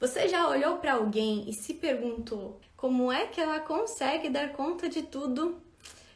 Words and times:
Você 0.00 0.28
já 0.28 0.48
olhou 0.48 0.78
para 0.78 0.94
alguém 0.94 1.44
e 1.46 1.52
se 1.52 1.74
perguntou 1.74 2.58
como 2.74 3.12
é 3.12 3.26
que 3.26 3.38
ela 3.38 3.60
consegue 3.60 4.30
dar 4.30 4.54
conta 4.54 4.88
de 4.88 5.02
tudo? 5.02 5.60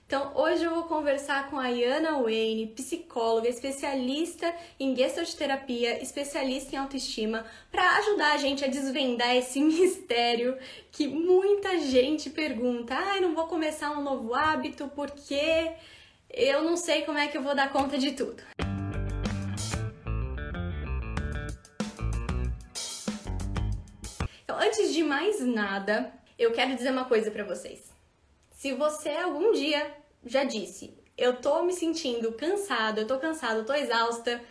Então, 0.07 0.33
hoje 0.35 0.65
eu 0.65 0.71
vou 0.71 0.85
conversar 0.85 1.51
com 1.51 1.59
a 1.59 1.69
Iana 1.69 2.23
Wayne, 2.23 2.69
psicóloga, 2.69 3.47
especialista 3.47 4.55
em 4.81 4.95
terapia, 5.37 6.03
especialista 6.03 6.75
em 6.75 6.79
autoestima, 6.79 7.45
para 7.71 7.99
ajudar 7.99 8.33
a 8.33 8.39
gente 8.39 8.65
a 8.65 8.69
desvendar 8.69 9.37
esse 9.37 9.61
mistério 9.61 10.57
que 10.91 11.07
muita 11.07 11.79
gente 11.81 12.31
pergunta: 12.31 12.95
"Ai, 12.95 13.19
ah, 13.19 13.21
não 13.21 13.35
vou 13.35 13.47
começar 13.47 13.91
um 13.91 14.03
novo 14.03 14.33
hábito 14.33 14.91
porque 14.97 15.73
eu 16.31 16.63
não 16.65 16.79
sei 16.79 17.03
como 17.03 17.19
é 17.19 17.29
que 17.29 17.37
eu 17.37 17.43
vou 17.43 17.55
dar 17.55 17.71
conta 17.71 17.99
de 17.99 18.13
tudo". 18.13 18.43
Antes 24.65 24.95
de 24.95 25.03
mais 25.03 25.41
nada, 25.41 26.13
eu 26.39 26.53
quero 26.53 26.75
dizer 26.75 26.91
uma 26.91 27.05
coisa 27.05 27.31
para 27.31 27.45
vocês. 27.45 27.93
Se 28.51 28.73
você 28.73 29.11
algum 29.11 29.53
dia 29.53 29.95
já 30.25 30.45
disse, 30.45 30.97
eu 31.19 31.37
tô 31.37 31.63
me 31.63 31.73
sentindo 31.73 32.33
cansado, 32.33 33.01
eu 33.01 33.07
tô 33.07 33.19
cansado, 33.19 33.59
eu 33.59 33.67
tô 33.67 33.75
exausta, 33.75 34.43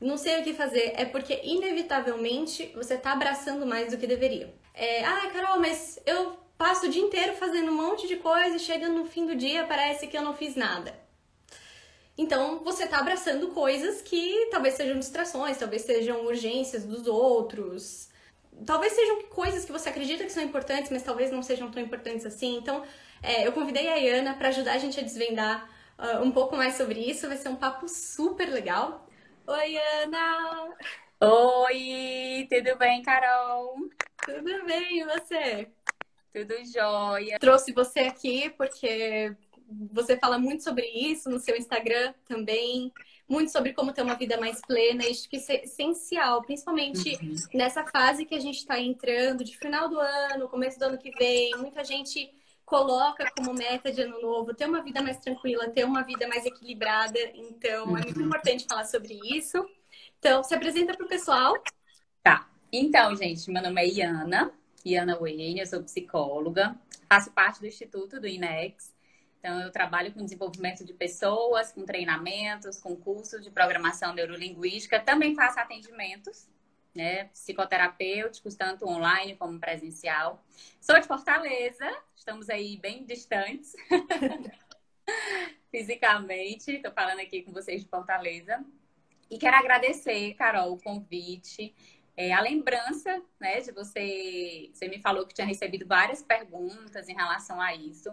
não 0.00 0.16
sei 0.16 0.40
o 0.40 0.44
que 0.44 0.54
fazer, 0.54 0.92
é 0.94 1.04
porque 1.04 1.40
inevitavelmente 1.42 2.72
você 2.74 2.96
tá 2.96 3.12
abraçando 3.12 3.66
mais 3.66 3.90
do 3.90 3.98
que 3.98 4.06
deveria. 4.06 4.54
É, 4.72 5.04
ah, 5.04 5.28
Carol, 5.32 5.58
mas 5.58 5.98
eu 6.06 6.38
passo 6.56 6.86
o 6.86 6.88
dia 6.88 7.02
inteiro 7.02 7.34
fazendo 7.34 7.72
um 7.72 7.74
monte 7.74 8.06
de 8.06 8.16
coisa 8.16 8.56
e 8.56 8.60
chega 8.60 8.88
no 8.88 9.06
fim 9.06 9.26
do 9.26 9.34
dia 9.34 9.66
parece 9.66 10.06
que 10.06 10.16
eu 10.16 10.22
não 10.22 10.36
fiz 10.36 10.54
nada. 10.54 10.94
Então 12.16 12.60
você 12.62 12.86
tá 12.86 12.98
abraçando 12.98 13.48
coisas 13.48 14.02
que 14.02 14.48
talvez 14.52 14.74
sejam 14.74 14.98
distrações, 14.98 15.58
talvez 15.58 15.82
sejam 15.82 16.24
urgências 16.26 16.84
dos 16.84 17.08
outros, 17.08 18.07
talvez 18.64 18.92
sejam 18.92 19.22
coisas 19.24 19.64
que 19.64 19.72
você 19.72 19.88
acredita 19.88 20.24
que 20.24 20.32
são 20.32 20.42
importantes, 20.42 20.90
mas 20.90 21.02
talvez 21.02 21.30
não 21.30 21.42
sejam 21.42 21.70
tão 21.70 21.82
importantes 21.82 22.24
assim. 22.26 22.56
Então, 22.56 22.84
é, 23.22 23.46
eu 23.46 23.52
convidei 23.52 23.88
a 23.88 23.96
Iana 23.96 24.34
para 24.34 24.48
ajudar 24.48 24.72
a 24.72 24.78
gente 24.78 24.98
a 24.98 25.02
desvendar 25.02 25.68
uh, 25.98 26.22
um 26.22 26.30
pouco 26.30 26.56
mais 26.56 26.74
sobre 26.74 27.00
isso. 27.00 27.28
Vai 27.28 27.36
ser 27.36 27.48
um 27.48 27.56
papo 27.56 27.88
super 27.88 28.48
legal. 28.48 29.06
Oi, 29.46 29.76
Ana! 30.02 30.68
Oi, 31.20 32.46
tudo 32.50 32.76
bem, 32.78 33.02
Carol? 33.02 33.76
Tudo 34.24 34.66
bem, 34.66 35.00
e 35.00 35.04
você? 35.04 35.68
Tudo 36.32 36.54
jóia. 36.72 37.38
Trouxe 37.38 37.72
você 37.72 38.00
aqui 38.00 38.50
porque 38.50 39.34
você 39.92 40.16
fala 40.16 40.38
muito 40.38 40.62
sobre 40.62 40.86
isso 40.86 41.28
no 41.28 41.38
seu 41.38 41.56
Instagram 41.56 42.14
também 42.26 42.92
muito 43.28 43.52
sobre 43.52 43.74
como 43.74 43.92
ter 43.92 44.02
uma 44.02 44.14
vida 44.14 44.38
mais 44.38 44.60
plena, 44.62 45.06
isso 45.06 45.28
que 45.28 45.36
é 45.36 45.64
essencial, 45.64 46.42
principalmente 46.42 47.18
uhum. 47.22 47.34
nessa 47.52 47.84
fase 47.84 48.24
que 48.24 48.34
a 48.34 48.40
gente 48.40 48.56
está 48.56 48.80
entrando, 48.80 49.44
de 49.44 49.56
final 49.56 49.88
do 49.88 50.00
ano, 50.00 50.48
começo 50.48 50.78
do 50.78 50.86
ano 50.86 50.98
que 50.98 51.10
vem, 51.10 51.54
muita 51.58 51.84
gente 51.84 52.32
coloca 52.64 53.30
como 53.36 53.52
meta 53.52 53.92
de 53.92 54.02
ano 54.02 54.20
novo 54.20 54.54
ter 54.54 54.66
uma 54.66 54.82
vida 54.82 55.02
mais 55.02 55.18
tranquila, 55.18 55.68
ter 55.68 55.84
uma 55.84 56.02
vida 56.02 56.26
mais 56.26 56.46
equilibrada, 56.46 57.18
então 57.34 57.88
uhum. 57.88 57.98
é 57.98 58.02
muito 58.02 58.20
uhum. 58.20 58.26
importante 58.26 58.66
falar 58.66 58.84
sobre 58.84 59.18
isso. 59.24 59.64
Então, 60.18 60.42
se 60.42 60.54
apresenta 60.54 60.96
para 60.96 61.06
o 61.06 61.08
pessoal. 61.08 61.54
Tá. 62.22 62.48
Então, 62.72 63.14
gente, 63.14 63.50
meu 63.50 63.62
nome 63.62 63.80
é 63.80 63.88
Iana, 63.88 64.52
Iana 64.84 65.16
Wayne, 65.18 65.60
eu 65.60 65.66
sou 65.66 65.82
psicóloga, 65.82 66.76
faço 67.08 67.30
parte 67.30 67.60
do 67.60 67.66
Instituto 67.66 68.20
do 68.20 68.26
INEX, 68.26 68.92
então, 69.38 69.60
eu 69.60 69.70
trabalho 69.70 70.12
com 70.12 70.24
desenvolvimento 70.24 70.84
de 70.84 70.92
pessoas, 70.92 71.70
com 71.70 71.84
treinamentos, 71.84 72.80
com 72.80 72.96
cursos 72.96 73.42
de 73.42 73.50
programação 73.50 74.12
neurolinguística. 74.12 74.98
Também 74.98 75.34
faço 75.34 75.60
atendimentos 75.60 76.48
né, 76.94 77.24
psicoterapêuticos, 77.26 78.56
tanto 78.56 78.88
online 78.88 79.36
como 79.36 79.60
presencial. 79.60 80.44
Sou 80.80 80.98
de 80.98 81.06
Fortaleza, 81.06 81.86
estamos 82.16 82.50
aí 82.50 82.76
bem 82.78 83.04
distantes 83.04 83.76
fisicamente. 85.70 86.72
Estou 86.72 86.92
falando 86.92 87.20
aqui 87.20 87.42
com 87.42 87.52
vocês 87.52 87.82
de 87.82 87.88
Fortaleza. 87.88 88.64
E 89.30 89.38
quero 89.38 89.56
agradecer, 89.56 90.34
Carol, 90.34 90.72
o 90.72 90.82
convite. 90.82 91.72
É, 92.16 92.32
a 92.32 92.40
lembrança 92.40 93.22
né, 93.38 93.60
de 93.60 93.70
você. 93.70 94.70
Você 94.74 94.88
me 94.88 94.98
falou 94.98 95.24
que 95.24 95.34
tinha 95.34 95.46
recebido 95.46 95.86
várias 95.86 96.24
perguntas 96.24 97.08
em 97.08 97.14
relação 97.14 97.60
a 97.60 97.72
isso 97.76 98.12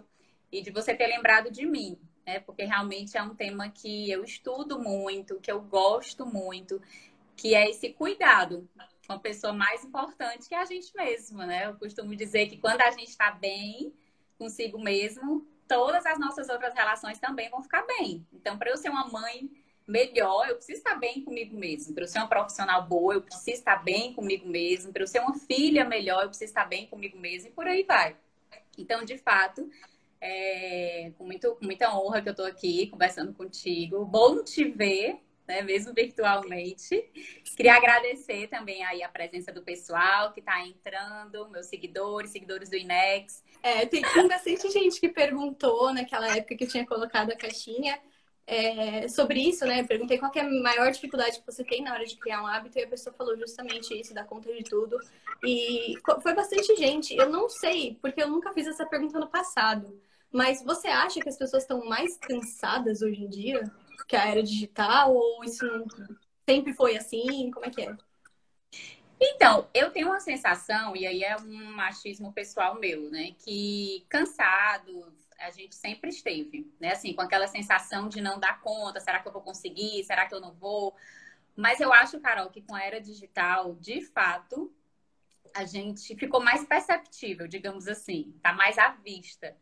e 0.50 0.62
de 0.62 0.70
você 0.70 0.94
ter 0.94 1.06
lembrado 1.06 1.50
de 1.50 1.66
mim, 1.66 1.98
né? 2.26 2.40
Porque 2.40 2.64
realmente 2.64 3.16
é 3.16 3.22
um 3.22 3.34
tema 3.34 3.68
que 3.68 4.10
eu 4.10 4.24
estudo 4.24 4.78
muito, 4.78 5.40
que 5.40 5.50
eu 5.50 5.60
gosto 5.60 6.26
muito, 6.26 6.80
que 7.36 7.54
é 7.54 7.68
esse 7.68 7.90
cuidado 7.90 8.68
com 9.06 9.12
a 9.12 9.18
pessoa 9.18 9.52
mais 9.52 9.84
importante 9.84 10.48
que 10.48 10.54
é 10.54 10.58
a 10.58 10.64
gente 10.64 10.94
mesmo, 10.96 11.38
né? 11.38 11.66
Eu 11.66 11.74
costumo 11.74 12.14
dizer 12.16 12.48
que 12.48 12.56
quando 12.56 12.80
a 12.80 12.90
gente 12.90 13.08
está 13.08 13.30
bem 13.30 13.94
consigo 14.38 14.78
mesmo, 14.78 15.46
todas 15.68 16.04
as 16.06 16.18
nossas 16.18 16.48
outras 16.48 16.74
relações 16.74 17.18
também 17.18 17.48
vão 17.50 17.62
ficar 17.62 17.86
bem. 17.86 18.26
Então, 18.32 18.58
para 18.58 18.70
eu 18.70 18.76
ser 18.76 18.88
uma 18.88 19.06
mãe 19.08 19.50
melhor, 19.86 20.48
eu 20.48 20.56
preciso 20.56 20.78
estar 20.78 20.96
bem 20.96 21.22
comigo 21.22 21.56
mesmo. 21.56 21.94
Para 21.94 22.04
eu 22.04 22.08
ser 22.08 22.18
uma 22.18 22.28
profissional 22.28 22.82
boa, 22.86 23.14
eu 23.14 23.22
preciso 23.22 23.58
estar 23.58 23.76
bem 23.76 24.12
comigo 24.12 24.48
mesmo. 24.48 24.92
Para 24.92 25.02
eu 25.02 25.06
ser 25.06 25.20
uma 25.20 25.34
filha 25.34 25.84
melhor, 25.84 26.22
eu 26.22 26.28
preciso 26.28 26.50
estar 26.50 26.64
bem 26.64 26.86
comigo 26.86 27.16
mesmo. 27.16 27.48
E 27.48 27.52
por 27.52 27.66
aí 27.66 27.84
vai. 27.84 28.16
Então, 28.76 29.04
de 29.04 29.16
fato, 29.16 29.70
é, 30.20 31.12
com, 31.16 31.24
muito, 31.24 31.54
com 31.56 31.64
muita 31.64 31.94
honra 31.96 32.22
que 32.22 32.28
eu 32.28 32.32
estou 32.32 32.46
aqui 32.46 32.86
conversando 32.88 33.32
contigo. 33.32 34.04
Bom 34.04 34.42
te 34.42 34.64
ver, 34.64 35.20
né, 35.46 35.62
mesmo 35.62 35.92
virtualmente. 35.94 37.10
Queria 37.56 37.74
agradecer 37.74 38.48
também 38.48 38.84
aí 38.84 39.02
a 39.02 39.08
presença 39.08 39.52
do 39.52 39.62
pessoal 39.62 40.32
que 40.32 40.40
está 40.40 40.66
entrando, 40.66 41.48
meus 41.50 41.66
seguidores, 41.66 42.30
seguidores 42.30 42.68
do 42.68 42.76
Inex. 42.76 43.42
É, 43.62 43.86
tem, 43.86 44.02
bastante 44.28 44.70
gente 44.70 45.00
que 45.00 45.08
perguntou 45.08 45.92
naquela 45.92 46.36
época 46.36 46.56
que 46.56 46.64
eu 46.64 46.68
tinha 46.68 46.86
colocado 46.86 47.30
a 47.30 47.36
caixinha 47.36 47.98
é, 48.46 49.08
sobre 49.08 49.40
isso, 49.40 49.64
né? 49.66 49.82
Perguntei 49.82 50.18
qual 50.18 50.30
é 50.34 50.40
a 50.40 50.48
maior 50.48 50.90
dificuldade 50.90 51.40
que 51.40 51.46
você 51.46 51.64
tem 51.64 51.82
na 51.82 51.92
hora 51.92 52.06
de 52.06 52.16
criar 52.16 52.42
um 52.42 52.46
hábito 52.46 52.78
e 52.78 52.84
a 52.84 52.88
pessoa 52.88 53.14
falou 53.14 53.36
justamente 53.36 53.98
isso, 53.98 54.14
dar 54.14 54.24
conta 54.24 54.52
de 54.52 54.62
tudo. 54.62 54.98
E 55.44 55.94
foi 56.22 56.34
bastante 56.34 56.76
gente. 56.76 57.16
Eu 57.16 57.28
não 57.28 57.48
sei, 57.48 57.98
porque 58.00 58.22
eu 58.22 58.28
nunca 58.28 58.52
fiz 58.52 58.66
essa 58.66 58.86
pergunta 58.86 59.18
no 59.18 59.28
passado. 59.28 60.00
Mas 60.32 60.62
você 60.62 60.88
acha 60.88 61.20
que 61.20 61.28
as 61.28 61.36
pessoas 61.36 61.62
estão 61.62 61.84
mais 61.86 62.16
cansadas 62.18 63.02
hoje 63.02 63.24
em 63.24 63.28
dia 63.28 63.62
que 64.06 64.16
a 64.16 64.26
era 64.26 64.42
digital? 64.42 65.14
Ou 65.14 65.44
isso 65.44 65.66
sempre 66.48 66.72
foi 66.72 66.96
assim? 66.96 67.50
Como 67.50 67.66
é 67.66 67.70
que 67.70 67.82
é? 67.82 67.96
Então, 69.20 69.66
eu 69.72 69.90
tenho 69.90 70.08
uma 70.08 70.20
sensação, 70.20 70.94
e 70.94 71.06
aí 71.06 71.24
é 71.24 71.36
um 71.38 71.72
machismo 71.72 72.32
pessoal 72.32 72.78
meu, 72.78 73.10
né? 73.10 73.32
Que 73.38 74.04
cansado, 74.10 75.10
a 75.38 75.50
gente 75.50 75.74
sempre 75.74 76.10
esteve, 76.10 76.72
né? 76.80 76.92
Assim, 76.92 77.14
com 77.14 77.22
aquela 77.22 77.46
sensação 77.46 78.08
de 78.08 78.20
não 78.20 78.38
dar 78.38 78.60
conta, 78.60 79.00
será 79.00 79.20
que 79.20 79.28
eu 79.28 79.32
vou 79.32 79.42
conseguir? 79.42 80.04
Será 80.04 80.26
que 80.26 80.34
eu 80.34 80.40
não 80.40 80.52
vou? 80.52 80.94
Mas 81.54 81.80
eu 81.80 81.92
acho, 81.92 82.20
Carol, 82.20 82.50
que 82.50 82.62
com 82.62 82.74
a 82.74 82.82
era 82.82 83.00
digital, 83.00 83.74
de 83.76 84.02
fato, 84.02 84.72
a 85.54 85.64
gente 85.64 86.14
ficou 86.16 86.40
mais 86.42 86.64
perceptível, 86.64 87.46
digamos 87.48 87.88
assim, 87.88 88.34
tá 88.42 88.52
mais 88.52 88.78
à 88.78 88.90
vista 88.90 89.56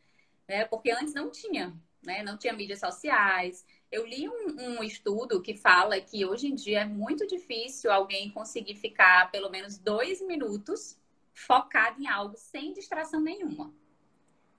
né? 0.49 0.65
Porque 0.67 0.91
antes 0.91 1.15
não 1.15 1.31
tinha, 1.31 1.75
né? 2.03 2.23
Não 2.23 2.37
tinha 2.37 2.53
mídias 2.53 2.81
sociais. 2.81 3.65
Eu 3.91 4.07
li 4.07 4.29
um, 4.29 4.79
um, 4.79 4.83
estudo 4.83 5.41
que 5.41 5.57
fala 5.57 6.01
que 6.01 6.25
hoje 6.25 6.49
em 6.49 6.55
dia 6.55 6.81
é 6.81 6.85
muito 6.85 7.27
difícil 7.27 7.91
alguém 7.91 8.31
conseguir 8.31 8.75
ficar 8.75 9.31
pelo 9.31 9.51
menos 9.51 9.79
dois 9.79 10.21
minutos 10.21 10.99
focado 11.33 12.01
em 12.01 12.07
algo 12.07 12.37
sem 12.37 12.73
distração 12.73 13.21
nenhuma. 13.21 13.73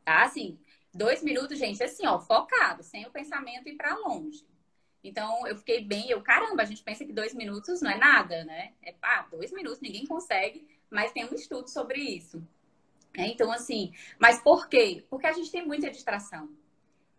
Tá? 0.04 0.24
Assim, 0.24 0.60
dois 0.96 1.22
minutos, 1.22 1.60
gente, 1.60 1.84
assim, 1.84 2.08
ó, 2.08 2.18
focado, 2.20 2.82
sem 2.82 3.06
o 3.06 3.12
pensamento 3.12 3.68
ir 3.68 3.76
para 3.76 3.96
longe. 3.96 4.48
Então, 5.04 5.46
eu 5.46 5.56
fiquei 5.58 5.84
bem, 5.84 6.10
eu, 6.10 6.22
caramba, 6.22 6.64
a 6.64 6.66
gente 6.66 6.82
pensa 6.82 7.06
que 7.06 7.14
dois 7.14 7.34
minutos 7.34 7.82
não 7.82 7.92
é 7.92 7.98
nada, 7.98 8.44
né? 8.46 8.74
É, 8.82 8.96
ah, 9.02 9.28
dois 9.30 9.52
minutos, 9.52 9.82
ninguém 9.82 10.06
consegue, 10.06 10.66
mas 10.90 11.12
tem 11.12 11.26
um 11.26 11.36
estudo 11.36 11.70
sobre 11.70 12.00
isso. 12.00 12.42
É, 13.14 13.28
então, 13.28 13.52
assim, 13.52 13.94
mas 14.18 14.42
por 14.42 14.68
quê? 14.68 15.06
Porque 15.10 15.28
a 15.28 15.34
gente 15.34 15.52
tem 15.52 15.66
muita 15.66 15.92
distração. 15.92 16.50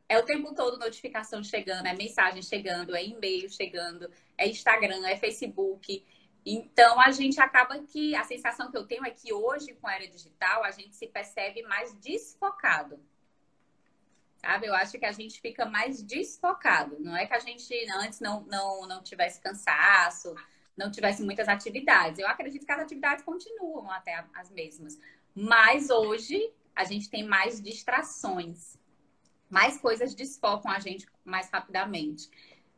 É 0.09 0.19
o 0.19 0.25
tempo 0.25 0.55
todo 0.55 0.79
notificação 0.79 1.43
chegando, 1.45 1.87
é 1.87 1.95
mensagem 1.95 2.43
chegando, 2.43 2.95
é 2.95 3.05
e-mail 3.05 3.49
chegando, 3.51 4.11
é 4.39 4.49
Instagram, 4.49 5.07
é 5.07 5.17
Facebook. 5.17 6.05
Então, 6.45 7.01
a 7.01 7.11
gente 7.11 7.41
acaba 7.41 7.79
que 7.81 8.15
a 8.15 8.25
sensação 8.25 8.71
que 8.71 8.77
eu 8.77 8.87
tenho 8.87 9.05
é 9.05 9.11
que 9.11 9.33
hoje, 9.33 9.75
com 9.75 9.87
a 9.87 9.95
era 9.95 10.09
digital, 10.09 10.65
a 10.65 10.71
gente 10.71 10.97
se 10.97 11.07
percebe 11.07 11.63
mais 11.63 11.93
desfocado. 12.01 12.99
Sabe? 14.47 14.67
Eu 14.69 14.75
acho 14.77 14.97
que 14.97 15.05
a 15.05 15.11
gente 15.11 15.41
fica 15.41 15.67
mais 15.67 16.01
desfocado. 16.01 16.97
Não 17.01 17.17
é 17.17 17.27
que 17.27 17.35
a 17.35 17.41
gente 17.41 17.75
antes 17.97 18.21
não, 18.21 18.43
não, 18.43 18.87
não 18.87 19.03
tivesse 19.03 19.41
cansaço, 19.41 20.37
não 20.77 20.89
tivesse 20.89 21.21
muitas 21.25 21.49
atividades. 21.49 22.21
Eu 22.21 22.29
acredito 22.29 22.65
que 22.65 22.71
as 22.71 22.79
atividades 22.79 23.25
continuam 23.25 23.91
até 23.91 24.25
as 24.33 24.49
mesmas. 24.53 24.97
Mas 25.35 25.91
hoje 25.91 26.53
a 26.77 26.85
gente 26.85 27.11
tem 27.11 27.25
mais 27.25 27.61
distrações, 27.61 28.79
mais 29.51 29.79
coisas 29.79 30.15
desfocam 30.15 30.71
a 30.71 30.79
gente 30.79 31.07
mais 31.25 31.51
rapidamente. 31.51 32.31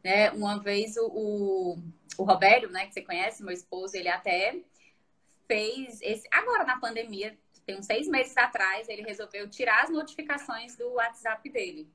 Né? 0.03 0.31
Uma 0.31 0.59
vez 0.59 0.97
o, 0.97 1.07
o, 1.07 1.79
o 2.17 2.25
Robério, 2.25 2.71
né, 2.71 2.87
que 2.87 2.95
você 2.95 3.03
conhece, 3.03 3.45
meu 3.45 3.53
esposo, 3.53 3.95
ele 3.95 4.09
até 4.09 4.59
fez 5.47 6.01
esse. 6.01 6.27
Agora, 6.33 6.65
na 6.65 6.81
pandemia, 6.81 7.39
tem 7.69 7.77
uns 7.77 7.85
seis 7.85 8.09
meses 8.09 8.35
atrás, 8.35 8.89
ele 8.89 9.03
resolveu 9.03 9.47
tirar 9.47 9.85
as 9.85 9.91
notificações 9.91 10.75
do 10.75 10.89
WhatsApp 10.95 11.47
dele. 11.51 11.87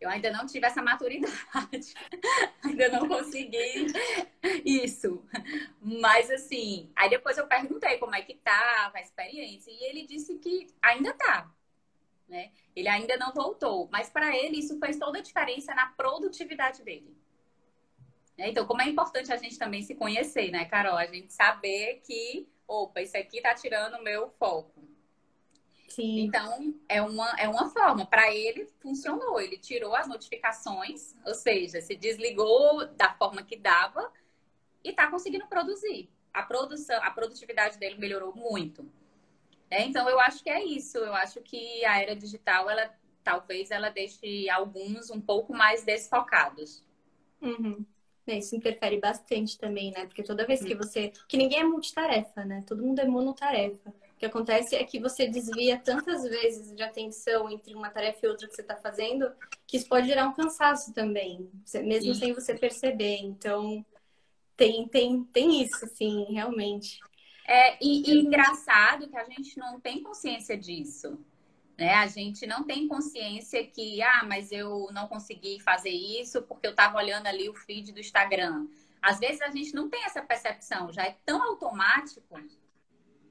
Eu 0.00 0.08
ainda 0.08 0.32
não 0.32 0.46
tive 0.46 0.66
essa 0.66 0.80
maturidade, 0.80 1.34
ainda 2.64 2.88
não 2.88 3.06
consegui 3.06 3.88
isso. 4.64 5.22
Mas 5.82 6.30
assim, 6.30 6.90
aí 6.96 7.10
depois 7.10 7.36
eu 7.36 7.46
perguntei 7.46 7.98
como 7.98 8.14
é 8.14 8.22
que 8.22 8.32
tava 8.36 8.96
a 8.96 9.02
experiência 9.02 9.70
e 9.70 9.84
ele 9.84 10.06
disse 10.06 10.38
que 10.38 10.66
ainda 10.80 11.12
tá, 11.12 11.50
né? 12.26 12.52
Ele 12.74 12.88
ainda 12.88 13.18
não 13.18 13.34
voltou, 13.34 13.86
mas 13.92 14.08
para 14.08 14.34
ele 14.34 14.60
isso 14.60 14.78
fez 14.78 14.98
toda 14.98 15.18
a 15.18 15.22
diferença 15.22 15.74
na 15.74 15.88
produtividade 15.88 16.82
dele. 16.82 17.14
Né? 18.38 18.48
Então, 18.48 18.66
como 18.66 18.80
é 18.80 18.88
importante 18.88 19.30
a 19.30 19.36
gente 19.36 19.58
também 19.58 19.82
se 19.82 19.94
conhecer, 19.94 20.50
né, 20.50 20.64
Carol? 20.64 20.96
A 20.96 21.06
gente 21.06 21.34
saber 21.34 22.00
que, 22.02 22.48
opa, 22.66 23.00
isso 23.00 23.16
aqui 23.16 23.40
tá 23.40 23.54
tirando 23.54 23.94
o 23.94 24.02
meu 24.02 24.30
foco. 24.38 24.86
Sim. 25.88 26.20
Então, 26.20 26.74
é 26.88 27.00
uma, 27.00 27.30
é 27.38 27.48
uma 27.48 27.70
forma. 27.70 28.04
Para 28.04 28.34
ele, 28.34 28.66
funcionou. 28.80 29.40
Ele 29.40 29.56
tirou 29.56 29.94
as 29.94 30.06
notificações, 30.06 31.14
ou 31.24 31.34
seja, 31.34 31.80
se 31.80 31.94
desligou 31.94 32.86
da 32.94 33.14
forma 33.14 33.42
que 33.42 33.56
dava 33.56 34.12
e 34.84 34.90
está 34.90 35.10
conseguindo 35.10 35.46
produzir. 35.46 36.10
A 36.34 36.42
produção, 36.42 37.02
a 37.02 37.10
produtividade 37.10 37.78
dele 37.78 37.98
melhorou 37.98 38.34
muito. 38.34 38.90
É, 39.70 39.82
então, 39.82 40.08
eu 40.08 40.20
acho 40.20 40.42
que 40.42 40.50
é 40.50 40.62
isso. 40.62 40.98
Eu 40.98 41.14
acho 41.14 41.40
que 41.40 41.84
a 41.84 42.00
era 42.00 42.14
digital, 42.14 42.68
ela 42.68 42.94
talvez 43.26 43.72
ela 43.72 43.90
deixe 43.90 44.48
alguns 44.48 45.10
um 45.10 45.20
pouco 45.20 45.52
mais 45.52 45.82
desfocados. 45.82 46.84
Uhum. 47.42 47.84
É, 48.26 48.38
isso 48.38 48.56
interfere 48.56 48.98
bastante 48.98 49.56
também, 49.56 49.92
né? 49.92 50.06
Porque 50.06 50.22
toda 50.22 50.46
vez 50.46 50.62
que 50.62 50.72
uhum. 50.72 50.78
você. 50.78 51.12
Que 51.28 51.36
ninguém 51.36 51.60
é 51.60 51.64
multitarefa, 51.64 52.44
né? 52.44 52.64
Todo 52.66 52.82
mundo 52.82 53.00
é 53.00 53.06
monotarefa. 53.06 53.90
O 53.90 54.18
que 54.18 54.26
acontece 54.26 54.74
é 54.74 54.82
que 54.82 54.98
você 54.98 55.28
desvia 55.28 55.78
tantas 55.78 56.22
vezes 56.24 56.74
de 56.74 56.82
atenção 56.82 57.50
entre 57.50 57.74
uma 57.74 57.90
tarefa 57.90 58.18
e 58.24 58.28
outra 58.28 58.48
que 58.48 58.54
você 58.54 58.62
está 58.62 58.74
fazendo, 58.74 59.30
que 59.66 59.76
isso 59.76 59.86
pode 59.86 60.08
gerar 60.08 60.26
um 60.26 60.32
cansaço 60.32 60.92
também, 60.92 61.50
mesmo 61.84 62.14
sem 62.14 62.32
você 62.32 62.54
perceber. 62.54 63.18
Então, 63.18 63.84
tem, 64.56 64.88
tem, 64.88 65.22
tem 65.24 65.62
isso, 65.62 65.86
sim, 65.88 66.24
realmente. 66.30 66.98
É, 67.46 67.76
e, 67.80 68.10
e 68.10 68.18
engraçado 68.20 69.06
que 69.06 69.16
a 69.16 69.24
gente 69.24 69.58
não 69.58 69.78
tem 69.78 70.02
consciência 70.02 70.56
disso. 70.56 71.18
Né? 71.78 71.94
A 71.94 72.06
gente 72.06 72.46
não 72.46 72.64
tem 72.64 72.88
consciência 72.88 73.66
que, 73.66 74.02
ah, 74.02 74.24
mas 74.26 74.50
eu 74.50 74.88
não 74.92 75.08
consegui 75.08 75.60
fazer 75.60 75.90
isso 75.90 76.42
porque 76.42 76.66
eu 76.66 76.70
estava 76.70 76.96
olhando 76.96 77.26
ali 77.26 77.48
o 77.48 77.54
feed 77.54 77.92
do 77.92 78.00
Instagram. 78.00 78.66
Às 79.02 79.18
vezes 79.18 79.42
a 79.42 79.50
gente 79.50 79.74
não 79.74 79.88
tem 79.88 80.04
essa 80.04 80.22
percepção, 80.22 80.92
já 80.92 81.04
é 81.04 81.16
tão 81.24 81.42
automático 81.42 82.22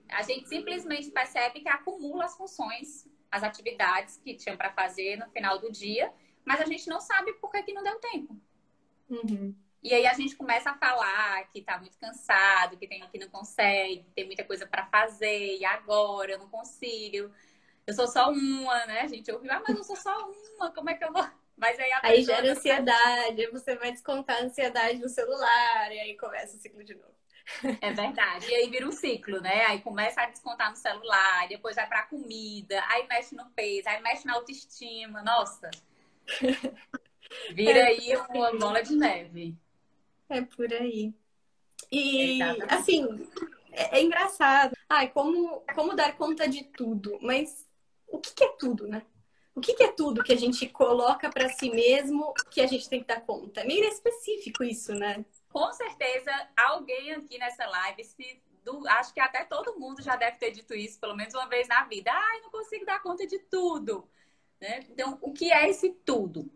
a 0.09 0.21
gente 0.21 0.47
simplesmente 0.47 1.11
percebe 1.11 1.61
que 1.61 1.69
acumula 1.69 2.25
as 2.25 2.35
funções, 2.35 3.07
as 3.31 3.43
atividades 3.43 4.17
que 4.17 4.35
tinha 4.35 4.55
para 4.55 4.71
fazer 4.71 5.17
no 5.17 5.29
final 5.29 5.59
do 5.59 5.71
dia, 5.71 6.11
mas 6.43 6.61
a 6.61 6.65
gente 6.65 6.87
não 6.87 7.01
sabe 7.01 7.33
por 7.33 7.51
que, 7.51 7.63
que 7.63 7.73
não 7.73 7.83
deu 7.83 7.99
tempo. 7.99 8.39
Uhum. 9.09 9.55
E 9.81 9.93
aí 9.93 10.07
a 10.07 10.13
gente 10.13 10.35
começa 10.35 10.71
a 10.71 10.77
falar 10.77 11.47
que 11.49 11.61
tá 11.61 11.77
muito 11.77 11.97
cansado, 11.97 12.77
que 12.77 12.87
tem 12.87 13.07
que 13.07 13.19
não 13.19 13.29
consegue, 13.29 14.03
que 14.03 14.11
tem 14.11 14.25
muita 14.25 14.43
coisa 14.43 14.65
para 14.65 14.85
fazer, 14.87 15.57
e 15.57 15.65
agora 15.65 16.31
eu 16.31 16.39
não 16.39 16.49
consigo. 16.49 17.31
Eu 17.87 17.93
sou 17.93 18.07
só 18.07 18.31
uma, 18.31 18.85
né? 18.85 19.01
A 19.01 19.07
gente 19.07 19.31
ouviu, 19.31 19.51
ah, 19.51 19.61
mas 19.67 19.77
eu 19.77 19.83
sou 19.83 19.95
só 19.95 20.29
uma, 20.57 20.71
como 20.71 20.89
é 20.89 20.95
que 20.95 21.03
eu 21.03 21.13
vou? 21.13 21.25
Mas 21.57 21.79
aí, 21.79 21.89
aí 22.01 22.23
gera 22.23 22.51
ansiedade, 22.51 23.41
aí 23.41 23.51
você 23.51 23.75
vai 23.75 23.91
descontar 23.91 24.37
a 24.37 24.43
ansiedade 24.43 24.99
no 24.99 25.07
celular, 25.07 25.91
e 25.91 25.99
aí 25.99 26.17
começa 26.17 26.57
o 26.57 26.59
ciclo 26.59 26.83
de 26.83 26.95
novo. 26.95 27.15
É 27.79 27.93
verdade. 27.93 28.49
E 28.49 28.55
aí 28.55 28.69
vira 28.69 28.87
um 28.87 28.91
ciclo, 28.91 29.39
né? 29.39 29.65
Aí 29.65 29.81
começa 29.81 30.21
a 30.21 30.25
descontar 30.25 30.69
no 30.69 30.75
celular, 30.75 31.47
depois 31.47 31.75
vai 31.75 31.87
pra 31.87 32.03
comida, 32.03 32.83
aí 32.87 33.07
mexe 33.07 33.35
no 33.35 33.49
peso, 33.51 33.87
aí 33.87 34.01
mexe 34.01 34.25
na 34.25 34.33
autoestima. 34.33 35.21
Nossa. 35.21 35.69
Vira 37.53 37.79
é 37.79 37.87
aí 37.87 38.15
uma 38.15 38.57
bola 38.57 38.81
de 38.81 38.95
neve. 38.95 39.55
É 40.29 40.41
por 40.41 40.71
aí. 40.73 41.13
E, 41.91 42.41
Exatamente. 42.41 42.73
assim, 42.73 43.29
é, 43.71 43.99
é, 43.99 44.03
engraçado. 44.03 44.75
Ai, 44.89 45.09
como, 45.09 45.61
como 45.73 45.95
dar 45.95 46.15
conta 46.17 46.47
de 46.47 46.63
tudo. 46.63 47.17
Mas 47.21 47.64
o 48.15 48.19
que, 48.19 48.33
que 48.33 48.43
é 48.43 48.49
tudo, 48.57 48.87
né? 48.87 49.03
O 49.53 49.61
que, 49.61 49.73
que, 49.73 49.83
é 49.83 49.91
tudo 49.91 50.23
que 50.23 50.33
a 50.33 50.37
gente 50.37 50.67
coloca 50.67 51.29
para 51.29 51.47
si 51.47 51.69
mesmo 51.69 52.33
que 52.51 52.59
a 52.59 52.67
gente 52.67 52.89
tem 52.89 52.99
que 52.99 53.07
dar 53.07 53.21
conta? 53.21 53.61
É 53.61 53.65
meio 53.65 53.85
específico 53.85 54.65
isso, 54.65 54.93
né? 54.93 55.23
com 55.55 55.71
certeza 55.71 56.29
alguém 56.57 57.13
aqui 57.13 57.37
nessa 57.37 57.65
live, 57.65 58.03
se, 58.03 58.41
do, 58.61 58.85
acho 58.89 59.13
que 59.13 59.21
até 59.21 59.45
todo 59.45 59.79
mundo 59.79 60.01
já 60.01 60.17
deve 60.17 60.35
ter 60.35 60.51
dito 60.51 60.73
isso 60.73 60.99
pelo 60.99 61.15
menos 61.15 61.33
uma 61.33 61.47
vez 61.47 61.65
na 61.69 61.85
vida. 61.85 62.11
Ai, 62.11 62.41
não 62.41 62.51
consigo 62.51 62.85
dar 62.85 63.01
conta 63.01 63.25
de 63.25 63.39
tudo. 63.39 64.05
Né? 64.59 64.81
Então, 64.89 65.17
o 65.21 65.31
que 65.31 65.53
é 65.53 65.69
esse 65.69 65.91
tudo? 66.05 66.51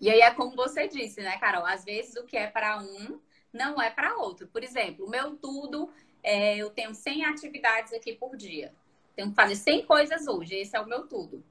E 0.00 0.10
aí 0.10 0.20
é 0.22 0.32
como 0.32 0.56
você 0.56 0.88
disse, 0.88 1.20
né, 1.20 1.38
Carol? 1.38 1.64
Às 1.64 1.84
vezes 1.84 2.16
o 2.16 2.24
que 2.24 2.36
é 2.36 2.48
para 2.48 2.78
um 2.78 3.20
não 3.52 3.80
é 3.80 3.90
para 3.90 4.16
outro. 4.16 4.48
Por 4.48 4.64
exemplo, 4.64 5.06
o 5.06 5.08
meu 5.08 5.36
tudo, 5.36 5.88
é, 6.20 6.56
eu 6.56 6.68
tenho 6.68 6.92
100 6.92 7.26
atividades 7.26 7.92
aqui 7.92 8.12
por 8.12 8.36
dia. 8.36 8.74
Tenho 9.22 9.30
que 9.30 9.36
fazer 9.36 9.54
100 9.54 9.86
coisas 9.86 10.26
hoje. 10.26 10.56
Esse 10.56 10.76
é 10.76 10.80
o 10.80 10.86
meu 10.86 11.06
tudo. 11.06 11.44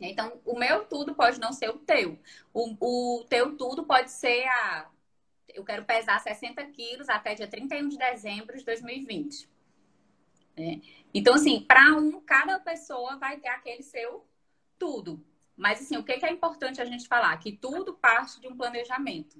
Então, 0.00 0.40
o 0.46 0.58
meu 0.58 0.86
tudo 0.86 1.14
pode 1.14 1.38
não 1.38 1.52
ser 1.52 1.68
o 1.68 1.78
teu. 1.78 2.18
O, 2.52 3.18
o 3.18 3.24
teu 3.24 3.56
tudo 3.58 3.84
pode 3.84 4.10
ser 4.10 4.46
a 4.48 4.90
eu 5.54 5.62
quero 5.64 5.84
pesar 5.84 6.18
60 6.18 6.64
quilos 6.68 7.10
até 7.10 7.34
dia 7.34 7.46
31 7.46 7.88
de 7.88 7.98
dezembro 7.98 8.56
de 8.56 8.64
2020. 8.64 9.46
É. 10.56 10.80
Então, 11.12 11.34
assim, 11.34 11.60
para 11.60 11.94
um, 11.94 12.22
cada 12.22 12.58
pessoa 12.58 13.18
vai 13.18 13.38
ter 13.38 13.48
aquele 13.48 13.82
seu 13.82 14.26
tudo. 14.78 15.22
Mas, 15.54 15.82
assim, 15.82 15.98
o 15.98 16.02
que 16.02 16.12
é 16.12 16.30
importante 16.30 16.80
a 16.80 16.86
gente 16.86 17.06
falar? 17.06 17.36
Que 17.36 17.52
tudo 17.52 17.92
parte 17.92 18.40
de 18.40 18.48
um 18.48 18.56
planejamento. 18.56 19.38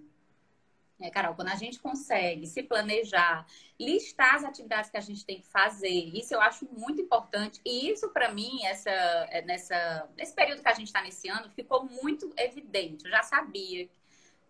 É, 1.03 1.11
Carol, 1.11 1.35
quando 1.35 1.49
a 1.49 1.57
gente 1.57 1.79
consegue 1.81 2.47
se 2.47 2.63
planejar, 2.63 3.47
listar 3.79 4.37
as 4.37 4.45
atividades 4.45 4.91
que 4.91 4.97
a 4.97 5.01
gente 5.01 5.25
tem 5.25 5.41
que 5.41 5.47
fazer, 5.47 5.89
isso 5.89 6.33
eu 6.33 6.41
acho 6.41 6.67
muito 6.71 7.01
importante. 7.01 7.61
E 7.65 7.91
isso, 7.91 8.09
para 8.11 8.33
mim, 8.33 8.65
essa, 8.65 8.91
é, 8.91 9.43
nessa, 9.43 10.09
nesse 10.17 10.35
período 10.35 10.63
que 10.63 10.69
a 10.69 10.75
gente 10.75 10.87
está 10.87 11.03
nesse 11.03 11.29
ano, 11.29 11.51
ficou 11.51 11.85
muito 11.85 12.33
evidente. 12.37 13.05
Eu 13.05 13.11
já 13.11 13.23
sabia 13.23 13.89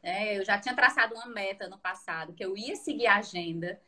é, 0.03 0.39
eu 0.39 0.45
já 0.45 0.59
tinha 0.59 0.75
traçado 0.75 1.15
uma 1.15 1.27
meta 1.27 1.69
no 1.69 1.79
passado, 1.79 2.33
que 2.33 2.45
eu 2.45 2.57
ia 2.57 2.75
seguir 2.75 3.07
a 3.07 3.17
agenda, 3.17 3.81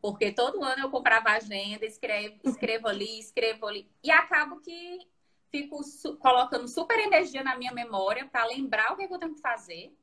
porque 0.00 0.32
todo 0.32 0.64
ano 0.64 0.82
eu 0.82 0.90
comprava 0.90 1.30
agenda, 1.30 1.86
escrevo, 1.86 2.36
escrevo 2.44 2.88
ali, 2.88 3.20
escrevo 3.20 3.66
ali. 3.66 3.88
E 4.02 4.10
acabo 4.10 4.60
que 4.60 5.06
fico 5.50 5.82
su 5.84 6.16
colocando 6.16 6.66
super 6.68 6.98
energia 6.98 7.42
na 7.44 7.56
minha 7.56 7.72
memória 7.72 8.26
para 8.26 8.46
lembrar 8.46 8.92
o 8.92 8.96
que, 8.96 9.04
é 9.04 9.08
que, 9.08 9.14
eu 9.14 9.18
tenho 9.18 9.34
que 9.34 9.40
fazer. 9.40 9.96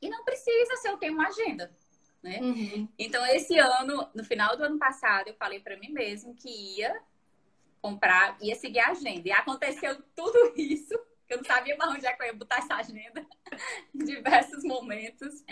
E 0.00 0.08
não 0.08 0.24
precisa 0.24 0.76
se 0.76 0.88
eu 0.88 0.96
tenho 0.96 1.14
uma 1.14 1.28
agenda. 1.28 1.70
Né? 2.22 2.38
Uhum. 2.40 2.88
Então, 2.98 3.24
esse 3.26 3.58
ano, 3.58 4.08
no 4.14 4.24
final 4.24 4.56
do 4.56 4.64
ano 4.64 4.78
passado, 4.78 5.28
eu 5.28 5.34
falei 5.34 5.60
para 5.60 5.76
mim 5.76 5.90
mesmo 5.90 6.34
que 6.34 6.78
ia 6.78 7.00
comprar, 7.80 8.36
ia 8.40 8.54
seguir 8.54 8.80
a 8.80 8.90
agenda. 8.90 9.28
E 9.28 9.32
aconteceu 9.32 10.02
tudo 10.14 10.52
isso 10.56 10.98
eu 11.28 11.36
não 11.36 11.44
sabia 11.44 11.76
mais 11.76 11.94
onde 11.94 12.06
é 12.06 12.12
que 12.12 12.22
eu 12.22 12.26
ia 12.26 12.32
botar 12.32 12.58
essa 12.58 12.74
agenda 12.74 13.26
em 13.94 13.98
diversos 13.98 14.64
momentos. 14.64 15.44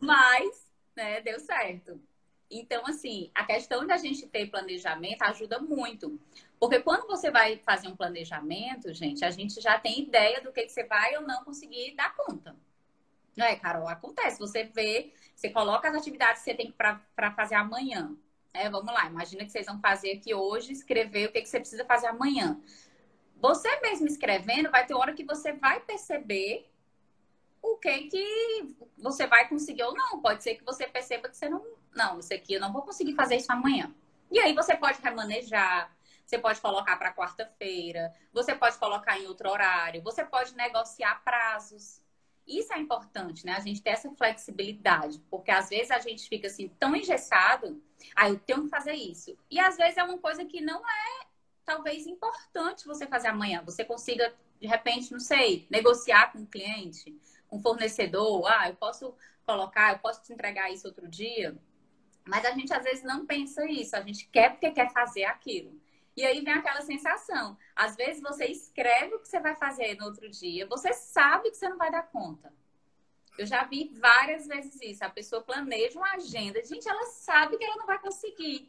Mas, 0.00 0.66
né, 0.96 1.20
deu 1.20 1.38
certo. 1.38 2.00
Então, 2.50 2.86
assim, 2.86 3.30
a 3.34 3.44
questão 3.44 3.86
da 3.86 3.98
gente 3.98 4.26
ter 4.26 4.46
planejamento 4.46 5.22
ajuda 5.22 5.58
muito. 5.58 6.18
Porque 6.58 6.80
quando 6.80 7.06
você 7.06 7.30
vai 7.30 7.58
fazer 7.58 7.88
um 7.88 7.96
planejamento, 7.96 8.92
gente, 8.94 9.22
a 9.24 9.30
gente 9.30 9.60
já 9.60 9.78
tem 9.78 10.00
ideia 10.00 10.40
do 10.40 10.50
que, 10.50 10.62
que 10.62 10.72
você 10.72 10.84
vai 10.84 11.14
ou 11.16 11.22
não 11.22 11.44
conseguir 11.44 11.94
dar 11.94 12.14
conta. 12.16 12.56
É, 13.44 13.56
Carol? 13.56 13.88
Acontece. 13.88 14.38
Você 14.38 14.64
vê, 14.64 15.12
você 15.34 15.50
coloca 15.50 15.88
as 15.88 15.94
atividades 15.94 16.42
que 16.42 16.50
você 16.50 16.54
tem 16.54 16.72
para 16.72 17.30
fazer 17.34 17.54
amanhã. 17.54 18.16
É, 18.52 18.68
vamos 18.68 18.92
lá, 18.92 19.06
imagina 19.06 19.44
que 19.44 19.52
vocês 19.52 19.66
vão 19.66 19.78
fazer 19.80 20.12
aqui 20.12 20.34
hoje, 20.34 20.72
escrever 20.72 21.28
o 21.28 21.32
que, 21.32 21.42
que 21.42 21.48
você 21.48 21.60
precisa 21.60 21.84
fazer 21.84 22.08
amanhã. 22.08 22.60
Você 23.36 23.80
mesmo 23.80 24.06
escrevendo, 24.06 24.70
vai 24.70 24.84
ter 24.84 24.94
hora 24.94 25.12
que 25.12 25.24
você 25.24 25.52
vai 25.52 25.80
perceber 25.80 26.68
o 27.62 27.76
que 27.76 28.08
que 28.08 28.76
você 28.96 29.26
vai 29.26 29.48
conseguir 29.48 29.84
ou 29.84 29.94
não. 29.94 30.20
Pode 30.20 30.42
ser 30.42 30.56
que 30.56 30.64
você 30.64 30.86
perceba 30.86 31.28
que 31.28 31.36
você 31.36 31.48
não, 31.48 31.64
não, 31.94 32.18
isso 32.18 32.34
aqui 32.34 32.54
eu 32.54 32.60
não 32.60 32.72
vou 32.72 32.82
conseguir 32.82 33.14
fazer 33.14 33.36
isso 33.36 33.52
amanhã. 33.52 33.94
E 34.30 34.38
aí 34.40 34.54
você 34.54 34.76
pode 34.76 35.00
remanejar, 35.00 35.94
você 36.24 36.38
pode 36.38 36.60
colocar 36.60 36.96
para 36.96 37.14
quarta-feira, 37.14 38.12
você 38.32 38.54
pode 38.54 38.76
colocar 38.76 39.18
em 39.18 39.26
outro 39.26 39.48
horário, 39.48 40.02
você 40.02 40.24
pode 40.24 40.54
negociar 40.56 41.22
prazos. 41.24 42.02
Isso 42.48 42.72
é 42.72 42.78
importante, 42.78 43.44
né? 43.44 43.52
A 43.52 43.60
gente 43.60 43.82
ter 43.82 43.90
essa 43.90 44.10
flexibilidade, 44.12 45.20
porque 45.30 45.50
às 45.50 45.68
vezes 45.68 45.90
a 45.90 45.98
gente 45.98 46.26
fica 46.28 46.46
assim 46.46 46.68
tão 46.78 46.96
engessado, 46.96 47.82
ah, 48.16 48.28
eu 48.28 48.38
tenho 48.38 48.64
que 48.64 48.70
fazer 48.70 48.94
isso. 48.94 49.36
E 49.50 49.60
às 49.60 49.76
vezes 49.76 49.98
é 49.98 50.02
uma 50.02 50.18
coisa 50.18 50.44
que 50.46 50.60
não 50.60 50.80
é 50.80 51.26
talvez 51.64 52.06
importante 52.06 52.86
você 52.86 53.06
fazer 53.06 53.28
amanhã. 53.28 53.62
Você 53.66 53.84
consiga, 53.84 54.34
de 54.58 54.66
repente, 54.66 55.12
não 55.12 55.20
sei, 55.20 55.66
negociar 55.68 56.32
com 56.32 56.38
um 56.38 56.46
cliente, 56.46 57.14
um 57.52 57.60
fornecedor. 57.60 58.46
Ah, 58.46 58.70
eu 58.70 58.76
posso 58.76 59.14
colocar, 59.44 59.92
eu 59.92 59.98
posso 59.98 60.22
te 60.22 60.32
entregar 60.32 60.72
isso 60.72 60.86
outro 60.86 61.06
dia. 61.06 61.54
Mas 62.26 62.44
a 62.46 62.52
gente 62.52 62.72
às 62.72 62.82
vezes 62.82 63.04
não 63.04 63.26
pensa 63.26 63.64
isso, 63.70 63.94
a 63.94 64.00
gente 64.00 64.26
quer 64.28 64.50
porque 64.52 64.70
quer 64.70 64.90
fazer 64.92 65.24
aquilo. 65.24 65.78
E 66.18 66.26
aí 66.26 66.40
vem 66.40 66.52
aquela 66.52 66.80
sensação. 66.80 67.56
Às 67.76 67.94
vezes 67.94 68.20
você 68.20 68.46
escreve 68.46 69.14
o 69.14 69.20
que 69.20 69.28
você 69.28 69.38
vai 69.38 69.54
fazer 69.54 69.96
no 69.96 70.06
outro 70.06 70.28
dia, 70.28 70.66
você 70.66 70.92
sabe 70.92 71.48
que 71.48 71.56
você 71.56 71.68
não 71.68 71.78
vai 71.78 71.92
dar 71.92 72.10
conta. 72.10 72.52
Eu 73.38 73.46
já 73.46 73.62
vi 73.62 73.92
várias 74.00 74.44
vezes 74.48 74.80
isso. 74.82 75.04
A 75.04 75.10
pessoa 75.10 75.42
planeja 75.42 75.96
uma 75.96 76.14
agenda, 76.14 76.60
gente, 76.64 76.88
ela 76.88 77.06
sabe 77.06 77.56
que 77.56 77.62
ela 77.64 77.76
não 77.76 77.86
vai 77.86 78.00
conseguir. 78.00 78.68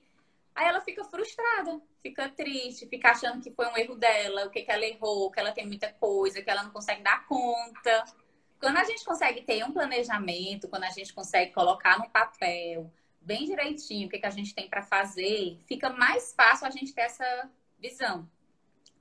Aí 0.54 0.68
ela 0.68 0.80
fica 0.82 1.04
frustrada, 1.04 1.82
fica 2.04 2.30
triste, 2.30 2.86
fica 2.86 3.10
achando 3.10 3.42
que 3.42 3.50
foi 3.50 3.66
um 3.66 3.78
erro 3.78 3.96
dela, 3.96 4.46
o 4.46 4.52
que, 4.52 4.62
que 4.62 4.72
ela 4.72 4.86
errou, 4.86 5.32
que 5.32 5.40
ela 5.40 5.52
tem 5.52 5.66
muita 5.66 5.92
coisa, 5.94 6.44
que 6.44 6.52
ela 6.52 6.62
não 6.62 6.70
consegue 6.70 7.02
dar 7.02 7.26
conta. 7.26 8.04
Quando 8.60 8.78
a 8.78 8.84
gente 8.84 9.04
consegue 9.04 9.42
ter 9.42 9.64
um 9.64 9.72
planejamento, 9.72 10.68
quando 10.68 10.84
a 10.84 10.92
gente 10.92 11.12
consegue 11.16 11.52
colocar 11.52 11.98
no 11.98 12.12
papel 12.12 12.94
bem 13.30 13.46
direitinho 13.46 14.08
o 14.08 14.10
que, 14.10 14.18
que 14.18 14.26
a 14.26 14.32
gente 14.32 14.56
tem 14.56 14.68
para 14.68 14.82
fazer, 14.82 15.60
fica 15.68 15.92
mais 15.92 16.34
fácil 16.34 16.66
a 16.66 16.72
gente 16.72 16.92
ter 16.92 17.02
essa 17.02 17.48
visão. 17.78 18.28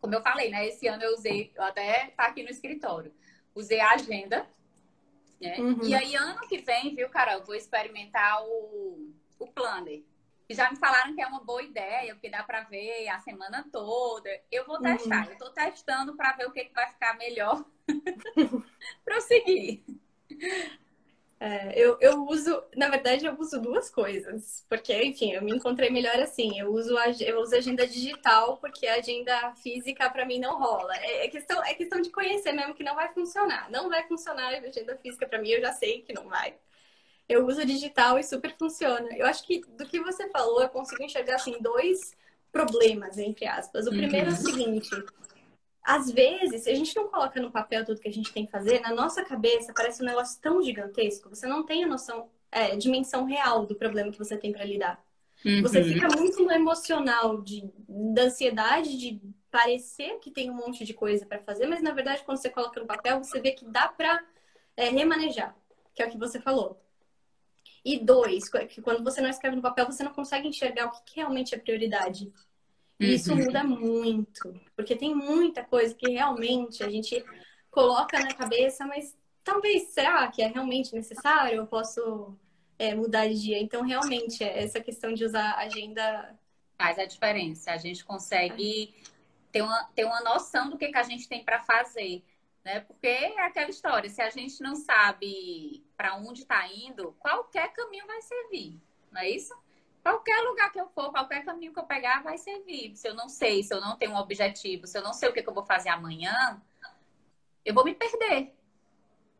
Como 0.02 0.14
eu 0.14 0.20
falei, 0.20 0.50
né? 0.50 0.68
Esse 0.68 0.86
ano 0.86 1.02
eu 1.02 1.14
usei, 1.14 1.50
eu 1.56 1.62
até 1.62 2.08
tá 2.08 2.26
aqui 2.26 2.42
no 2.42 2.50
escritório, 2.50 3.10
usei 3.54 3.80
a 3.80 3.92
agenda. 3.92 4.46
Né? 5.40 5.58
Uhum. 5.58 5.82
E 5.82 5.94
aí, 5.94 6.14
ano 6.14 6.46
que 6.46 6.58
vem, 6.58 6.94
viu, 6.94 7.08
Carol, 7.08 7.36
eu 7.36 7.44
vou 7.44 7.54
experimentar 7.54 8.44
o, 8.44 9.10
o 9.38 9.46
planner. 9.46 10.02
E 10.46 10.54
já 10.54 10.70
me 10.70 10.76
falaram 10.76 11.14
que 11.14 11.22
é 11.22 11.26
uma 11.26 11.42
boa 11.42 11.62
ideia, 11.62 12.14
porque 12.14 12.28
dá 12.28 12.42
para 12.42 12.64
ver 12.64 13.08
a 13.08 13.18
semana 13.20 13.66
toda. 13.72 14.28
Eu 14.52 14.66
vou 14.66 14.78
testar. 14.78 15.26
Uhum. 15.26 15.32
Eu 15.32 15.38
tô 15.38 15.50
testando 15.50 16.14
para 16.16 16.32
ver 16.34 16.46
o 16.46 16.52
que, 16.52 16.64
que 16.66 16.74
vai 16.74 16.88
ficar 16.90 17.16
melhor 17.16 17.64
para 19.04 19.16
eu 19.16 19.20
seguir. 19.22 19.84
É, 21.40 21.78
eu, 21.80 21.96
eu 22.00 22.26
uso, 22.26 22.64
na 22.76 22.88
verdade, 22.88 23.24
eu 23.24 23.38
uso 23.38 23.60
duas 23.60 23.88
coisas, 23.88 24.64
porque, 24.68 24.92
enfim, 25.04 25.32
eu 25.32 25.42
me 25.42 25.52
encontrei 25.52 25.88
melhor 25.88 26.16
assim. 26.20 26.58
Eu 26.58 26.72
uso, 26.72 26.96
eu 27.20 27.40
uso 27.40 27.54
agenda 27.54 27.86
digital, 27.86 28.56
porque 28.56 28.86
a 28.86 28.96
agenda 28.96 29.54
física 29.56 30.10
para 30.10 30.26
mim 30.26 30.40
não 30.40 30.58
rola. 30.58 30.96
É, 30.96 31.26
é, 31.26 31.28
questão, 31.28 31.62
é 31.64 31.74
questão 31.74 32.00
de 32.00 32.10
conhecer 32.10 32.52
mesmo 32.52 32.74
que 32.74 32.82
não 32.82 32.96
vai 32.96 33.12
funcionar. 33.12 33.70
Não 33.70 33.88
vai 33.88 34.06
funcionar 34.08 34.52
a 34.52 34.58
agenda 34.58 34.96
física 34.96 35.26
para 35.28 35.40
mim, 35.40 35.50
eu 35.50 35.60
já 35.60 35.72
sei 35.72 36.02
que 36.02 36.12
não 36.12 36.28
vai. 36.28 36.54
Eu 37.28 37.46
uso 37.46 37.64
digital 37.64 38.18
e 38.18 38.24
super 38.24 38.56
funciona. 38.58 39.08
Eu 39.16 39.26
acho 39.26 39.46
que 39.46 39.60
do 39.60 39.86
que 39.86 40.00
você 40.00 40.28
falou, 40.30 40.62
eu 40.62 40.68
consigo 40.68 41.02
enxergar 41.02 41.36
assim 41.36 41.56
dois 41.60 42.16
problemas, 42.50 43.18
entre 43.18 43.46
aspas. 43.46 43.86
O 43.86 43.90
primeiro 43.90 44.30
uhum. 44.30 44.34
é 44.34 44.38
o 44.38 44.40
uhum. 44.40 44.44
seguinte: 44.44 44.90
às 45.88 46.10
vezes, 46.10 46.64
se 46.64 46.70
a 46.70 46.74
gente 46.74 46.94
não 46.94 47.08
coloca 47.08 47.40
no 47.40 47.50
papel 47.50 47.82
tudo 47.82 47.98
que 47.98 48.08
a 48.08 48.12
gente 48.12 48.30
tem 48.30 48.44
que 48.44 48.52
fazer, 48.52 48.78
na 48.80 48.94
nossa 48.94 49.24
cabeça 49.24 49.72
parece 49.74 50.02
um 50.02 50.06
negócio 50.06 50.38
tão 50.38 50.62
gigantesco, 50.62 51.30
você 51.30 51.46
não 51.46 51.64
tem 51.64 51.82
a 51.82 51.86
noção, 51.86 52.28
é, 52.52 52.76
dimensão 52.76 53.24
real 53.24 53.64
do 53.64 53.74
problema 53.74 54.12
que 54.12 54.18
você 54.18 54.36
tem 54.36 54.52
para 54.52 54.66
lidar. 54.66 55.02
Uhum. 55.42 55.62
Você 55.62 55.82
fica 55.82 56.06
muito 56.14 56.44
no 56.44 56.52
emocional 56.52 57.40
de, 57.40 57.64
da 57.88 58.24
ansiedade 58.24 58.98
de 58.98 59.18
parecer 59.50 60.18
que 60.18 60.30
tem 60.30 60.50
um 60.50 60.54
monte 60.56 60.84
de 60.84 60.92
coisa 60.92 61.24
para 61.24 61.38
fazer, 61.38 61.66
mas 61.66 61.80
na 61.80 61.92
verdade, 61.92 62.22
quando 62.22 62.36
você 62.36 62.50
coloca 62.50 62.78
no 62.78 62.86
papel, 62.86 63.24
você 63.24 63.40
vê 63.40 63.52
que 63.52 63.64
dá 63.64 63.88
para 63.88 64.22
é, 64.76 64.90
remanejar, 64.90 65.56
que 65.94 66.02
é 66.02 66.06
o 66.06 66.10
que 66.10 66.18
você 66.18 66.38
falou. 66.38 66.78
E 67.82 67.98
dois, 67.98 68.50
que 68.68 68.82
quando 68.82 69.02
você 69.02 69.22
não 69.22 69.30
escreve 69.30 69.56
no 69.56 69.62
papel, 69.62 69.86
você 69.86 70.04
não 70.04 70.12
consegue 70.12 70.48
enxergar 70.48 70.84
o 70.84 70.90
que 71.02 71.16
realmente 71.16 71.54
é 71.54 71.58
prioridade. 71.58 72.30
E 72.98 73.14
isso 73.14 73.32
uhum. 73.32 73.44
muda 73.44 73.62
muito, 73.64 74.60
porque 74.74 74.96
tem 74.96 75.14
muita 75.14 75.62
coisa 75.64 75.94
que 75.94 76.10
realmente 76.10 76.82
a 76.82 76.88
gente 76.88 77.24
coloca 77.70 78.18
na 78.18 78.34
cabeça, 78.34 78.86
mas 78.86 79.16
talvez, 79.44 79.90
será 79.90 80.26
que 80.28 80.42
é 80.42 80.48
realmente 80.48 80.94
necessário? 80.94 81.58
Eu 81.58 81.66
posso 81.66 82.36
é, 82.78 82.94
mudar 82.94 83.26
de 83.28 83.40
dia? 83.40 83.58
Então, 83.58 83.82
realmente, 83.82 84.42
é 84.42 84.62
essa 84.62 84.80
questão 84.80 85.12
de 85.12 85.24
usar 85.24 85.54
agenda... 85.54 86.36
Faz 86.80 86.96
a 86.96 87.04
diferença. 87.04 87.72
A 87.72 87.76
gente 87.76 88.04
consegue 88.04 88.94
ter 89.50 89.62
uma, 89.62 89.82
ter 89.96 90.04
uma 90.04 90.20
noção 90.20 90.70
do 90.70 90.78
que, 90.78 90.86
que 90.86 90.96
a 90.96 91.02
gente 91.02 91.28
tem 91.28 91.44
para 91.44 91.58
fazer. 91.58 92.22
Né? 92.64 92.78
Porque 92.78 93.08
é 93.08 93.40
aquela 93.40 93.68
história, 93.68 94.08
se 94.08 94.22
a 94.22 94.30
gente 94.30 94.62
não 94.62 94.76
sabe 94.76 95.84
para 95.96 96.14
onde 96.14 96.42
está 96.42 96.68
indo, 96.68 97.16
qualquer 97.18 97.72
caminho 97.72 98.06
vai 98.06 98.22
servir, 98.22 98.80
não 99.10 99.20
é 99.20 99.28
isso? 99.28 99.52
Qualquer 100.02 100.40
lugar 100.42 100.72
que 100.72 100.80
eu 100.80 100.88
for, 100.88 101.10
qualquer 101.10 101.44
caminho 101.44 101.72
que 101.72 101.78
eu 101.78 101.84
pegar 101.84 102.22
vai 102.22 102.38
servir. 102.38 102.96
Se 102.96 103.08
eu 103.08 103.14
não 103.14 103.28
sei, 103.28 103.62
se 103.62 103.74
eu 103.74 103.80
não 103.80 103.96
tenho 103.96 104.12
um 104.12 104.16
objetivo, 104.16 104.86
se 104.86 104.96
eu 104.96 105.02
não 105.02 105.12
sei 105.12 105.28
o 105.28 105.32
que, 105.32 105.42
que 105.42 105.48
eu 105.48 105.54
vou 105.54 105.64
fazer 105.64 105.88
amanhã, 105.90 106.62
eu 107.64 107.74
vou 107.74 107.84
me 107.84 107.94
perder. 107.94 108.54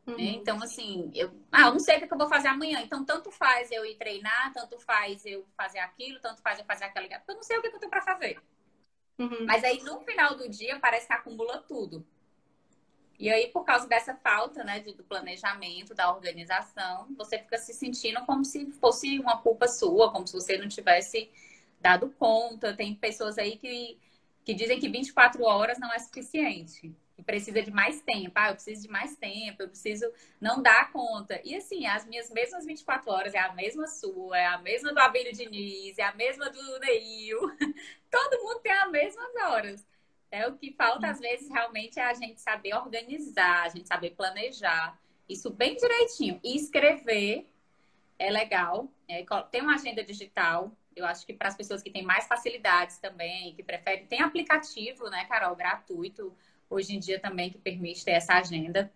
Né? 0.07 0.15
Então, 0.37 0.62
assim, 0.62 1.11
eu, 1.15 1.31
ah, 1.53 1.67
eu 1.67 1.73
não 1.73 1.79
sei 1.79 1.97
o 1.97 2.07
que, 2.07 2.12
eu 2.12 2.19
vou 2.19 2.29
fazer 2.29 2.49
amanhã. 2.49 2.81
Então, 2.81 3.05
tanto 3.05 3.31
faz 3.31 3.71
eu 3.71 3.85
ir 3.85 3.97
treinar, 3.97 4.53
tanto 4.53 4.79
faz 4.79 5.25
eu 5.27 5.47
fazer 5.57 5.79
aquilo, 5.81 6.19
tanto 6.21 6.41
faz 6.41 6.59
eu 6.59 6.65
fazer 6.65 6.85
aquela. 6.85 7.09
Porque 7.09 7.31
eu 7.31 7.35
não 7.37 7.43
sei 7.43 7.59
o 7.59 7.62
que, 7.62 7.69
que 7.69 7.77
eu 7.77 7.81
tenho 7.81 7.91
para 7.91 8.03
fazer. 8.03 8.41
Uhum. 9.19 9.45
Mas 9.47 9.65
aí, 9.65 9.83
no 9.83 10.00
final 10.00 10.35
do 10.37 10.49
dia, 10.49 10.79
parece 10.81 11.07
que 11.07 11.12
acumula 11.12 11.59
tudo. 11.59 12.07
E 13.18 13.28
aí, 13.30 13.48
por 13.48 13.64
causa 13.64 13.87
dessa 13.88 14.14
falta, 14.14 14.62
né, 14.62 14.80
do 14.80 15.02
planejamento, 15.02 15.94
da 15.94 16.12
organização, 16.14 17.08
você 17.16 17.38
fica 17.38 17.58
se 17.58 17.75
sentindo 17.75 18.25
como 18.25 18.44
se 18.44 18.70
fosse 18.72 19.18
uma 19.18 19.38
culpa 19.38 19.66
sua, 19.66 20.12
como 20.12 20.26
se 20.26 20.32
você 20.34 20.56
não 20.56 20.68
tivesse 20.68 21.28
dado 21.80 22.10
conta. 22.18 22.76
Tem 22.76 22.94
pessoas 22.94 23.37
aí 23.38 23.56
que, 23.56 23.98
que 24.44 24.54
dizem 24.54 24.78
que 24.78 24.88
24 24.88 25.42
horas 25.42 25.78
não 25.78 25.92
é 25.92 25.98
suficiente. 25.98 26.94
E 27.16 27.22
precisa 27.25 27.60
de 27.60 27.72
mais 27.72 28.00
tempo. 28.02 28.30
Ah, 28.37 28.50
eu 28.50 28.54
preciso 28.54 28.82
de 28.82 28.88
mais 28.88 29.16
tempo, 29.16 29.62
eu 29.62 29.68
preciso 29.68 30.06
não 30.40 30.62
dar 30.62 30.92
conta. 30.92 31.40
E 31.44 31.56
assim, 31.56 31.84
as 31.87 32.06
minhas 32.06 32.30
mesmas 32.30 32.64
24 32.64 33.10
horas 33.10 33.34
é 33.34 33.40
a 33.40 33.52
mesma 33.52 33.88
sua, 33.88 34.38
é 34.38 34.46
a 34.46 34.58
mesma 34.58 34.92
do 34.92 35.00
Abílio 35.00 35.32
Diniz, 35.32 35.98
é 35.98 36.04
a 36.04 36.14
mesma 36.14 36.48
do 36.48 36.78
Neil. 36.78 37.40
Todo 38.08 38.42
mundo 38.44 38.60
tem 38.60 38.72
as 38.72 38.90
mesmas 38.92 39.34
horas. 39.48 39.98
É 40.30 40.47
o 40.47 40.56
que 40.56 40.73
falta 40.73 41.08
às 41.08 41.18
vezes 41.18 41.49
realmente 41.49 41.99
é 41.99 42.04
a 42.04 42.14
gente 42.14 42.40
saber 42.40 42.75
organizar, 42.75 43.64
a 43.64 43.68
gente 43.68 43.88
saber 43.88 44.11
planejar 44.11 44.99
isso 45.28 45.50
bem 45.50 45.76
direitinho 45.76 46.40
e 46.42 46.56
escrever 46.56 47.47
é 48.18 48.30
legal. 48.30 48.90
É, 49.06 49.25
tem 49.50 49.61
uma 49.61 49.75
agenda 49.75 50.02
digital. 50.02 50.73
Eu 50.97 51.04
acho 51.06 51.25
que 51.25 51.32
para 51.32 51.49
as 51.49 51.56
pessoas 51.56 51.82
que 51.82 51.90
têm 51.90 52.02
mais 52.02 52.26
facilidades 52.26 52.99
também, 52.99 53.54
que 53.54 53.62
preferem, 53.62 54.06
tem 54.06 54.20
aplicativo, 54.20 55.08
né, 55.08 55.25
Carol, 55.26 55.54
gratuito 55.54 56.35
hoje 56.68 56.97
em 56.97 56.99
dia 56.99 57.20
também 57.20 57.50
que 57.50 57.58
permite 57.58 58.04
ter 58.04 58.12
essa 58.12 58.35
agenda. 58.35 58.92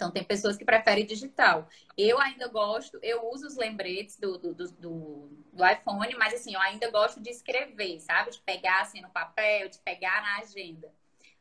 Então, 0.00 0.10
tem 0.10 0.24
pessoas 0.24 0.56
que 0.56 0.64
preferem 0.64 1.04
digital. 1.04 1.68
Eu 1.94 2.18
ainda 2.18 2.48
gosto, 2.48 2.98
eu 3.02 3.30
uso 3.30 3.46
os 3.46 3.54
lembretes 3.54 4.18
do, 4.18 4.38
do, 4.38 4.54
do, 4.54 5.28
do, 5.52 5.70
iPhone, 5.70 6.14
mas 6.16 6.32
assim, 6.32 6.54
eu 6.54 6.60
ainda 6.60 6.90
gosto 6.90 7.20
de 7.20 7.28
escrever, 7.28 8.00
sabe? 8.00 8.30
De 8.30 8.40
pegar 8.40 8.80
assim 8.80 9.02
no 9.02 9.10
papel, 9.10 9.68
de 9.68 9.78
pegar 9.80 10.22
na 10.22 10.38
agenda. 10.38 10.90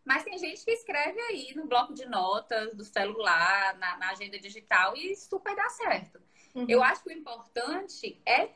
Mas 0.03 0.25
tem 0.25 0.37
gente 0.37 0.65
que 0.65 0.71
escreve 0.71 1.17
aí 1.21 1.53
no 1.55 1.67
bloco 1.67 1.93
de 1.93 2.05
notas 2.05 2.75
do 2.75 2.83
celular, 2.83 3.77
na, 3.77 3.95
na 3.95 4.09
agenda 4.09 4.37
digital, 4.37 4.93
e 4.97 5.15
super 5.15 5.55
dá 5.55 5.69
certo. 5.69 6.21
Uhum. 6.53 6.65
Eu 6.67 6.83
acho 6.83 7.01
que 7.01 7.11
o 7.11 7.17
importante 7.17 8.21
é 8.25 8.49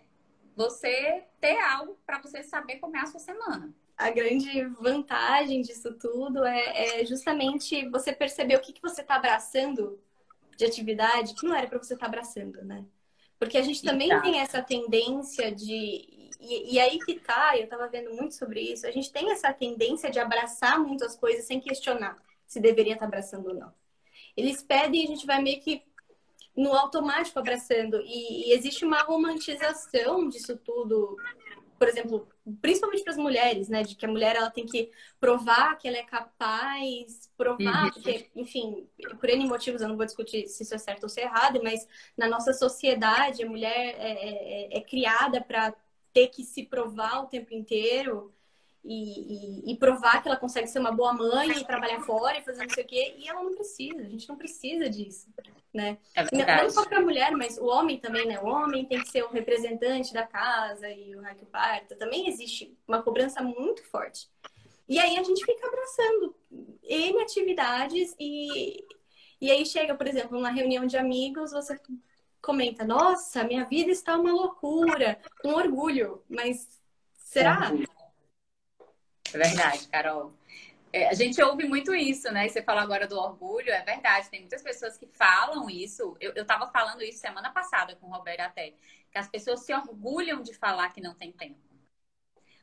você 0.53 1.23
ter 1.39 1.59
algo 1.59 1.97
para 2.05 2.19
você 2.19 2.43
saber 2.43 2.79
como 2.79 2.97
é 2.97 2.99
a 2.99 3.05
sua 3.05 3.21
semana 3.21 3.73
a 3.97 4.09
grande 4.09 4.65
vantagem 4.79 5.61
disso 5.61 5.93
tudo 5.93 6.43
é, 6.43 7.01
é 7.01 7.05
justamente 7.05 7.87
você 7.89 8.11
perceber 8.11 8.55
o 8.55 8.61
que, 8.61 8.73
que 8.73 8.81
você 8.81 9.01
está 9.01 9.15
abraçando 9.15 9.99
de 10.57 10.65
atividade 10.65 11.33
que 11.33 11.45
não 11.45 11.55
era 11.55 11.67
para 11.67 11.77
você 11.77 11.93
estar 11.93 12.05
tá 12.05 12.09
abraçando, 12.09 12.63
né? 12.63 12.85
Porque 13.39 13.57
a 13.57 13.61
gente 13.61 13.83
também 13.83 14.09
tá. 14.09 14.21
tem 14.21 14.39
essa 14.39 14.61
tendência 14.61 15.51
de. 15.51 16.29
E, 16.39 16.75
e, 16.75 16.79
aí 16.79 16.99
que 16.99 17.19
tá, 17.19 17.57
eu 17.57 17.67
tava 17.67 17.87
vendo 17.87 18.13
muito 18.13 18.35
sobre 18.35 18.61
isso, 18.61 18.85
a 18.85 18.91
gente 18.91 19.11
tem 19.11 19.31
essa 19.31 19.53
tendência 19.53 20.09
de 20.09 20.19
abraçar 20.19 20.79
muitas 20.79 21.15
coisas 21.15 21.45
sem 21.45 21.59
questionar 21.59 22.21
se 22.45 22.59
deveria 22.59 22.93
estar 22.93 23.05
tá 23.05 23.07
abraçando 23.07 23.47
ou 23.47 23.55
não. 23.55 23.73
Eles 24.35 24.61
pedem 24.61 25.01
e 25.01 25.05
a 25.05 25.07
gente 25.07 25.25
vai 25.25 25.41
meio 25.41 25.59
que 25.61 25.83
no 26.55 26.73
automático 26.73 27.39
abraçando. 27.39 28.01
E, 28.01 28.49
e 28.49 28.53
existe 28.53 28.85
uma 28.85 29.01
romantização 29.01 30.27
disso 30.27 30.57
tudo 30.57 31.17
por 31.83 31.89
exemplo, 31.89 32.29
principalmente 32.61 33.03
para 33.03 33.13
as 33.13 33.17
mulheres, 33.17 33.69
né? 33.69 33.83
De 33.83 33.95
que 33.95 34.05
a 34.05 34.09
mulher 34.09 34.35
ela 34.35 34.49
tem 34.49 34.65
que 34.65 34.91
provar 35.19 35.77
que 35.77 35.87
ela 35.87 35.97
é 35.97 36.03
capaz, 36.03 37.31
provar, 37.37 37.85
uhum. 37.85 37.91
porque, 37.91 38.29
enfim, 38.35 38.87
por 39.19 39.29
N 39.29 39.45
motivos 39.45 39.81
eu 39.81 39.87
não 39.87 39.97
vou 39.97 40.05
discutir 40.05 40.47
se 40.47 40.63
isso 40.63 40.75
é 40.75 40.77
certo 40.77 41.03
ou 41.03 41.09
se 41.09 41.21
é 41.21 41.23
errado, 41.23 41.61
mas 41.63 41.87
na 42.17 42.27
nossa 42.27 42.53
sociedade 42.53 43.43
a 43.43 43.49
mulher 43.49 43.95
é, 43.97 44.73
é, 44.73 44.77
é 44.77 44.81
criada 44.81 45.41
para 45.41 45.73
ter 46.11 46.27
que 46.27 46.43
se 46.43 46.63
provar 46.63 47.23
o 47.23 47.27
tempo 47.27 47.53
inteiro 47.53 48.33
e, 48.83 49.63
e, 49.63 49.71
e, 49.71 49.77
provar 49.77 50.21
que 50.21 50.27
ela 50.27 50.37
consegue 50.37 50.67
ser 50.67 50.79
uma 50.79 50.91
boa 50.91 51.13
mãe 51.13 51.49
e 51.51 51.65
trabalhar 51.65 52.01
fora 52.01 52.37
e 52.37 52.43
fazer 52.43 52.63
não 52.63 52.69
sei 52.69 52.83
o 52.83 52.87
quê. 52.87 53.15
E 53.17 53.29
ela 53.29 53.41
não 53.41 53.55
precisa, 53.55 54.01
a 54.01 54.09
gente 54.09 54.27
não 54.27 54.35
precisa 54.35 54.89
disso, 54.89 55.27
né? 55.73 55.97
É 56.13 56.61
não 56.61 56.69
só 56.69 56.85
para 56.85 56.97
a 56.97 57.01
mulher, 57.01 57.31
mas 57.31 57.57
o 57.57 57.65
homem 57.65 57.97
também, 57.97 58.27
né? 58.27 58.39
O 58.41 58.47
homem 58.47 58.85
tem 58.85 59.01
que 59.01 59.07
ser 59.07 59.23
o 59.23 59.29
representante 59.29 60.13
da 60.13 60.27
casa 60.27 60.89
e 60.89 61.15
o 61.15 61.21
raio 61.21 61.45
parta. 61.49 61.95
Também 61.95 62.27
existe 62.27 62.77
uma 62.85 63.01
cobrança 63.01 63.41
muito 63.41 63.83
forte. 63.85 64.29
E 64.87 64.99
aí 64.99 65.17
a 65.17 65.23
gente 65.23 65.45
fica 65.45 65.65
abraçando 65.65 66.35
N 66.83 67.21
atividades 67.21 68.13
e, 68.19 68.85
e 69.39 69.49
aí 69.49 69.65
chega, 69.65 69.95
por 69.95 70.07
exemplo, 70.07 70.35
numa 70.35 70.51
reunião 70.51 70.85
de 70.85 70.97
amigos, 70.97 71.51
você 71.51 71.79
comenta, 72.41 72.83
nossa, 72.83 73.45
minha 73.45 73.63
vida 73.63 73.91
está 73.91 74.17
uma 74.17 74.33
loucura, 74.33 75.17
com 75.41 75.53
orgulho, 75.53 76.21
mas 76.29 76.81
será? 77.15 77.71
É 77.73 78.02
verdade, 79.37 79.87
Carol. 79.87 80.33
É, 80.91 81.09
a 81.09 81.13
gente 81.13 81.41
ouve 81.41 81.67
muito 81.67 81.93
isso, 81.95 82.31
né? 82.31 82.47
Você 82.47 82.61
falou 82.61 82.81
agora 82.83 83.07
do 83.07 83.17
orgulho, 83.17 83.69
é 83.71 83.81
verdade. 83.83 84.29
Tem 84.29 84.41
muitas 84.41 84.61
pessoas 84.61 84.97
que 84.97 85.07
falam 85.07 85.69
isso. 85.69 86.15
Eu, 86.19 86.33
estava 86.33 86.67
falando 86.71 87.01
isso 87.01 87.19
semana 87.19 87.51
passada 87.51 87.95
com 87.95 88.07
o 88.07 88.11
Roberto 88.11 88.41
até, 88.41 88.73
que 89.11 89.17
as 89.17 89.27
pessoas 89.27 89.61
se 89.61 89.73
orgulham 89.73 90.43
de 90.43 90.53
falar 90.53 90.89
que 90.93 91.01
não 91.01 91.15
tem 91.15 91.31
tempo. 91.31 91.57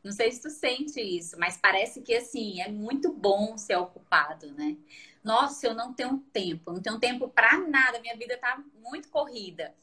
Não 0.02 0.12
sei 0.12 0.30
se 0.32 0.40
tu 0.40 0.48
sente 0.48 1.00
isso, 1.00 1.38
mas 1.38 1.58
parece 1.58 2.00
que 2.02 2.14
assim 2.14 2.60
é 2.62 2.68
muito 2.68 3.12
bom 3.12 3.58
ser 3.58 3.76
ocupado, 3.76 4.50
né? 4.52 4.76
Nossa, 5.22 5.66
eu 5.66 5.74
não 5.74 5.92
tenho 5.92 6.18
tempo, 6.32 6.72
não 6.72 6.80
tenho 6.80 6.98
tempo 6.98 7.28
para 7.28 7.58
nada, 7.58 8.00
minha 8.00 8.16
vida 8.16 8.38
tá 8.38 8.62
muito 8.76 9.10
corrida. 9.10 9.74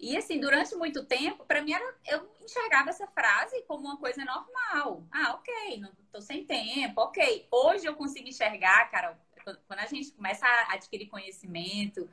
E 0.00 0.16
assim, 0.16 0.40
durante 0.40 0.74
muito 0.74 1.04
tempo, 1.04 1.44
para 1.44 1.62
mim 1.62 1.72
era, 1.72 1.94
eu 2.08 2.28
enxergava 2.42 2.88
essa 2.88 3.06
frase 3.08 3.62
como 3.68 3.86
uma 3.86 3.98
coisa 3.98 4.24
normal. 4.24 5.04
Ah, 5.10 5.34
ok, 5.34 5.78
não 5.78 5.92
tô 6.10 6.20
sem 6.20 6.44
tempo, 6.44 7.00
ok. 7.02 7.46
Hoje 7.50 7.86
eu 7.86 7.94
consigo 7.94 8.26
enxergar, 8.26 8.90
cara, 8.90 9.18
quando 9.66 9.80
a 9.80 9.86
gente 9.86 10.12
começa 10.12 10.46
a 10.46 10.74
adquirir 10.74 11.08
conhecimento, 11.08 12.08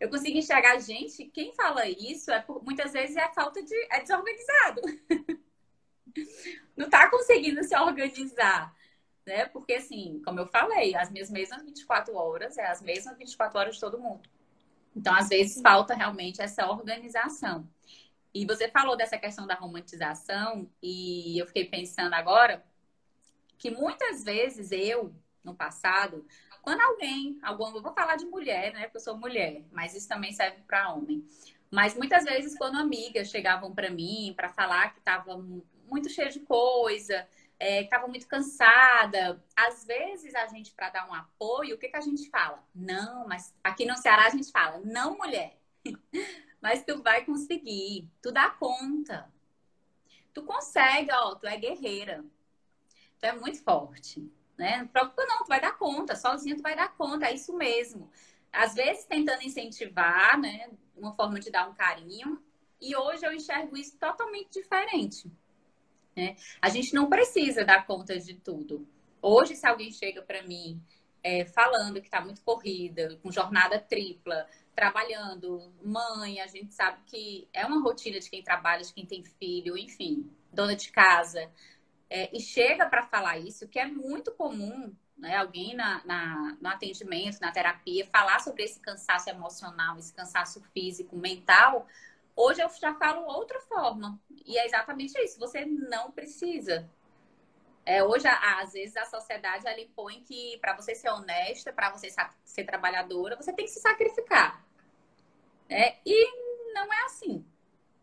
eu 0.00 0.08
consigo 0.08 0.38
enxergar, 0.38 0.78
gente, 0.78 1.26
quem 1.26 1.52
fala 1.52 1.86
isso 1.86 2.30
é 2.30 2.40
por, 2.40 2.64
muitas 2.64 2.92
vezes 2.92 3.16
é 3.16 3.28
falta 3.34 3.62
de. 3.62 3.74
é 3.90 4.00
desorganizado. 4.00 4.80
não 6.76 6.88
tá 6.88 7.10
conseguindo 7.10 7.62
se 7.62 7.76
organizar 7.76 8.74
né? 9.28 9.44
Porque, 9.46 9.74
assim, 9.74 10.20
como 10.24 10.40
eu 10.40 10.46
falei, 10.46 10.96
as 10.96 11.10
minhas 11.10 11.30
mesmas 11.30 11.62
24 11.62 12.14
horas 12.16 12.56
é 12.56 12.66
as 12.66 12.80
mesmas 12.80 13.16
24 13.18 13.58
horas 13.58 13.74
de 13.74 13.80
todo 13.80 14.00
mundo. 14.00 14.28
Então, 14.98 15.14
às 15.14 15.28
vezes, 15.28 15.62
falta 15.62 15.94
realmente 15.94 16.42
essa 16.42 16.68
organização. 16.68 17.68
E 18.34 18.44
você 18.44 18.68
falou 18.68 18.96
dessa 18.96 19.16
questão 19.16 19.46
da 19.46 19.54
romantização, 19.54 20.68
e 20.82 21.38
eu 21.38 21.46
fiquei 21.46 21.64
pensando 21.64 22.14
agora 22.14 22.64
que 23.56 23.70
muitas 23.70 24.24
vezes 24.24 24.72
eu, 24.72 25.14
no 25.44 25.54
passado, 25.54 26.26
quando 26.62 26.80
alguém, 26.80 27.38
algum, 27.42 27.74
eu 27.76 27.80
vou 27.80 27.92
falar 27.92 28.16
de 28.16 28.26
mulher, 28.26 28.72
né? 28.74 28.82
Porque 28.82 28.96
eu 28.96 29.02
sou 29.02 29.16
mulher, 29.16 29.64
mas 29.70 29.94
isso 29.94 30.08
também 30.08 30.32
serve 30.32 30.62
para 30.66 30.92
homem. 30.92 31.24
Mas 31.70 31.94
muitas 31.94 32.24
vezes, 32.24 32.58
quando 32.58 32.76
amigas 32.76 33.28
chegavam 33.28 33.72
para 33.72 33.90
mim 33.90 34.34
para 34.36 34.48
falar 34.48 34.92
que 34.92 34.98
estava 34.98 35.38
muito 35.86 36.10
cheio 36.10 36.30
de 36.30 36.40
coisa, 36.40 37.26
estava 37.60 38.04
é, 38.04 38.08
muito 38.08 38.26
cansada. 38.26 39.42
Às 39.56 39.84
vezes, 39.84 40.34
a 40.34 40.46
gente, 40.46 40.72
para 40.72 40.90
dar 40.90 41.08
um 41.08 41.14
apoio, 41.14 41.74
o 41.74 41.78
que, 41.78 41.88
que 41.88 41.96
a 41.96 42.00
gente 42.00 42.30
fala? 42.30 42.64
Não, 42.74 43.26
mas 43.26 43.54
aqui 43.62 43.84
no 43.84 43.96
Ceará 43.96 44.26
a 44.26 44.30
gente 44.30 44.50
fala, 44.50 44.80
não, 44.84 45.16
mulher. 45.16 45.58
mas 46.60 46.84
tu 46.84 47.02
vai 47.02 47.24
conseguir, 47.24 48.08
tu 48.22 48.30
dá 48.30 48.50
conta. 48.50 49.30
Tu 50.32 50.42
consegue, 50.42 51.10
ó, 51.12 51.34
tu 51.34 51.46
é 51.46 51.56
guerreira. 51.56 52.24
Tu 53.18 53.24
é 53.24 53.32
muito 53.32 53.62
forte, 53.62 54.30
né? 54.56 54.78
Não 54.78 54.86
preocupa 54.86 55.26
não, 55.26 55.38
tu 55.38 55.48
vai 55.48 55.60
dar 55.60 55.76
conta, 55.76 56.14
sozinha 56.14 56.56
tu 56.56 56.62
vai 56.62 56.76
dar 56.76 56.94
conta, 56.96 57.26
é 57.26 57.34
isso 57.34 57.52
mesmo. 57.56 58.10
Às 58.52 58.74
vezes 58.74 59.04
tentando 59.04 59.42
incentivar, 59.42 60.38
né? 60.38 60.70
Uma 60.96 61.14
forma 61.14 61.40
de 61.40 61.50
dar 61.50 61.68
um 61.68 61.74
carinho. 61.74 62.40
E 62.80 62.94
hoje 62.94 63.26
eu 63.26 63.32
enxergo 63.32 63.76
isso 63.76 63.98
totalmente 63.98 64.50
diferente. 64.52 65.28
Né? 66.18 66.34
A 66.60 66.68
gente 66.68 66.92
não 66.92 67.08
precisa 67.08 67.64
dar 67.64 67.86
conta 67.86 68.18
de 68.18 68.34
tudo. 68.34 68.84
Hoje, 69.22 69.54
se 69.54 69.64
alguém 69.64 69.92
chega 69.92 70.20
para 70.20 70.42
mim 70.42 70.82
é, 71.22 71.44
falando 71.44 72.00
que 72.00 72.08
está 72.08 72.20
muito 72.20 72.42
corrida, 72.42 73.16
com 73.22 73.30
jornada 73.30 73.78
tripla, 73.78 74.44
trabalhando, 74.74 75.72
mãe, 75.80 76.40
a 76.40 76.48
gente 76.48 76.74
sabe 76.74 76.98
que 77.06 77.46
é 77.52 77.64
uma 77.64 77.80
rotina 77.80 78.18
de 78.18 78.28
quem 78.28 78.42
trabalha, 78.42 78.82
de 78.82 78.92
quem 78.92 79.06
tem 79.06 79.22
filho, 79.24 79.78
enfim, 79.78 80.28
dona 80.52 80.74
de 80.74 80.90
casa, 80.90 81.48
é, 82.10 82.36
e 82.36 82.40
chega 82.40 82.86
para 82.86 83.06
falar 83.06 83.38
isso, 83.38 83.68
que 83.68 83.78
é 83.78 83.86
muito 83.86 84.32
comum, 84.32 84.92
né, 85.16 85.36
alguém 85.36 85.76
na, 85.76 86.04
na, 86.04 86.56
no 86.60 86.68
atendimento, 86.68 87.40
na 87.40 87.52
terapia, 87.52 88.06
falar 88.06 88.40
sobre 88.40 88.64
esse 88.64 88.80
cansaço 88.80 89.30
emocional, 89.30 89.96
esse 89.98 90.12
cansaço 90.12 90.60
físico, 90.74 91.16
mental, 91.16 91.86
Hoje 92.40 92.62
eu 92.62 92.70
já 92.80 92.94
falo 92.94 93.26
outra 93.26 93.60
forma. 93.62 94.16
E 94.46 94.56
é 94.56 94.64
exatamente 94.64 95.18
isso. 95.18 95.40
Você 95.40 95.66
não 95.66 96.12
precisa. 96.12 96.88
É, 97.84 98.04
hoje, 98.04 98.28
às 98.28 98.74
vezes, 98.74 98.96
a 98.96 99.04
sociedade 99.06 99.66
ela 99.66 99.80
impõe 99.80 100.22
que 100.22 100.56
para 100.58 100.76
você 100.76 100.94
ser 100.94 101.10
honesta, 101.10 101.72
para 101.72 101.90
você 101.90 102.08
ser 102.44 102.62
trabalhadora, 102.62 103.34
você 103.34 103.52
tem 103.52 103.64
que 103.64 103.72
se 103.72 103.80
sacrificar. 103.80 104.64
É, 105.68 105.96
e 106.06 106.72
não 106.72 106.92
é 106.92 107.04
assim. 107.06 107.44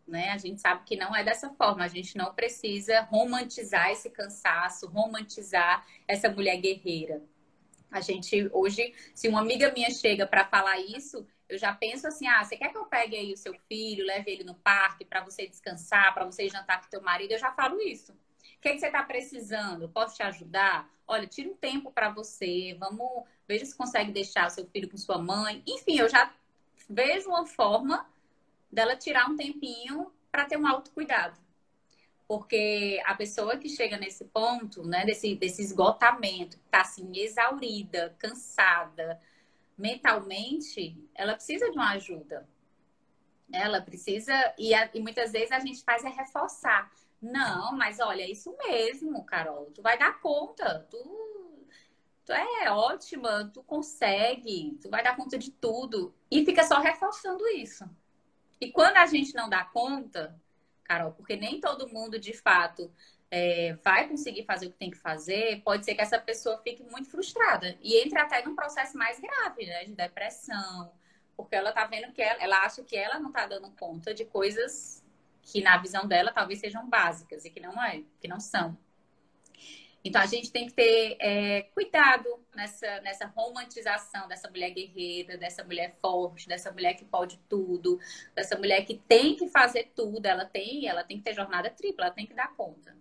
Né? 0.06 0.28
A 0.28 0.36
gente 0.36 0.60
sabe 0.60 0.84
que 0.84 0.96
não 0.96 1.16
é 1.16 1.24
dessa 1.24 1.48
forma. 1.54 1.82
A 1.82 1.88
gente 1.88 2.14
não 2.18 2.34
precisa 2.34 3.00
romantizar 3.04 3.90
esse 3.90 4.10
cansaço, 4.10 4.86
romantizar 4.86 5.86
essa 6.06 6.28
mulher 6.28 6.58
guerreira. 6.58 7.22
A 7.90 8.02
gente 8.02 8.50
hoje, 8.52 8.92
se 9.14 9.28
uma 9.28 9.40
amiga 9.40 9.72
minha 9.72 9.90
chega 9.90 10.26
para 10.26 10.44
falar 10.44 10.78
isso, 10.78 11.26
eu 11.48 11.58
já 11.58 11.72
penso 11.72 12.06
assim: 12.06 12.26
ah, 12.26 12.44
você 12.44 12.56
quer 12.56 12.70
que 12.70 12.78
eu 12.78 12.86
pegue 12.86 13.16
aí 13.16 13.32
o 13.32 13.36
seu 13.36 13.54
filho, 13.68 14.04
leve 14.04 14.30
ele 14.30 14.44
no 14.44 14.54
parque 14.54 15.04
para 15.04 15.22
você 15.22 15.46
descansar, 15.46 16.12
para 16.12 16.24
você 16.24 16.48
jantar 16.48 16.80
com 16.80 16.90
teu 16.90 17.00
marido? 17.00 17.32
Eu 17.32 17.38
já 17.38 17.52
falo 17.52 17.80
isso. 17.80 18.12
O 18.12 18.60
que, 18.60 18.68
é 18.68 18.72
que 18.72 18.80
você 18.80 18.86
está 18.86 19.02
precisando? 19.02 19.88
Posso 19.88 20.16
te 20.16 20.22
ajudar? 20.22 20.90
Olha, 21.06 21.26
tira 21.26 21.48
um 21.48 21.56
tempo 21.56 21.92
para 21.92 22.10
você. 22.10 22.76
Vamos, 22.78 23.24
veja 23.46 23.64
se 23.64 23.76
consegue 23.76 24.10
deixar 24.10 24.46
o 24.46 24.50
seu 24.50 24.66
filho 24.66 24.88
com 24.88 24.96
sua 24.96 25.18
mãe. 25.18 25.62
Enfim, 25.66 25.98
eu 25.98 26.08
já 26.08 26.32
vejo 26.88 27.28
uma 27.28 27.46
forma 27.46 28.08
dela 28.70 28.96
tirar 28.96 29.30
um 29.30 29.36
tempinho 29.36 30.12
para 30.30 30.46
ter 30.46 30.56
um 30.56 30.66
autocuidado. 30.66 31.36
Porque 32.26 33.00
a 33.04 33.14
pessoa 33.14 33.56
que 33.56 33.68
chega 33.68 33.96
nesse 33.96 34.24
ponto, 34.24 34.82
né, 34.84 35.04
desse, 35.04 35.36
desse 35.36 35.62
esgotamento, 35.62 36.58
que 36.58 36.64
tá 36.68 36.80
assim, 36.80 37.16
exaurida, 37.16 38.16
cansada, 38.18 39.20
mentalmente, 39.76 40.96
ela 41.14 41.34
precisa 41.34 41.70
de 41.70 41.76
uma 41.76 41.90
ajuda. 41.92 42.48
Ela 43.52 43.80
precisa, 43.80 44.32
e, 44.58 44.74
a, 44.74 44.90
e 44.92 45.00
muitas 45.00 45.32
vezes 45.32 45.52
a 45.52 45.60
gente 45.60 45.82
faz 45.84 46.04
é 46.04 46.08
reforçar. 46.08 46.90
Não, 47.20 47.72
mas 47.76 48.00
olha, 48.00 48.22
é 48.22 48.30
isso 48.30 48.54
mesmo, 48.66 49.24
Carol. 49.24 49.70
Tu 49.74 49.82
vai 49.82 49.98
dar 49.98 50.20
conta. 50.20 50.86
Tu, 50.90 51.68
tu 52.24 52.32
é 52.32 52.70
ótima, 52.70 53.50
tu 53.52 53.62
consegue, 53.62 54.78
tu 54.82 54.90
vai 54.90 55.02
dar 55.02 55.16
conta 55.16 55.38
de 55.38 55.50
tudo. 55.50 56.14
E 56.30 56.44
fica 56.44 56.64
só 56.64 56.80
reforçando 56.80 57.46
isso. 57.48 57.88
E 58.60 58.72
quando 58.72 58.96
a 58.96 59.06
gente 59.06 59.34
não 59.34 59.48
dá 59.48 59.64
conta, 59.64 60.40
Carol, 60.82 61.12
porque 61.12 61.36
nem 61.36 61.60
todo 61.60 61.88
mundo 61.88 62.18
de 62.18 62.32
fato 62.32 62.90
é, 63.30 63.76
vai 63.84 64.08
conseguir 64.08 64.44
fazer 64.44 64.66
o 64.66 64.70
que 64.70 64.78
tem 64.78 64.90
que 64.90 64.96
fazer, 64.96 65.62
pode 65.62 65.84
ser 65.84 65.94
que 65.94 66.00
essa 66.00 66.18
pessoa 66.18 66.58
fique 66.62 66.82
muito 66.84 67.10
frustrada 67.10 67.76
e 67.82 67.96
entre 68.02 68.18
até 68.18 68.44
num 68.44 68.54
processo 68.54 68.96
mais 68.96 69.18
grave, 69.20 69.66
né? 69.66 69.84
De 69.84 69.92
depressão, 69.92 70.92
porque 71.36 71.56
ela 71.56 71.72
tá 71.72 71.86
vendo 71.86 72.12
que 72.12 72.22
ela, 72.22 72.42
ela 72.42 72.64
acha 72.64 72.82
que 72.82 72.96
ela 72.96 73.18
não 73.18 73.32
tá 73.32 73.46
dando 73.46 73.70
conta 73.72 74.14
de 74.14 74.24
coisas 74.24 75.04
que 75.42 75.60
na 75.60 75.76
visão 75.76 76.06
dela 76.06 76.32
talvez 76.32 76.60
sejam 76.60 76.88
básicas 76.88 77.44
e 77.44 77.50
que 77.50 77.60
não 77.60 77.82
é, 77.82 78.02
que 78.20 78.28
não 78.28 78.40
são. 78.40 78.76
Então 80.04 80.22
a 80.22 80.26
gente 80.26 80.52
tem 80.52 80.66
que 80.66 80.72
ter 80.72 81.16
é, 81.18 81.62
cuidado 81.74 82.28
nessa, 82.54 83.00
nessa 83.00 83.26
romantização 83.26 84.28
dessa 84.28 84.48
mulher 84.48 84.70
guerreira, 84.70 85.36
dessa 85.36 85.64
mulher 85.64 85.96
forte, 86.00 86.46
dessa 86.46 86.70
mulher 86.70 86.94
que 86.94 87.04
pode 87.04 87.38
tudo, 87.48 87.98
dessa 88.32 88.56
mulher 88.56 88.84
que 88.84 88.94
tem 89.08 89.34
que 89.34 89.48
fazer 89.48 89.90
tudo, 89.96 90.24
ela 90.24 90.44
tem, 90.44 90.86
ela 90.86 91.02
tem 91.02 91.18
que 91.18 91.24
ter 91.24 91.34
jornada 91.34 91.70
tripla, 91.70 92.06
ela 92.06 92.14
tem 92.14 92.24
que 92.24 92.34
dar 92.34 92.54
conta. 92.54 92.96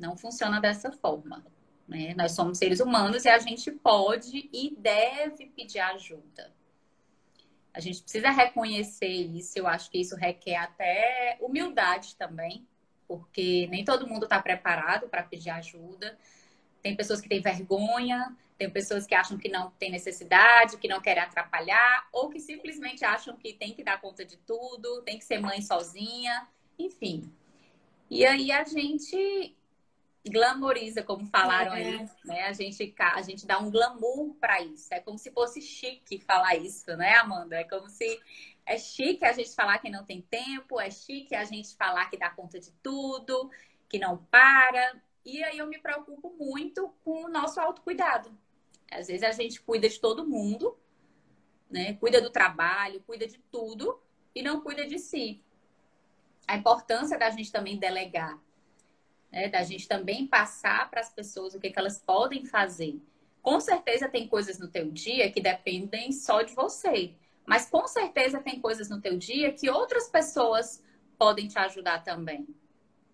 Não 0.00 0.16
funciona 0.16 0.60
dessa 0.60 0.90
forma. 0.90 1.44
Né? 1.86 2.14
Nós 2.16 2.32
somos 2.32 2.56
seres 2.56 2.80
humanos 2.80 3.24
e 3.24 3.28
a 3.28 3.38
gente 3.38 3.70
pode 3.70 4.48
e 4.52 4.74
deve 4.78 5.46
pedir 5.46 5.80
ajuda. 5.80 6.50
A 7.72 7.80
gente 7.80 8.02
precisa 8.02 8.30
reconhecer 8.30 9.06
isso. 9.06 9.58
Eu 9.58 9.66
acho 9.66 9.90
que 9.90 10.00
isso 10.00 10.16
requer 10.16 10.56
até 10.56 11.36
humildade 11.40 12.16
também, 12.16 12.66
porque 13.06 13.66
nem 13.70 13.84
todo 13.84 14.06
mundo 14.06 14.24
está 14.24 14.40
preparado 14.40 15.08
para 15.08 15.22
pedir 15.22 15.50
ajuda. 15.50 16.18
Tem 16.82 16.96
pessoas 16.96 17.20
que 17.20 17.28
têm 17.28 17.42
vergonha, 17.42 18.34
tem 18.56 18.70
pessoas 18.70 19.06
que 19.06 19.14
acham 19.14 19.36
que 19.36 19.48
não 19.48 19.70
tem 19.72 19.90
necessidade, 19.90 20.78
que 20.78 20.88
não 20.88 21.00
querem 21.00 21.22
atrapalhar, 21.22 22.08
ou 22.10 22.30
que 22.30 22.40
simplesmente 22.40 23.04
acham 23.04 23.36
que 23.36 23.52
tem 23.52 23.74
que 23.74 23.84
dar 23.84 24.00
conta 24.00 24.24
de 24.24 24.38
tudo, 24.38 25.02
tem 25.02 25.18
que 25.18 25.24
ser 25.24 25.38
mãe 25.38 25.60
sozinha, 25.60 26.48
enfim. 26.78 27.30
E 28.08 28.24
aí 28.24 28.50
a 28.50 28.64
gente 28.64 29.54
glamoriza, 30.28 31.02
como 31.02 31.26
falaram 31.26 31.74
é. 31.74 31.82
aí, 31.82 32.10
né? 32.24 32.42
A 32.44 32.52
gente, 32.52 32.94
a 32.98 33.22
gente 33.22 33.46
dá 33.46 33.58
um 33.58 33.70
glamour 33.70 34.34
para 34.34 34.60
isso. 34.60 34.92
É 34.92 35.00
como 35.00 35.18
se 35.18 35.30
fosse 35.30 35.62
chique 35.62 36.20
falar 36.20 36.56
isso, 36.56 36.94
né, 36.96 37.16
Amanda? 37.16 37.56
É 37.56 37.64
como 37.64 37.88
se 37.88 38.20
é 38.66 38.78
chique 38.78 39.24
a 39.24 39.32
gente 39.32 39.54
falar 39.54 39.78
que 39.78 39.90
não 39.90 40.04
tem 40.04 40.20
tempo, 40.20 40.80
é 40.80 40.90
chique 40.90 41.34
a 41.34 41.44
gente 41.44 41.74
falar 41.76 42.10
que 42.10 42.18
dá 42.18 42.30
conta 42.30 42.60
de 42.60 42.70
tudo, 42.82 43.50
que 43.88 43.98
não 43.98 44.18
para. 44.30 45.00
E 45.24 45.42
aí 45.42 45.58
eu 45.58 45.66
me 45.66 45.78
preocupo 45.78 46.34
muito 46.38 46.94
com 47.02 47.24
o 47.24 47.28
nosso 47.28 47.60
autocuidado. 47.60 48.30
Às 48.90 49.06
vezes 49.06 49.22
a 49.22 49.32
gente 49.32 49.60
cuida 49.60 49.88
de 49.88 49.98
todo 49.98 50.26
mundo, 50.26 50.76
né? 51.70 51.94
Cuida 51.94 52.20
do 52.20 52.30
trabalho, 52.30 53.02
cuida 53.06 53.26
de 53.26 53.38
tudo, 53.50 54.00
e 54.34 54.42
não 54.42 54.60
cuida 54.60 54.86
de 54.86 54.98
si. 54.98 55.42
A 56.46 56.56
importância 56.56 57.18
da 57.18 57.30
gente 57.30 57.52
também 57.52 57.78
delegar, 57.78 58.38
né? 59.30 59.48
da 59.48 59.62
gente 59.62 59.86
também 59.86 60.26
passar 60.26 60.90
para 60.90 61.00
as 61.00 61.10
pessoas 61.10 61.54
o 61.54 61.60
que, 61.60 61.70
que 61.70 61.78
elas 61.78 61.98
podem 61.98 62.44
fazer. 62.44 63.00
Com 63.42 63.58
certeza 63.60 64.08
tem 64.08 64.28
coisas 64.28 64.58
no 64.58 64.68
teu 64.68 64.90
dia 64.90 65.30
que 65.30 65.40
dependem 65.40 66.12
só 66.12 66.42
de 66.42 66.54
você, 66.54 67.14
mas 67.46 67.68
com 67.68 67.86
certeza 67.86 68.40
tem 68.40 68.60
coisas 68.60 68.88
no 68.88 69.00
teu 69.00 69.16
dia 69.16 69.52
que 69.52 69.70
outras 69.70 70.08
pessoas 70.08 70.82
podem 71.18 71.48
te 71.48 71.58
ajudar 71.58 72.04
também. 72.04 72.46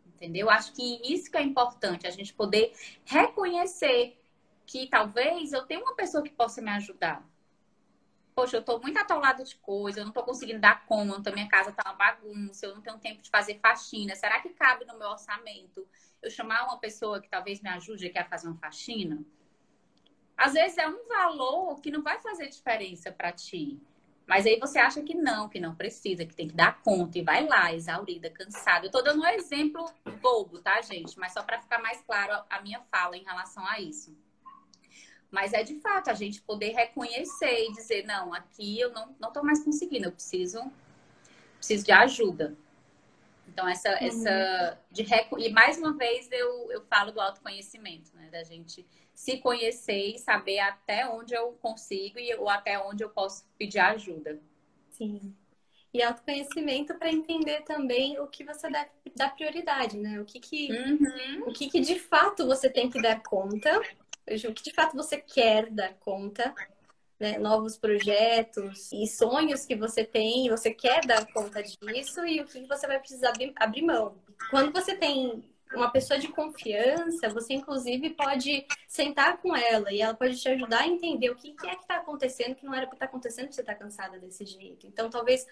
Entendeu? 0.07 0.49
Acho 0.49 0.73
que 0.73 1.01
isso 1.13 1.31
que 1.31 1.37
é 1.37 1.43
importante, 1.43 2.07
a 2.07 2.11
gente 2.11 2.33
poder 2.33 2.73
reconhecer 3.05 4.19
que 4.65 4.89
talvez 4.89 5.53
eu 5.53 5.65
tenha 5.65 5.81
uma 5.81 5.95
pessoa 5.95 6.23
que 6.23 6.31
possa 6.31 6.61
me 6.61 6.71
ajudar 6.71 7.25
poxa, 8.37 8.59
eu 8.59 8.63
tô 8.63 8.79
muito 8.79 8.99
atolado 8.99 9.43
de 9.43 9.57
coisa, 9.57 10.01
eu 10.01 10.05
não 10.05 10.13
tô 10.13 10.23
conseguindo 10.23 10.61
dar 10.61 10.85
conta, 10.85 11.33
minha 11.33 11.49
casa 11.49 11.73
tá 11.73 11.83
uma 11.87 11.95
bagunça, 11.95 12.67
eu 12.67 12.75
não 12.75 12.83
tenho 12.83 12.99
tempo 12.99 13.23
de 13.23 13.31
fazer 13.31 13.59
faxina. 13.61 14.15
Será 14.15 14.39
que 14.41 14.51
cabe 14.51 14.85
no 14.85 14.99
meu 14.99 15.09
orçamento 15.09 15.89
eu 16.23 16.31
chamar 16.31 16.65
uma 16.65 16.79
pessoa 16.79 17.19
que 17.19 17.31
talvez 17.31 17.63
me 17.63 17.71
ajude 17.71 18.07
aqui 18.07 18.19
a 18.19 18.27
fazer 18.27 18.49
uma 18.49 18.59
faxina? 18.59 19.25
Às 20.37 20.53
vezes 20.53 20.77
é 20.77 20.87
um 20.87 21.09
valor 21.09 21.81
que 21.81 21.91
não 21.91 22.03
vai 22.03 22.21
fazer 22.21 22.49
diferença 22.49 23.11
para 23.11 23.33
ti. 23.33 23.81
Mas 24.27 24.45
aí 24.45 24.59
você 24.59 24.79
acha 24.79 25.03
que 25.03 25.15
não, 25.15 25.49
que 25.49 25.59
não 25.59 25.75
precisa, 25.75 26.27
que 26.27 26.35
tem 26.35 26.49
que 26.49 26.55
dar 26.55 26.83
conta 26.83 27.19
e 27.19 27.23
vai 27.23 27.47
lá, 27.47 27.73
exaurida, 27.73 28.29
cansada. 28.29 28.87
Eu 28.87 28.91
tô 28.91 29.01
dando 29.01 29.23
um 29.23 29.27
exemplo 29.27 29.91
bobo, 30.21 30.61
tá, 30.61 30.83
gente? 30.83 31.19
Mas 31.19 31.33
só 31.33 31.43
para 31.43 31.63
ficar 31.63 31.81
mais 31.81 32.03
claro 32.03 32.45
a 32.51 32.61
minha 32.61 32.83
fala 32.91 33.17
em 33.17 33.25
relação 33.25 33.67
a 33.67 33.81
isso. 33.81 34.15
Mas 35.37 35.53
é 35.53 35.63
de 35.63 35.75
fato 35.81 36.09
a 36.09 36.15
gente 36.15 36.41
poder 36.41 36.71
reconhecer 36.71 37.67
e 37.67 37.73
dizer, 37.73 38.07
não, 38.07 38.33
aqui 38.33 38.81
eu 38.81 38.91
não, 38.91 39.15
não 39.21 39.31
tô 39.31 39.43
mais 39.43 39.63
conseguindo, 39.63 40.07
eu 40.07 40.13
preciso, 40.13 40.73
preciso 41.59 41.85
de 41.85 41.93
ajuda. 41.93 42.57
Então, 43.47 43.69
essa, 43.69 43.91
uhum. 43.91 44.07
essa 44.07 44.81
de 44.91 45.03
reco... 45.03 45.39
E 45.39 45.51
mais 45.51 45.77
uma 45.77 45.93
vez 45.93 46.33
eu, 46.33 46.73
eu 46.73 46.81
falo 46.87 47.13
do 47.13 47.21
autoconhecimento, 47.21 48.17
né? 48.17 48.31
Da 48.33 48.43
gente 48.45 48.87
se 49.13 49.37
conhecer 49.37 50.15
e 50.15 50.19
saber 50.19 50.59
até 50.59 51.07
onde 51.07 51.35
eu 51.35 51.53
consigo 51.61 52.19
e, 52.19 52.35
ou 52.37 52.49
até 52.49 52.79
onde 52.79 53.05
eu 53.05 53.11
posso 53.11 53.45
pedir 53.59 53.81
ajuda. 53.81 54.41
Sim. 54.89 55.37
E 55.93 56.03
autoconhecimento 56.03 56.95
para 56.95 57.13
entender 57.13 57.61
também 57.61 58.19
o 58.19 58.27
que 58.27 58.43
você 58.43 58.71
deve 58.71 58.89
dar 59.15 59.35
prioridade, 59.37 59.99
né? 59.99 60.19
O 60.19 60.25
que 60.25 60.41
que, 60.41 60.73
uhum. 60.73 61.49
o 61.49 61.53
que 61.53 61.69
que 61.69 61.81
de 61.81 61.99
fato 61.99 62.47
você 62.47 62.71
tem 62.71 62.89
que 62.89 63.03
dar 63.03 63.23
conta 63.23 63.83
o 64.27 64.55
que 64.55 64.63
de 64.63 64.73
fato 64.73 64.97
você 64.97 65.19
quer 65.19 65.71
dar 65.71 65.95
conta, 65.95 66.55
né? 67.19 67.39
novos 67.39 67.77
projetos 67.77 68.91
e 68.93 69.07
sonhos 69.07 69.65
que 69.65 69.77
você 69.77 70.05
tem, 70.05 70.49
você 70.49 70.73
quer 70.73 71.05
dar 71.07 71.25
conta 71.33 71.63
disso 71.63 72.27
e 72.27 72.41
o 72.41 72.45
que 72.45 72.67
você 72.67 72.87
vai 72.87 72.99
precisar 72.99 73.33
abrir 73.57 73.83
mão. 73.83 74.17
Quando 74.51 74.73
você 74.73 74.95
tem 74.95 75.45
uma 75.75 75.91
pessoa 75.91 76.19
de 76.19 76.29
confiança, 76.29 77.29
você 77.29 77.55
inclusive 77.55 78.11
pode 78.11 78.67
sentar 78.87 79.39
com 79.39 79.55
ela 79.57 79.93
e 79.93 80.01
ela 80.01 80.15
pode 80.15 80.39
te 80.41 80.49
ajudar 80.49 80.83
a 80.83 80.87
entender 80.87 81.31
o 81.31 81.35
que 81.35 81.55
é 81.65 81.75
que 81.75 81.83
está 81.83 81.97
acontecendo, 81.97 82.55
que 82.55 82.65
não 82.65 82.75
era 82.75 82.87
o 82.87 82.89
que 82.89 82.95
está 82.95 83.07
acontecendo, 83.07 83.53
você 83.53 83.63
está 83.63 83.75
cansada 83.75 84.19
desse 84.19 84.45
jeito. 84.45 84.87
Então, 84.87 85.11
talvez 85.11 85.47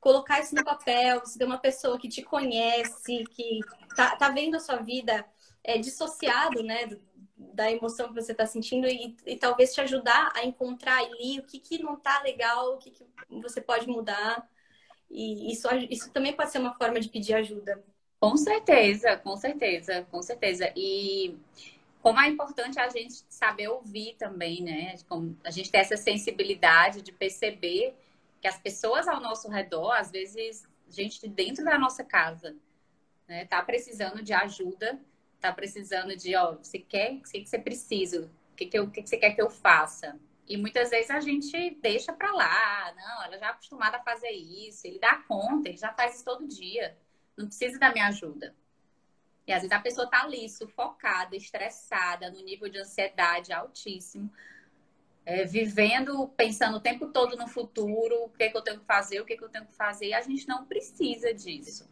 colocar 0.00 0.40
isso 0.40 0.54
no 0.54 0.64
papel, 0.64 1.20
você 1.20 1.38
ter 1.38 1.44
uma 1.44 1.58
pessoa 1.58 1.98
que 1.98 2.08
te 2.08 2.22
conhece, 2.22 3.24
que 3.30 3.60
tá, 3.94 4.16
tá 4.16 4.28
vendo 4.30 4.56
a 4.56 4.60
sua 4.60 4.76
vida 4.76 5.24
é, 5.62 5.78
dissociado, 5.78 6.62
né, 6.62 6.88
da 7.54 7.70
emoção 7.70 8.08
que 8.08 8.14
você 8.14 8.32
está 8.32 8.46
sentindo 8.46 8.86
e, 8.86 9.16
e, 9.26 9.36
talvez 9.36 9.72
te 9.72 9.80
ajudar 9.80 10.32
a 10.34 10.44
encontrar 10.44 10.98
ali 10.98 11.38
o 11.38 11.42
que, 11.42 11.58
que 11.58 11.82
não 11.82 11.94
está 11.94 12.22
legal, 12.22 12.74
o 12.74 12.78
que, 12.78 12.90
que 12.90 13.04
você 13.40 13.60
pode 13.60 13.88
mudar. 13.88 14.46
E 15.10 15.50
isso, 15.50 15.66
isso 15.88 16.10
também 16.12 16.34
pode 16.34 16.50
ser 16.50 16.58
uma 16.58 16.74
forma 16.74 17.00
de 17.00 17.08
pedir 17.08 17.34
ajuda. 17.34 17.82
Com 18.20 18.36
certeza, 18.36 19.16
com 19.16 19.36
certeza, 19.36 20.06
com 20.10 20.22
certeza. 20.22 20.70
E 20.76 21.36
como 22.02 22.20
é 22.20 22.28
importante 22.28 22.78
a 22.78 22.88
gente 22.88 23.24
saber 23.28 23.68
ouvir 23.68 24.14
também, 24.18 24.62
né? 24.62 24.94
A 25.42 25.50
gente 25.50 25.70
tem 25.70 25.80
essa 25.80 25.96
sensibilidade 25.96 27.02
de 27.02 27.12
perceber 27.12 27.94
que 28.40 28.46
as 28.46 28.58
pessoas 28.58 29.08
ao 29.08 29.20
nosso 29.20 29.48
redor, 29.48 29.92
às 29.92 30.10
vezes, 30.10 30.66
gente 30.88 31.26
dentro 31.26 31.64
da 31.64 31.78
nossa 31.78 32.04
casa, 32.04 32.54
né, 33.26 33.44
tá 33.44 33.62
precisando 33.62 34.22
de 34.22 34.32
ajuda 34.32 34.98
tá 35.40 35.52
precisando 35.52 36.14
de, 36.16 36.36
ó, 36.36 36.56
você 36.56 36.78
quer, 36.78 37.14
o 37.14 37.22
que 37.22 37.46
você 37.46 37.58
precisa? 37.58 38.30
O 38.52 38.56
que, 38.56 38.66
que, 38.66 38.78
eu, 38.78 38.90
que, 38.90 39.02
que 39.02 39.08
você 39.08 39.16
quer 39.16 39.34
que 39.34 39.42
eu 39.42 39.50
faça? 39.50 40.18
E 40.46 40.56
muitas 40.56 40.90
vezes 40.90 41.10
a 41.10 41.20
gente 41.20 41.78
deixa 41.80 42.12
para 42.12 42.32
lá, 42.32 42.92
não, 42.96 43.24
ela 43.24 43.38
já 43.38 43.46
é 43.46 43.50
acostumada 43.50 43.98
a 43.98 44.02
fazer 44.02 44.30
isso, 44.30 44.86
ele 44.86 44.98
dá 44.98 45.16
conta, 45.28 45.68
ele 45.68 45.78
já 45.78 45.92
faz 45.92 46.16
isso 46.16 46.24
todo 46.24 46.46
dia, 46.46 46.98
não 47.36 47.46
precisa 47.46 47.78
da 47.78 47.92
minha 47.92 48.08
ajuda. 48.08 48.54
E 49.46 49.52
às 49.52 49.62
vezes 49.62 49.72
a 49.72 49.80
pessoa 49.80 50.08
tá 50.08 50.22
ali, 50.22 50.48
sufocada, 50.48 51.36
estressada, 51.36 52.30
no 52.30 52.42
nível 52.42 52.68
de 52.68 52.78
ansiedade 52.78 53.52
altíssimo, 53.52 54.30
é, 55.24 55.44
vivendo, 55.44 56.26
pensando 56.36 56.78
o 56.78 56.80
tempo 56.80 57.06
todo 57.08 57.36
no 57.36 57.46
futuro, 57.46 58.24
o 58.24 58.30
que, 58.30 58.44
é 58.44 58.48
que 58.48 58.56
eu 58.56 58.62
tenho 58.62 58.80
que 58.80 58.86
fazer, 58.86 59.20
o 59.20 59.24
que, 59.24 59.34
é 59.34 59.36
que 59.36 59.44
eu 59.44 59.48
tenho 59.48 59.66
que 59.66 59.74
fazer, 59.74 60.08
e 60.08 60.14
a 60.14 60.20
gente 60.20 60.48
não 60.48 60.66
precisa 60.66 61.32
disso. 61.32 61.88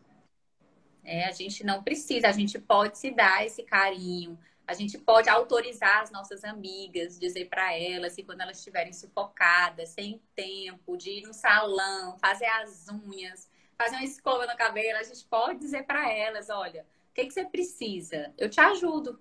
É, 1.08 1.24
a 1.24 1.32
gente 1.32 1.64
não 1.64 1.82
precisa, 1.82 2.28
a 2.28 2.32
gente 2.32 2.58
pode 2.58 2.98
se 2.98 3.10
dar 3.10 3.42
esse 3.46 3.62
carinho, 3.62 4.38
a 4.66 4.74
gente 4.74 4.98
pode 4.98 5.26
autorizar 5.26 6.02
as 6.02 6.10
nossas 6.10 6.44
amigas, 6.44 7.18
dizer 7.18 7.46
para 7.48 7.74
elas 7.74 8.14
que 8.14 8.22
quando 8.22 8.42
elas 8.42 8.58
estiverem 8.58 8.92
sufocadas, 8.92 9.88
sem 9.88 10.20
tempo, 10.36 10.98
de 10.98 11.10
ir 11.12 11.22
no 11.22 11.32
salão, 11.32 12.18
fazer 12.18 12.44
as 12.44 12.88
unhas, 12.90 13.50
fazer 13.78 13.96
uma 13.96 14.04
escova 14.04 14.46
no 14.46 14.54
cabelo, 14.54 14.98
a 14.98 15.02
gente 15.02 15.24
pode 15.24 15.60
dizer 15.60 15.84
para 15.84 16.12
elas, 16.12 16.50
olha, 16.50 16.82
o 17.10 17.14
que, 17.14 17.24
que 17.24 17.32
você 17.32 17.46
precisa? 17.46 18.34
Eu 18.36 18.50
te 18.50 18.60
ajudo. 18.60 19.18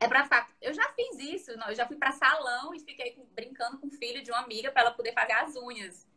É 0.00 0.08
para 0.08 0.24
fato. 0.24 0.52
Eu 0.60 0.74
já 0.74 0.92
fiz 0.94 1.16
isso, 1.20 1.52
eu 1.52 1.74
já 1.76 1.86
fui 1.86 1.96
para 1.96 2.10
salão 2.10 2.74
e 2.74 2.80
fiquei 2.80 3.16
brincando 3.36 3.78
com 3.78 3.86
o 3.86 3.90
filho 3.92 4.20
de 4.20 4.32
uma 4.32 4.40
amiga 4.40 4.72
para 4.72 4.82
ela 4.82 4.90
poder 4.90 5.12
fazer 5.12 5.34
as 5.34 5.54
unhas. 5.54 6.08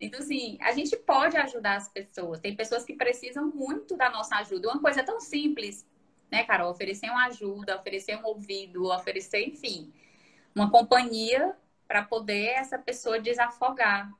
Então, 0.00 0.20
assim, 0.20 0.58
a 0.60 0.72
gente 0.72 0.96
pode 0.96 1.36
ajudar 1.36 1.76
as 1.76 1.88
pessoas. 1.88 2.40
Tem 2.40 2.54
pessoas 2.54 2.84
que 2.84 2.94
precisam 2.94 3.46
muito 3.46 3.96
da 3.96 4.10
nossa 4.10 4.36
ajuda. 4.36 4.68
Uma 4.68 4.80
coisa 4.80 5.02
tão 5.02 5.20
simples, 5.20 5.86
né, 6.30 6.44
Carol? 6.44 6.70
Oferecer 6.70 7.10
uma 7.10 7.26
ajuda, 7.26 7.76
oferecer 7.76 8.16
um 8.16 8.24
ouvido, 8.24 8.86
oferecer, 8.86 9.46
enfim, 9.46 9.92
uma 10.54 10.70
companhia 10.70 11.56
para 11.86 12.02
poder 12.02 12.48
essa 12.48 12.78
pessoa 12.78 13.20
desafogar 13.20 14.10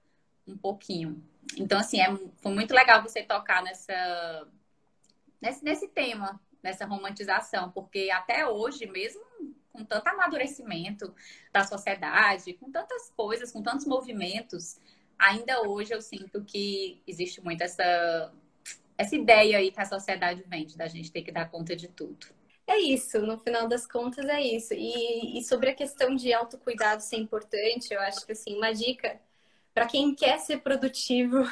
um 0.46 0.56
pouquinho. 0.56 1.22
Então, 1.56 1.78
assim, 1.78 2.00
é, 2.00 2.06
foi 2.36 2.52
muito 2.52 2.72
legal 2.74 3.02
você 3.02 3.22
tocar 3.22 3.62
nessa, 3.62 4.48
nesse, 5.40 5.64
nesse 5.64 5.88
tema, 5.88 6.40
nessa 6.62 6.86
romantização, 6.86 7.70
porque 7.70 8.10
até 8.10 8.46
hoje, 8.46 8.86
mesmo 8.86 9.22
com 9.72 9.84
tanto 9.84 10.06
amadurecimento 10.06 11.12
da 11.52 11.64
sociedade, 11.64 12.54
com 12.54 12.70
tantas 12.70 13.10
coisas, 13.10 13.50
com 13.50 13.60
tantos 13.60 13.84
movimentos, 13.86 14.78
ainda 15.18 15.62
hoje 15.62 15.92
eu 15.92 16.00
sinto 16.00 16.42
que 16.44 17.02
existe 17.06 17.40
muito 17.42 17.62
essa, 17.62 18.32
essa 18.96 19.16
ideia 19.16 19.58
aí 19.58 19.70
que 19.70 19.80
a 19.80 19.84
sociedade 19.84 20.42
vende, 20.46 20.76
da 20.76 20.86
gente 20.86 21.10
ter 21.10 21.22
que 21.22 21.32
dar 21.32 21.50
conta 21.50 21.74
de 21.74 21.88
tudo. 21.88 22.26
É 22.66 22.78
isso, 22.78 23.20
no 23.20 23.38
final 23.38 23.68
das 23.68 23.86
contas 23.86 24.26
é 24.26 24.40
isso. 24.40 24.72
E, 24.72 25.38
e 25.38 25.44
sobre 25.44 25.70
a 25.70 25.74
questão 25.74 26.14
de 26.14 26.32
autocuidado 26.32 27.02
ser 27.02 27.16
importante, 27.16 27.92
eu 27.92 28.00
acho 28.00 28.24
que 28.24 28.32
assim, 28.32 28.56
uma 28.56 28.72
dica 28.72 29.20
para 29.74 29.86
quem 29.86 30.14
quer 30.14 30.38
ser 30.38 30.58
produtivo 30.58 31.44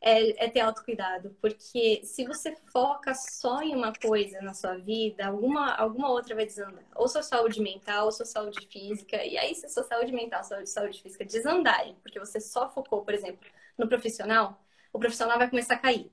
é, 0.00 0.44
é, 0.44 0.48
ter 0.48 0.60
autocuidado. 0.60 1.36
Porque 1.40 2.00
se 2.04 2.24
você 2.24 2.56
foca 2.72 3.14
só 3.14 3.62
em 3.62 3.74
uma 3.74 3.92
coisa 3.92 4.40
na 4.40 4.54
sua 4.54 4.76
vida, 4.76 5.26
alguma, 5.26 5.74
alguma 5.74 6.10
outra 6.10 6.34
vai 6.34 6.46
desandar. 6.46 6.84
Ou 6.94 7.08
sua 7.08 7.22
saúde 7.22 7.60
mental, 7.60 8.06
ou 8.06 8.12
sua 8.12 8.26
saúde 8.26 8.66
física. 8.66 9.24
E 9.24 9.38
aí, 9.38 9.54
se 9.54 9.68
sua 9.68 9.84
saúde 9.84 10.12
mental, 10.12 10.44
sua 10.44 10.64
saúde 10.66 11.00
física 11.02 11.24
desandarem, 11.24 11.94
porque 12.02 12.18
você 12.18 12.40
só 12.40 12.68
focou, 12.68 13.04
por 13.04 13.14
exemplo, 13.14 13.46
no 13.78 13.88
profissional, 13.88 14.62
o 14.92 14.98
profissional 14.98 15.38
vai 15.38 15.48
começar 15.48 15.74
a 15.74 15.78
cair. 15.78 16.10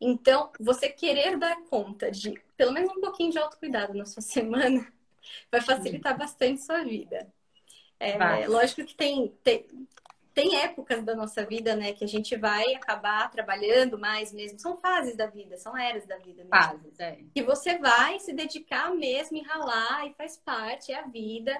Então, 0.00 0.50
você 0.58 0.88
querer 0.88 1.38
dar 1.38 1.56
conta 1.70 2.10
de 2.10 2.34
pelo 2.56 2.72
menos 2.72 2.90
um 2.90 3.00
pouquinho 3.00 3.30
de 3.30 3.38
autocuidado 3.38 3.94
na 3.94 4.04
sua 4.04 4.22
semana 4.22 4.92
vai 5.50 5.60
facilitar 5.60 6.18
bastante 6.18 6.60
sua 6.60 6.82
vida. 6.82 7.32
É, 8.00 8.48
lógico 8.48 8.84
que 8.84 8.96
tem, 8.96 9.28
tem, 9.44 9.64
tem 10.34 10.56
épocas 10.56 11.04
da 11.04 11.14
nossa 11.14 11.44
vida, 11.44 11.76
né, 11.76 11.92
que 11.92 12.04
a 12.04 12.08
gente 12.08 12.36
vai 12.36 12.74
acabar 12.74 13.30
trabalhando 13.30 13.98
mais 13.98 14.32
mesmo. 14.32 14.58
São 14.58 14.76
fases 14.76 15.16
da 15.16 15.26
vida, 15.26 15.56
são 15.58 15.76
eras 15.76 16.06
da 16.06 16.16
vida 16.16 16.44
mesmo. 16.44 16.50
Fases, 16.50 17.00
é. 17.00 17.18
Que 17.34 17.42
você 17.42 17.78
vai 17.78 18.18
se 18.18 18.32
dedicar 18.32 18.90
mesmo 18.92 19.36
e 19.36 19.42
ralar 19.42 20.06
e 20.06 20.14
faz 20.14 20.36
parte, 20.36 20.92
é 20.92 20.98
a 20.98 21.06
vida. 21.06 21.58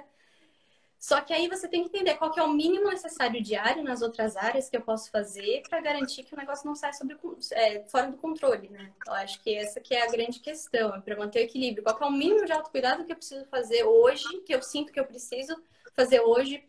Só 0.99 1.21
que 1.21 1.33
aí 1.33 1.49
você 1.49 1.67
tem 1.67 1.83
que 1.83 1.89
entender 1.89 2.15
qual 2.15 2.31
que 2.31 2.39
é 2.39 2.45
o 2.45 2.53
mínimo 2.53 2.89
necessário 2.89 3.43
diário 3.43 3.83
nas 3.83 4.03
outras 4.03 4.37
áreas 4.37 4.71
que 4.71 4.77
eu 4.77 4.83
posso 4.83 5.11
fazer 5.11 5.63
para 5.69 5.81
garantir 5.81 6.23
que 6.23 6.33
o 6.33 6.39
negócio 6.39 6.65
não 6.65 6.77
saia 6.77 6.93
sobre, 6.93 7.19
é, 7.51 7.83
fora 7.87 8.09
do 8.09 8.17
controle, 8.17 8.69
né? 8.69 8.93
Eu 9.05 9.13
acho 9.15 9.43
que 9.43 9.53
essa 9.53 9.81
que 9.81 9.97
é 9.97 10.07
a 10.07 10.11
grande 10.11 10.39
questão, 10.39 10.95
é 10.95 11.01
para 11.01 11.17
manter 11.17 11.41
o 11.41 11.43
equilíbrio. 11.43 11.83
Qual 11.83 11.99
que 11.99 12.05
é 12.05 12.07
o 12.07 12.13
mínimo 12.13 12.47
de 12.47 12.53
autocuidado 12.53 13.05
que 13.05 13.11
eu 13.11 13.17
preciso 13.17 13.45
fazer 13.47 13.83
hoje, 13.83 14.43
que 14.47 14.55
eu 14.55 14.63
sinto 14.63 14.93
que 14.93 15.01
eu 15.01 15.05
preciso 15.05 15.61
fazer 15.93 16.21
hoje 16.21 16.65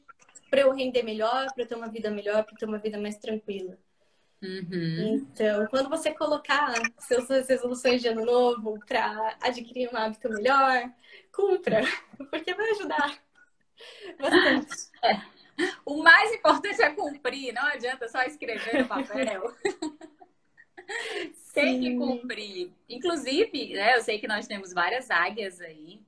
para 0.53 0.61
eu 0.61 0.71
render 0.71 1.01
melhor, 1.01 1.51
para 1.51 1.63
eu 1.63 1.67
ter 1.67 1.73
uma 1.73 1.87
vida 1.87 2.11
melhor, 2.11 2.43
para 2.43 2.55
ter 2.55 2.65
uma 2.67 2.77
vida 2.77 2.99
mais 2.99 3.17
tranquila. 3.17 3.75
Uhum. 4.39 5.15
Então, 5.15 5.65
quando 5.65 5.89
você 5.89 6.13
colocar 6.13 6.75
seus, 6.99 7.25
suas 7.25 7.49
resoluções 7.49 8.03
de 8.03 8.07
ano 8.09 8.23
novo 8.23 8.77
para 8.85 9.35
adquirir 9.41 9.89
um 9.91 9.97
hábito 9.97 10.29
melhor, 10.29 10.91
cumpra, 11.31 11.81
porque 12.29 12.53
vai 12.53 12.69
ajudar 12.69 13.19
bastante. 14.19 14.75
É. 15.03 15.19
O 15.83 16.03
mais 16.03 16.31
importante 16.31 16.83
é 16.83 16.91
cumprir, 16.91 17.51
não 17.51 17.65
adianta 17.65 18.07
só 18.07 18.21
escrever 18.21 18.83
no 18.83 18.87
papel. 18.87 19.55
Tem 21.51 21.79
que 21.81 21.97
cumprir. 21.97 22.71
Inclusive, 22.87 23.73
né, 23.73 23.97
eu 23.97 24.03
sei 24.03 24.19
que 24.19 24.27
nós 24.27 24.45
temos 24.45 24.71
várias 24.71 25.09
águias 25.09 25.59
aí. 25.59 25.99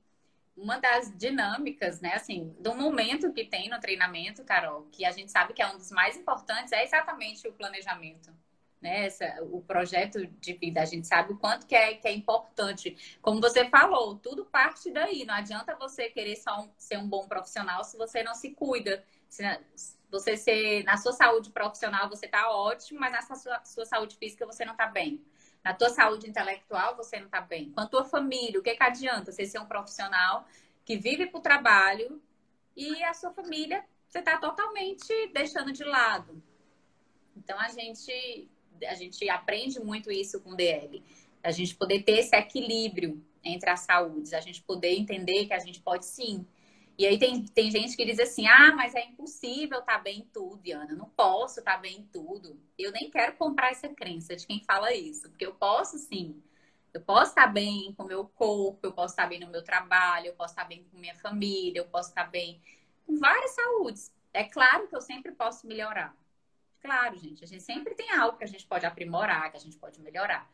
Uma 0.56 0.78
das 0.78 1.14
dinâmicas, 1.16 2.00
né, 2.00 2.14
assim, 2.14 2.56
do 2.58 2.74
momento 2.74 3.32
que 3.32 3.44
tem 3.44 3.68
no 3.68 3.78
treinamento, 3.78 4.42
Carol, 4.42 4.86
que 4.90 5.04
a 5.04 5.12
gente 5.12 5.30
sabe 5.30 5.52
que 5.52 5.60
é 5.60 5.66
um 5.66 5.76
dos 5.76 5.90
mais 5.90 6.16
importantes, 6.16 6.72
é 6.72 6.82
exatamente 6.82 7.46
o 7.46 7.52
planejamento. 7.52 8.32
Né, 8.80 9.06
Essa, 9.06 9.38
o 9.42 9.62
projeto 9.62 10.26
de 10.26 10.52
vida, 10.54 10.80
a 10.80 10.84
gente 10.84 11.06
sabe 11.06 11.32
o 11.32 11.38
quanto 11.38 11.66
que 11.66 11.74
é, 11.74 11.94
que 11.94 12.08
é 12.08 12.12
importante. 12.12 13.18
Como 13.22 13.40
você 13.40 13.68
falou, 13.68 14.16
tudo 14.16 14.44
parte 14.44 14.90
daí. 14.90 15.24
Não 15.24 15.34
adianta 15.34 15.76
você 15.76 16.10
querer 16.10 16.36
só 16.36 16.62
um, 16.62 16.70
ser 16.78 16.98
um 16.98 17.08
bom 17.08 17.26
profissional 17.26 17.84
se 17.84 17.96
você 17.96 18.22
não 18.22 18.34
se 18.34 18.50
cuida. 18.50 19.02
Se, 19.28 19.42
você 20.10 20.36
ser, 20.36 20.84
na 20.84 20.96
sua 20.96 21.12
saúde 21.12 21.50
profissional 21.50 22.08
você 22.08 22.26
tá 22.28 22.50
ótimo, 22.50 23.00
mas 23.00 23.12
na 23.12 23.36
sua, 23.36 23.64
sua 23.64 23.84
saúde 23.84 24.16
física 24.16 24.46
você 24.46 24.64
não 24.64 24.76
tá 24.76 24.86
bem. 24.86 25.22
Na 25.66 25.74
tua 25.74 25.90
saúde 25.90 26.28
intelectual 26.28 26.94
você 26.94 27.18
não 27.18 27.28
tá 27.28 27.40
bem. 27.40 27.72
Com 27.72 27.80
a 27.80 27.86
tua 27.86 28.04
família, 28.04 28.60
o 28.60 28.62
que, 28.62 28.76
que 28.76 28.82
adianta 28.84 29.32
você 29.32 29.44
ser 29.44 29.58
um 29.58 29.66
profissional 29.66 30.46
que 30.84 30.96
vive 30.96 31.26
pro 31.26 31.40
trabalho 31.40 32.22
e 32.76 33.02
a 33.02 33.12
sua 33.12 33.32
família 33.32 33.84
você 34.06 34.22
tá 34.22 34.38
totalmente 34.38 35.12
deixando 35.34 35.72
de 35.72 35.82
lado. 35.82 36.40
Então 37.36 37.58
a 37.58 37.66
gente 37.70 38.48
a 38.86 38.94
gente 38.94 39.28
aprende 39.28 39.80
muito 39.80 40.08
isso 40.08 40.40
com 40.40 40.50
o 40.50 40.54
DL. 40.54 41.02
A 41.42 41.50
gente 41.50 41.74
poder 41.74 42.04
ter 42.04 42.20
esse 42.20 42.36
equilíbrio 42.36 43.20
entre 43.42 43.68
as 43.68 43.80
saúdes, 43.80 44.34
a 44.34 44.40
gente 44.40 44.62
poder 44.62 44.96
entender 44.96 45.46
que 45.46 45.52
a 45.52 45.58
gente 45.58 45.80
pode 45.80 46.06
sim 46.06 46.46
e 46.98 47.06
aí 47.06 47.18
tem, 47.18 47.44
tem 47.44 47.70
gente 47.70 47.96
que 47.96 48.04
diz 48.04 48.18
assim: 48.18 48.46
ah, 48.46 48.72
mas 48.74 48.94
é 48.94 49.04
impossível 49.04 49.80
estar 49.80 49.96
tá 49.96 49.98
bem 49.98 50.20
em 50.20 50.24
tudo, 50.26 50.62
Diana. 50.62 50.94
Não 50.94 51.08
posso 51.10 51.60
estar 51.60 51.74
tá 51.74 51.78
bem 51.78 51.98
em 51.98 52.04
tudo. 52.04 52.58
Eu 52.78 52.92
nem 52.92 53.10
quero 53.10 53.34
comprar 53.36 53.70
essa 53.70 53.88
crença 53.88 54.34
de 54.34 54.46
quem 54.46 54.62
fala 54.64 54.94
isso, 54.94 55.28
porque 55.28 55.46
eu 55.46 55.54
posso 55.54 55.98
sim. 55.98 56.42
Eu 56.94 57.02
posso 57.02 57.30
estar 57.30 57.46
tá 57.46 57.48
bem 57.48 57.92
com 57.94 58.04
o 58.04 58.06
meu 58.06 58.26
corpo, 58.26 58.80
eu 58.82 58.92
posso 58.92 59.12
estar 59.12 59.26
bem 59.26 59.40
no 59.40 59.48
meu 59.48 59.62
trabalho, 59.62 60.28
eu 60.28 60.34
posso 60.34 60.52
estar 60.52 60.64
bem 60.64 60.84
com 60.84 60.96
minha 60.98 61.14
família, 61.16 61.80
eu 61.80 61.86
posso 61.86 62.08
estar 62.08 62.24
bem 62.24 62.60
com 63.06 63.18
várias 63.18 63.50
saúdes. 63.50 64.10
É 64.32 64.44
claro 64.44 64.88
que 64.88 64.96
eu 64.96 65.00
sempre 65.00 65.32
posso 65.32 65.66
melhorar. 65.66 66.16
Claro, 66.80 67.18
gente, 67.18 67.44
a 67.44 67.46
gente 67.46 67.62
sempre 67.62 67.94
tem 67.94 68.12
algo 68.12 68.38
que 68.38 68.44
a 68.44 68.46
gente 68.46 68.66
pode 68.66 68.86
aprimorar, 68.86 69.50
que 69.50 69.56
a 69.56 69.60
gente 69.60 69.76
pode 69.76 70.00
melhorar. 70.00 70.50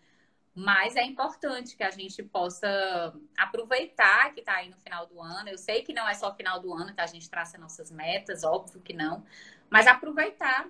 Mas 0.54 0.96
é 0.96 1.02
importante 1.02 1.76
que 1.76 1.82
a 1.82 1.90
gente 1.90 2.22
possa 2.22 3.14
aproveitar 3.38 4.34
que 4.34 4.40
está 4.40 4.56
aí 4.56 4.68
no 4.68 4.76
final 4.76 5.06
do 5.06 5.20
ano. 5.20 5.48
Eu 5.48 5.56
sei 5.56 5.82
que 5.82 5.94
não 5.94 6.06
é 6.06 6.14
só 6.14 6.34
final 6.34 6.60
do 6.60 6.72
ano 6.74 6.94
que 6.94 7.00
a 7.00 7.06
gente 7.06 7.28
traça 7.28 7.56
nossas 7.56 7.90
metas, 7.90 8.44
óbvio 8.44 8.82
que 8.82 8.92
não. 8.92 9.24
Mas 9.70 9.86
aproveitar, 9.86 10.68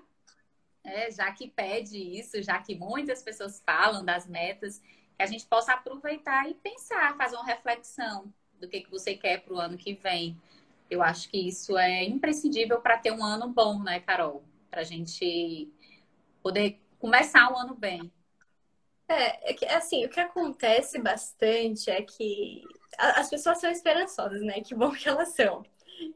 é, 0.84 1.10
já 1.10 1.32
que 1.32 1.48
pede 1.48 1.98
isso, 1.98 2.40
já 2.42 2.60
que 2.60 2.76
muitas 2.76 3.22
pessoas 3.22 3.60
falam 3.66 4.04
das 4.04 4.26
metas, 4.28 4.78
que 4.78 5.22
a 5.22 5.26
gente 5.26 5.46
possa 5.46 5.72
aproveitar 5.72 6.48
e 6.48 6.54
pensar, 6.54 7.16
fazer 7.16 7.34
uma 7.34 7.44
reflexão 7.44 8.32
do 8.60 8.68
que, 8.68 8.82
que 8.82 8.90
você 8.90 9.16
quer 9.16 9.42
para 9.42 9.54
o 9.54 9.58
ano 9.58 9.76
que 9.76 9.94
vem. 9.94 10.40
Eu 10.88 11.02
acho 11.02 11.28
que 11.28 11.48
isso 11.48 11.76
é 11.76 12.04
imprescindível 12.04 12.80
para 12.80 12.98
ter 12.98 13.10
um 13.10 13.24
ano 13.24 13.48
bom, 13.48 13.82
né, 13.82 13.98
Carol? 13.98 14.44
Para 14.70 14.82
a 14.82 14.84
gente 14.84 15.68
poder 16.40 16.80
começar 17.00 17.52
o 17.52 17.56
ano 17.56 17.74
bem. 17.74 18.12
É, 19.12 19.64
é 19.64 19.74
assim, 19.74 20.04
o 20.04 20.08
que 20.08 20.20
acontece 20.20 20.98
bastante 20.98 21.90
é 21.90 22.02
que 22.02 22.62
as 22.98 23.28
pessoas 23.28 23.58
são 23.58 23.70
esperançosas, 23.70 24.42
né? 24.42 24.60
Que 24.60 24.74
bom 24.74 24.90
que 24.92 25.08
elas 25.08 25.34
são. 25.34 25.62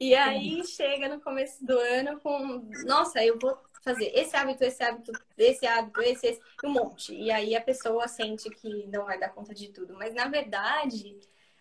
E 0.00 0.14
aí 0.14 0.64
chega 0.66 1.08
no 1.08 1.20
começo 1.20 1.64
do 1.64 1.78
ano 1.78 2.20
com, 2.20 2.68
nossa, 2.84 3.24
eu 3.24 3.38
vou 3.38 3.56
fazer 3.82 4.10
esse 4.14 4.36
hábito, 4.36 4.64
esse 4.64 4.82
hábito, 4.82 5.12
esse 5.38 5.66
hábito, 5.66 6.02
esse, 6.02 6.26
esse, 6.26 6.40
um 6.64 6.70
monte. 6.70 7.14
E 7.14 7.30
aí 7.30 7.54
a 7.54 7.60
pessoa 7.60 8.08
sente 8.08 8.50
que 8.50 8.86
não 8.88 9.04
vai 9.04 9.18
dar 9.18 9.30
conta 9.30 9.54
de 9.54 9.68
tudo. 9.68 9.94
Mas 9.94 10.12
na 10.14 10.28
verdade, 10.28 11.16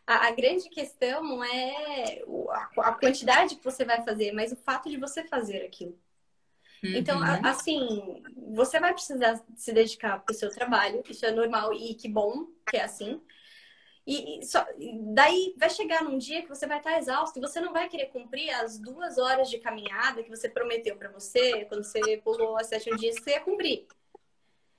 a, 0.08 0.28
a 0.28 0.32
grande 0.32 0.70
questão 0.70 1.24
não 1.24 1.44
é 1.44 2.24
a, 2.52 2.90
a 2.90 2.94
quantidade 2.94 3.56
que 3.56 3.64
você 3.64 3.86
vai 3.86 4.04
fazer, 4.04 4.32
mas 4.32 4.52
o 4.52 4.56
fato 4.56 4.90
de 4.90 4.98
você 4.98 5.24
fazer 5.28 5.64
aquilo. 5.66 5.98
Então, 6.98 7.20
uhum. 7.20 7.46
assim, 7.46 8.24
você 8.54 8.80
vai 8.80 8.94
precisar 8.94 9.42
se 9.56 9.74
dedicar 9.74 10.20
para 10.20 10.34
o 10.34 10.36
seu 10.36 10.50
trabalho, 10.50 11.04
isso 11.10 11.26
é 11.26 11.32
normal 11.32 11.74
e 11.74 11.94
que 11.96 12.08
bom 12.08 12.48
que 12.70 12.78
é 12.78 12.84
assim. 12.84 13.22
E, 14.08 14.40
e 14.40 14.46
só, 14.46 14.64
daí 15.14 15.56
vai 15.58 15.70
chegar 15.70 16.04
num 16.04 16.18
dia 16.18 16.44
que 16.44 16.50
você 16.50 16.68
vai 16.68 16.78
estar 16.78 16.98
exausto 16.98 17.40
e 17.40 17.42
você 17.42 17.60
não 17.60 17.74
vai 17.74 17.90
querer 17.90 18.08
cumprir 18.08 18.52
as 18.52 18.78
duas 18.78 19.18
horas 19.18 19.50
de 19.50 19.58
caminhada 19.58 20.22
que 20.22 20.30
você 20.30 20.48
prometeu 20.48 20.96
para 20.96 21.10
você 21.10 21.66
quando 21.66 21.84
você 21.84 22.18
pulou 22.18 22.58
as 22.58 22.68
sete 22.68 22.96
dias 22.98 23.16
que 23.16 23.24
você 23.24 23.32
ia 23.32 23.42
cumprir. 23.42 23.88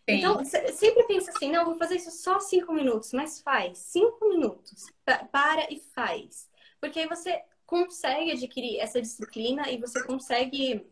Sim. 0.08 0.18
Então, 0.18 0.44
sempre 0.44 1.02
pensa 1.08 1.32
assim, 1.32 1.50
não, 1.50 1.64
vou 1.64 1.74
fazer 1.74 1.96
isso 1.96 2.12
só 2.12 2.38
cinco 2.38 2.72
minutos, 2.72 3.12
mas 3.12 3.40
faz. 3.40 3.78
Cinco 3.78 4.28
minutos. 4.28 4.86
Para 5.32 5.72
e 5.72 5.80
faz. 5.80 6.48
Porque 6.80 7.00
aí 7.00 7.08
você 7.08 7.42
consegue 7.66 8.30
adquirir 8.30 8.78
essa 8.78 9.02
disciplina 9.02 9.68
e 9.68 9.76
você 9.76 10.04
consegue 10.04 10.86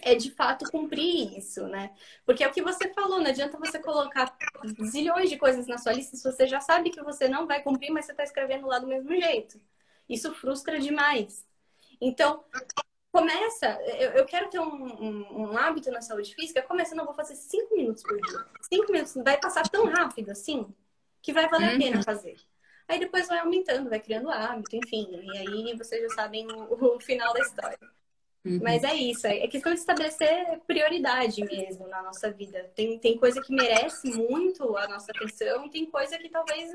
é 0.00 0.14
de 0.14 0.30
fato 0.30 0.70
cumprir 0.70 1.36
isso, 1.36 1.66
né? 1.66 1.94
Porque 2.24 2.42
é 2.42 2.48
o 2.48 2.52
que 2.52 2.62
você 2.62 2.92
falou, 2.94 3.18
não 3.18 3.26
adianta 3.26 3.58
você 3.58 3.78
colocar 3.78 4.36
zilhões 4.86 5.28
de 5.28 5.36
coisas 5.36 5.66
na 5.66 5.76
sua 5.76 5.92
lista 5.92 6.16
se 6.16 6.24
você 6.24 6.46
já 6.46 6.60
sabe 6.60 6.90
que 6.90 7.02
você 7.02 7.28
não 7.28 7.46
vai 7.46 7.62
cumprir, 7.62 7.90
mas 7.90 8.06
você 8.06 8.12
está 8.12 8.24
escrevendo 8.24 8.66
lá 8.66 8.78
do 8.78 8.86
mesmo 8.86 9.14
jeito. 9.14 9.60
Isso 10.08 10.32
frustra 10.34 10.78
demais. 10.78 11.46
Então, 12.00 12.44
começa. 13.12 13.66
Eu, 13.98 14.12
eu 14.12 14.24
quero 14.24 14.48
ter 14.48 14.58
um, 14.58 14.64
um, 14.64 15.42
um, 15.42 15.58
hábito 15.58 15.90
na 15.90 16.00
saúde 16.00 16.34
física, 16.34 16.62
começa, 16.62 16.94
não 16.94 17.04
vou 17.04 17.14
fazer 17.14 17.36
cinco 17.36 17.76
minutos 17.76 18.02
por 18.02 18.18
dia. 18.20 18.46
Cinco 18.62 18.90
minutos 18.90 19.14
vai 19.22 19.38
passar 19.38 19.68
tão 19.68 19.86
rápido 19.86 20.30
assim 20.30 20.66
que 21.20 21.32
vai 21.32 21.48
valer 21.48 21.74
a 21.74 21.78
pena 21.78 21.96
uhum. 21.98 22.02
fazer. 22.02 22.36
Aí 22.88 22.98
depois 22.98 23.28
vai 23.28 23.38
aumentando, 23.38 23.88
vai 23.88 24.00
criando 24.00 24.30
hábito, 24.30 24.74
enfim. 24.74 25.08
E 25.12 25.38
aí 25.38 25.76
vocês 25.76 26.02
já 26.02 26.08
sabem 26.16 26.46
o, 26.50 26.96
o 26.96 27.00
final 27.00 27.32
da 27.32 27.40
história. 27.40 27.78
Uhum. 28.44 28.58
Mas 28.60 28.82
é 28.82 28.92
isso, 28.94 29.26
é 29.26 29.46
questão 29.46 29.72
de 29.72 29.78
estabelecer 29.78 30.60
prioridade 30.66 31.44
mesmo 31.44 31.86
na 31.86 32.02
nossa 32.02 32.30
vida. 32.30 32.70
Tem, 32.74 32.98
tem 32.98 33.16
coisa 33.16 33.40
que 33.40 33.54
merece 33.54 34.10
muito 34.10 34.76
a 34.76 34.88
nossa 34.88 35.12
atenção 35.12 35.68
tem 35.68 35.86
coisa 35.86 36.18
que 36.18 36.28
talvez 36.28 36.72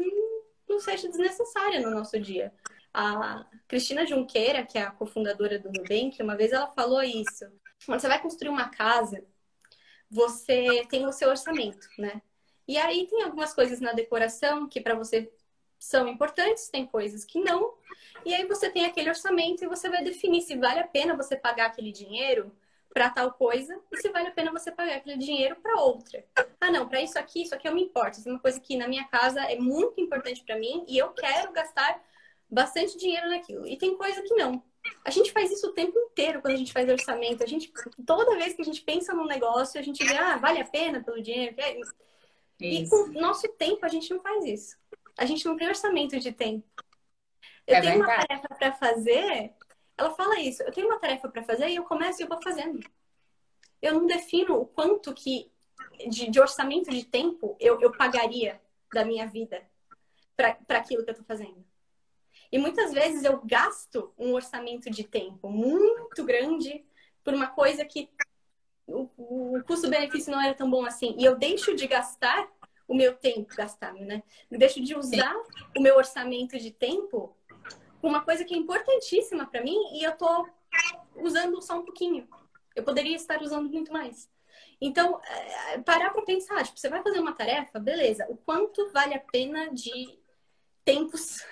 não 0.68 0.80
seja 0.80 1.10
desnecessária 1.10 1.82
no 1.82 1.92
nosso 1.92 2.18
dia. 2.20 2.54
A 2.94 3.46
Cristina 3.68 4.06
Junqueira, 4.06 4.66
que 4.66 4.78
é 4.78 4.84
a 4.84 4.92
cofundadora 4.92 5.60
do 5.60 5.72
Nubank, 5.72 6.22
uma 6.22 6.38
vez 6.38 6.52
ela 6.52 6.68
falou 6.68 7.04
isso. 7.04 7.46
Quando 7.86 8.00
você 8.00 8.08
vai 8.08 8.22
construir 8.22 8.50
uma 8.50 8.70
casa, 8.70 9.24
você 10.10 10.86
tem 10.90 11.06
o 11.06 11.12
seu 11.12 11.30
orçamento, 11.30 11.88
né? 11.98 12.22
E 12.68 12.78
aí 12.78 13.08
tem 13.08 13.24
algumas 13.24 13.54
coisas 13.54 13.80
na 13.80 13.94
decoração 13.94 14.68
que 14.68 14.82
para 14.82 14.96
você 14.96 15.32
são 15.80 16.08
importantes, 16.08 16.70
tem 16.70 16.86
coisas 16.86 17.24
que 17.24 17.40
não. 17.40 17.74
E 18.26 18.34
aí 18.34 18.46
você 18.46 18.70
tem 18.70 18.86
aquele 18.86 19.10
orçamento 19.10 19.64
e 19.64 19.68
você 19.68 19.90
vai 19.90 20.04
definir 20.04 20.42
se 20.42 20.56
vale 20.56 20.80
a 20.80 20.88
pena 20.88 21.16
você 21.16 21.36
pagar 21.36 21.68
aquele 21.68 21.92
dinheiro 21.92 22.52
para 22.94 23.10
tal 23.10 23.32
coisa 23.34 23.80
e 23.92 23.98
se 23.98 24.10
vale 24.10 24.28
a 24.28 24.32
pena 24.32 24.52
você 24.52 24.72
pagar 24.72 24.98
aquele 24.98 25.18
dinheiro 25.18 25.56
para 25.58 25.80
outra. 25.82 26.26
Ah, 26.60 26.72
não, 26.72 26.88
para 26.88 27.02
isso 27.02 27.20
aqui, 27.20 27.44
isso 27.44 27.54
aqui 27.54 27.68
eu 27.68 27.76
me 27.76 27.84
importo. 27.84 28.18
Isso 28.18 28.28
é 28.28 28.32
uma 28.32 28.40
coisa 28.40 28.60
que 28.60 28.76
na 28.76 28.88
minha 28.88 29.06
casa 29.06 29.42
é 29.42 29.58
muito 29.58 30.02
importante 30.02 30.44
para 30.44 30.58
mim 30.58 30.84
e 30.88 30.98
eu 30.98 31.10
quero 31.10 31.52
gastar 31.52 32.02
bastante 32.50 32.98
dinheiro 32.98 33.30
naquilo. 33.30 33.68
E 33.68 33.78
tem 33.78 33.96
coisa 33.96 34.22
que 34.22 34.34
não. 34.34 34.64
A 35.04 35.12
gente 35.12 35.32
faz 35.32 35.52
isso 35.52 35.68
o 35.68 35.74
tempo 35.74 35.98
inteiro 36.00 36.42
quando 36.42 36.54
a 36.54 36.58
gente 36.58 36.74
faz 36.74 36.90
orçamento. 36.90 37.44
A 37.44 37.48
gente 37.48 37.72
toda 38.06 38.36
vez 38.38 38.54
que 38.54 38.62
a 38.62 38.66
gente 38.66 38.82
pensa 38.82 39.14
num 39.14 39.26
negócio, 39.26 39.80
a 39.80 39.84
gente 39.84 40.04
vê, 40.04 40.18
ah, 40.18 40.38
vale 40.38 40.60
a 40.60 40.66
pena 40.66 41.04
pelo 41.04 41.22
dinheiro. 41.22 41.56
E 42.60 42.90
com 42.90 42.96
o 42.96 43.14
nosso 43.14 43.48
tempo 43.50 43.86
a 43.86 43.90
gente 43.90 44.10
não 44.12 44.22
faz 44.22 44.44
isso. 44.46 44.78
A 45.18 45.26
gente 45.26 45.46
não 45.46 45.58
tem 45.58 45.68
orçamento 45.68 46.20
de 46.20 46.32
tempo. 46.32 46.68
Eu 47.66 47.76
é 47.76 47.82
tenho 47.82 47.96
uma 47.98 48.16
tarefa 48.16 48.48
para 48.48 48.72
fazer, 48.74 49.54
ela 49.98 50.12
fala 50.12 50.40
isso. 50.40 50.64
Eu 50.64 50.72
tenho 50.72 50.88
uma 50.88 51.00
tarefa 51.00 51.28
para 51.28 51.44
fazer 51.44 51.70
e 51.70 51.76
eu 51.76 51.84
começo 51.84 52.22
e 52.22 52.24
eu 52.24 52.28
vou 52.28 52.42
fazendo. 52.42 52.80
Eu 53.82 53.94
não 53.94 54.06
defino 54.06 54.56
o 54.56 54.66
quanto 54.66 55.14
que 55.14 55.52
de, 56.08 56.30
de 56.30 56.40
orçamento 56.40 56.90
de 56.90 57.04
tempo 57.04 57.58
eu, 57.60 57.80
eu 57.82 57.92
pagaria 57.92 58.62
da 58.94 59.04
minha 59.04 59.28
vida 59.28 59.62
para 60.36 60.78
aquilo 60.78 61.04
que 61.04 61.10
eu 61.10 61.14
estou 61.14 61.26
fazendo. 61.26 61.66
E 62.52 62.58
muitas 62.58 62.94
vezes 62.94 63.24
eu 63.24 63.42
gasto 63.44 64.14
um 64.18 64.34
orçamento 64.34 64.90
de 64.90 65.04
tempo 65.04 65.50
muito 65.50 66.24
grande 66.24 66.86
por 67.24 67.34
uma 67.34 67.48
coisa 67.48 67.84
que 67.84 68.10
o, 68.86 69.10
o 69.18 69.64
custo-benefício 69.66 70.32
não 70.32 70.42
era 70.42 70.54
tão 70.54 70.70
bom 70.70 70.86
assim. 70.86 71.16
E 71.18 71.26
eu 71.26 71.38
deixo 71.38 71.76
de 71.76 71.88
gastar 71.88 72.50
o 72.88 72.96
meu 72.96 73.16
tempo 73.16 73.54
gastado, 73.56 74.00
né? 74.00 74.24
Eu 74.50 74.58
deixo 74.58 74.82
de 74.82 74.96
usar 74.96 75.34
Sim. 75.34 75.64
o 75.78 75.82
meu 75.82 75.98
orçamento 75.98 76.58
de 76.58 76.72
tempo 76.72 77.36
com 78.00 78.08
uma 78.08 78.22
coisa 78.22 78.46
que 78.46 78.54
é 78.54 78.58
importantíssima 78.58 79.46
para 79.46 79.62
mim 79.62 79.78
e 79.94 80.04
eu 80.04 80.16
tô 80.16 80.48
usando 81.16 81.62
só 81.62 81.78
um 81.80 81.84
pouquinho. 81.84 82.28
Eu 82.76 82.84
poderia 82.84 83.16
estar 83.16 83.42
usando 83.42 83.70
muito 83.70 83.92
mais. 83.92 84.30
Então, 84.80 85.20
é, 85.24 85.80
parar 85.80 86.12
para 86.12 86.22
pensar, 86.22 86.64
tipo, 86.64 86.80
você 86.80 86.90
vai 86.90 87.02
fazer 87.02 87.20
uma 87.20 87.34
tarefa, 87.34 87.80
beleza, 87.80 88.26
o 88.30 88.38
quanto 88.38 88.92
vale 88.92 89.16
a 89.16 89.20
pena 89.20 89.74
de 89.74 90.18
tempos 90.86 91.44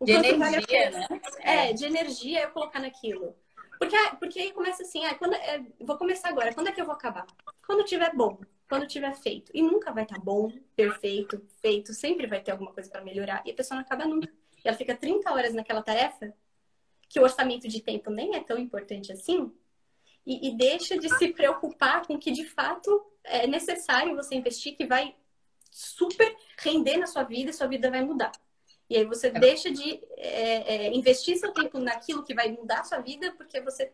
o 0.00 0.04
de 0.04 0.12
energia, 0.12 0.38
vale 0.38 0.66
pena, 0.66 0.98
né? 0.98 1.20
É, 1.40 1.72
de 1.72 1.84
energia 1.84 2.42
eu 2.42 2.50
colocar 2.50 2.80
naquilo. 2.80 3.34
Porque, 3.78 3.96
porque 4.18 4.40
aí 4.40 4.52
começa 4.52 4.82
assim, 4.82 5.04
ah, 5.04 5.14
quando, 5.14 5.34
é, 5.34 5.64
vou 5.80 5.96
começar 5.96 6.28
agora, 6.28 6.52
quando 6.52 6.68
é 6.68 6.72
que 6.72 6.80
eu 6.80 6.84
vou 6.84 6.94
acabar? 6.94 7.26
Quando 7.64 7.84
tiver 7.84 8.12
bom, 8.14 8.38
quando 8.68 8.86
tiver 8.86 9.14
feito. 9.14 9.50
E 9.54 9.62
nunca 9.62 9.92
vai 9.92 10.02
estar 10.04 10.16
tá 10.16 10.20
bom, 10.20 10.52
perfeito, 10.76 11.42
feito, 11.60 11.92
sempre 11.94 12.26
vai 12.26 12.40
ter 12.40 12.50
alguma 12.50 12.72
coisa 12.72 12.90
para 12.90 13.02
melhorar. 13.02 13.42
E 13.46 13.50
a 13.50 13.54
pessoa 13.54 13.76
não 13.76 13.84
acaba 13.84 14.04
nunca. 14.04 14.28
E 14.64 14.68
ela 14.68 14.76
fica 14.76 14.94
30 14.94 15.32
horas 15.32 15.54
naquela 15.54 15.82
tarefa, 15.82 16.32
que 17.08 17.18
o 17.18 17.22
orçamento 17.22 17.66
de 17.66 17.80
tempo 17.80 18.10
nem 18.10 18.36
é 18.36 18.40
tão 18.40 18.58
importante 18.58 19.10
assim, 19.10 19.50
e, 20.26 20.48
e 20.48 20.56
deixa 20.56 20.98
de 20.98 21.08
se 21.16 21.28
preocupar 21.32 22.06
com 22.06 22.14
o 22.14 22.18
que 22.18 22.30
de 22.30 22.44
fato 22.44 23.02
é 23.24 23.46
necessário 23.46 24.14
você 24.14 24.34
investir, 24.34 24.76
que 24.76 24.84
vai 24.84 25.16
super 25.70 26.36
render 26.58 26.98
na 26.98 27.06
sua 27.06 27.22
vida 27.22 27.50
e 27.50 27.54
sua 27.54 27.66
vida 27.66 27.90
vai 27.90 28.04
mudar. 28.04 28.32
E 28.90 28.96
aí 28.96 29.04
você 29.04 29.28
é. 29.28 29.30
deixa 29.30 29.70
de 29.70 30.02
é, 30.16 30.86
é, 30.86 30.94
investir 30.94 31.38
seu 31.38 31.52
tempo 31.52 31.78
naquilo 31.78 32.24
que 32.24 32.34
vai 32.34 32.50
mudar 32.52 32.80
a 32.80 32.84
sua 32.84 33.00
vida, 33.00 33.32
porque 33.32 33.60
você 33.60 33.92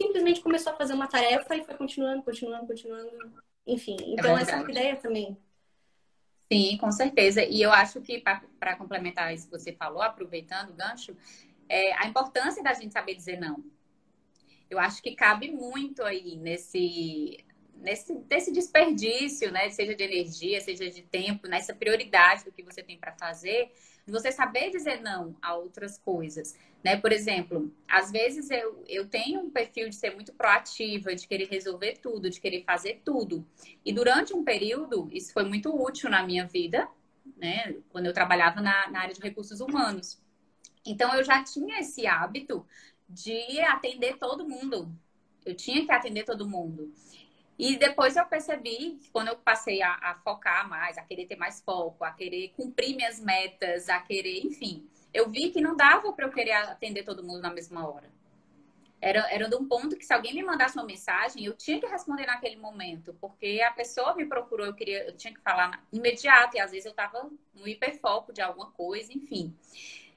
simplesmente 0.00 0.40
começou 0.40 0.72
a 0.72 0.76
fazer 0.76 0.94
uma 0.94 1.06
tarefa 1.06 1.54
e 1.56 1.64
foi 1.64 1.74
continuando, 1.76 2.22
continuando, 2.22 2.66
continuando. 2.66 3.42
Enfim, 3.66 3.96
é 4.00 4.10
então 4.12 4.36
essa 4.36 4.52
é 4.52 4.56
uma 4.56 4.70
ideia 4.70 4.96
também. 4.96 5.36
Sim, 6.52 6.76
com 6.76 6.92
certeza. 6.92 7.42
E 7.42 7.62
eu 7.62 7.72
acho 7.72 8.00
que, 8.00 8.18
para 8.18 8.76
complementar 8.76 9.32
isso 9.32 9.46
que 9.48 9.58
você 9.58 9.72
falou, 9.72 10.02
aproveitando 10.02 10.70
o 10.70 10.74
gancho, 10.74 11.16
é 11.68 11.94
a 11.94 12.06
importância 12.06 12.62
da 12.62 12.74
gente 12.74 12.92
saber 12.92 13.14
dizer 13.14 13.40
não. 13.40 13.64
Eu 14.68 14.78
acho 14.78 15.02
que 15.02 15.14
cabe 15.14 15.50
muito 15.50 16.02
aí 16.02 16.36
nesse 16.36 17.38
nesse 17.76 18.14
desse 18.14 18.52
desperdício, 18.52 19.50
né, 19.50 19.68
seja 19.70 19.94
de 19.94 20.04
energia, 20.04 20.60
seja 20.60 20.88
de 20.88 21.02
tempo, 21.02 21.48
nessa 21.48 21.74
prioridade 21.74 22.44
do 22.44 22.52
que 22.52 22.62
você 22.62 22.82
tem 22.82 22.96
para 22.96 23.12
fazer, 23.12 23.72
você 24.10 24.32
saber 24.32 24.70
dizer 24.70 25.00
não 25.00 25.36
a 25.40 25.54
outras 25.54 25.96
coisas, 25.96 26.56
né? 26.82 26.96
Por 26.96 27.12
exemplo, 27.12 27.72
às 27.86 28.10
vezes 28.10 28.50
eu, 28.50 28.82
eu 28.88 29.06
tenho 29.06 29.40
um 29.40 29.50
perfil 29.50 29.88
de 29.88 29.94
ser 29.94 30.14
muito 30.14 30.32
proativa, 30.32 31.14
de 31.14 31.28
querer 31.28 31.48
resolver 31.48 31.98
tudo, 32.02 32.28
de 32.28 32.40
querer 32.40 32.64
fazer 32.64 33.00
tudo. 33.04 33.46
E 33.84 33.92
durante 33.92 34.34
um 34.34 34.42
período, 34.42 35.08
isso 35.12 35.32
foi 35.32 35.44
muito 35.44 35.70
útil 35.70 36.10
na 36.10 36.24
minha 36.24 36.46
vida, 36.46 36.88
né? 37.36 37.76
Quando 37.90 38.06
eu 38.06 38.12
trabalhava 38.12 38.60
na, 38.60 38.90
na 38.90 39.00
área 39.00 39.14
de 39.14 39.20
recursos 39.20 39.60
humanos. 39.60 40.20
Então 40.84 41.14
eu 41.14 41.22
já 41.22 41.44
tinha 41.44 41.78
esse 41.78 42.06
hábito 42.06 42.66
de 43.08 43.60
atender 43.60 44.18
todo 44.18 44.48
mundo. 44.48 44.92
Eu 45.44 45.54
tinha 45.54 45.84
que 45.84 45.92
atender 45.92 46.24
todo 46.24 46.48
mundo. 46.48 46.92
E 47.58 47.76
depois 47.76 48.16
eu 48.16 48.24
percebi, 48.26 48.98
quando 49.12 49.28
eu 49.28 49.36
passei 49.36 49.82
a, 49.82 49.92
a, 49.92 50.14
focar 50.24 50.68
mais, 50.68 50.98
a 50.98 51.02
querer 51.02 51.26
ter 51.26 51.36
mais 51.36 51.60
foco, 51.60 52.04
a 52.04 52.10
querer 52.10 52.52
cumprir 52.56 52.96
minhas 52.96 53.20
metas, 53.20 53.88
a 53.88 54.00
querer, 54.00 54.44
enfim, 54.44 54.88
eu 55.12 55.30
vi 55.30 55.50
que 55.50 55.60
não 55.60 55.76
dava 55.76 56.12
para 56.12 56.26
eu 56.26 56.32
querer 56.32 56.52
atender 56.52 57.04
todo 57.04 57.22
mundo 57.22 57.40
na 57.40 57.52
mesma 57.52 57.86
hora. 57.86 58.10
Era, 59.00 59.28
era 59.32 59.48
de 59.48 59.56
um 59.56 59.66
ponto 59.66 59.96
que 59.96 60.04
se 60.04 60.12
alguém 60.14 60.32
me 60.32 60.44
mandasse 60.44 60.76
uma 60.76 60.86
mensagem, 60.86 61.44
eu 61.44 61.54
tinha 61.54 61.80
que 61.80 61.86
responder 61.86 62.24
naquele 62.24 62.56
momento, 62.56 63.14
porque 63.20 63.60
a 63.60 63.72
pessoa 63.72 64.14
me 64.14 64.24
procurou, 64.24 64.64
eu 64.64 64.74
queria, 64.74 65.04
eu 65.04 65.16
tinha 65.16 65.34
que 65.34 65.40
falar 65.40 65.84
imediato, 65.92 66.56
e 66.56 66.60
às 66.60 66.70
vezes 66.70 66.86
eu 66.86 66.92
estava 66.92 67.28
no 67.52 67.66
hiperfoco 67.66 68.32
de 68.32 68.40
alguma 68.40 68.70
coisa, 68.70 69.12
enfim. 69.12 69.54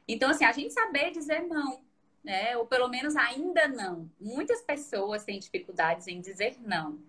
Então, 0.08 0.30
assim, 0.30 0.45
a 0.45 0.52
gente 0.52 0.71
saber 0.71 1.12
dizer 1.12 1.41
não, 1.41 1.82
né? 2.24 2.56
Ou 2.58 2.65
pelo 2.67 2.88
menos 2.88 3.15
ainda 3.15 3.67
não. 3.67 4.10
Muitas 4.19 4.62
pessoas 4.62 5.24
têm 5.24 5.39
dificuldades 5.39 6.08
em 6.08 6.21
dizer 6.21 6.56
não. 6.60 7.00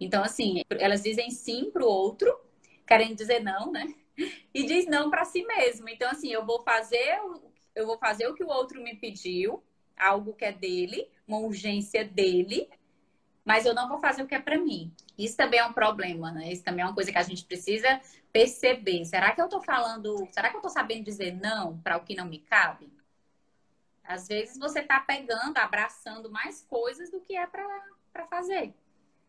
Então, 0.00 0.24
assim, 0.24 0.62
elas 0.70 1.02
dizem 1.02 1.30
sim 1.30 1.70
para 1.70 1.84
o 1.84 1.86
outro, 1.88 2.34
querem 2.86 3.14
dizer 3.14 3.40
não, 3.40 3.70
né? 3.70 3.94
E 4.52 4.66
diz 4.66 4.86
não 4.86 5.08
para 5.08 5.24
si 5.24 5.42
mesmo. 5.44 5.88
Então, 5.88 6.10
assim, 6.10 6.30
eu 6.30 6.44
vou 6.44 6.62
fazer, 6.62 7.18
eu 7.74 7.86
vou 7.86 7.96
fazer 7.96 8.26
o 8.26 8.34
que 8.34 8.44
o 8.44 8.48
outro 8.48 8.82
me 8.82 8.94
pediu, 8.94 9.62
algo 9.96 10.34
que 10.34 10.44
é 10.44 10.52
dele, 10.52 11.08
uma 11.26 11.38
urgência 11.38 12.04
dele, 12.04 12.68
mas 13.44 13.64
eu 13.64 13.72
não 13.72 13.88
vou 13.88 13.98
fazer 13.98 14.22
o 14.22 14.26
que 14.26 14.34
é 14.34 14.40
para 14.40 14.58
mim. 14.58 14.92
Isso 15.16 15.38
também 15.38 15.60
é 15.60 15.64
um 15.64 15.72
problema, 15.72 16.30
né? 16.32 16.52
Isso 16.52 16.62
também 16.62 16.82
é 16.82 16.86
uma 16.86 16.94
coisa 16.94 17.10
que 17.10 17.16
a 17.16 17.22
gente 17.22 17.46
precisa 17.46 18.00
perceber. 18.30 19.06
Será 19.06 19.32
que 19.32 19.40
eu 19.40 19.48
tô 19.48 19.62
falando, 19.62 20.28
será 20.32 20.50
que 20.50 20.56
eu 20.56 20.60
tô 20.60 20.68
sabendo 20.68 21.04
dizer 21.04 21.32
não 21.32 21.78
para 21.78 21.96
o 21.96 22.04
que 22.04 22.14
não 22.14 22.26
me 22.26 22.40
cabe? 22.40 22.92
Às 24.04 24.28
vezes 24.28 24.58
você 24.58 24.82
tá 24.82 25.00
pegando, 25.00 25.56
abraçando 25.56 26.30
mais 26.30 26.62
coisas 26.68 27.10
do 27.10 27.20
que 27.20 27.36
é 27.36 27.46
para 27.46 28.26
fazer 28.26 28.74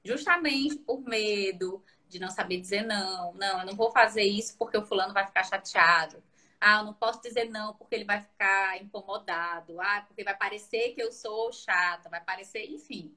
justamente 0.04 0.78
por 0.80 1.02
medo 1.02 1.84
de 2.08 2.20
não 2.20 2.30
saber 2.30 2.60
dizer 2.60 2.84
não. 2.84 3.34
Não, 3.34 3.60
eu 3.60 3.66
não 3.66 3.76
vou 3.76 3.92
fazer 3.92 4.24
isso 4.24 4.58
porque 4.58 4.78
o 4.78 4.86
fulano 4.86 5.14
vai 5.14 5.26
ficar 5.26 5.44
chateado. 5.44 6.24
Ah, 6.60 6.80
eu 6.80 6.86
não 6.86 6.94
posso 6.94 7.22
dizer 7.22 7.50
não 7.50 7.74
porque 7.74 7.96
ele 7.96 8.06
vai 8.06 8.22
ficar 8.22 8.82
incomodado. 8.82 9.80
Ah, 9.82 10.04
porque 10.08 10.24
vai 10.24 10.36
parecer 10.36 10.94
que 10.94 11.02
eu 11.02 11.12
sou 11.12 11.52
chata, 11.52 12.10
vai 12.10 12.22
parecer, 12.24 12.66
enfim. 12.70 13.16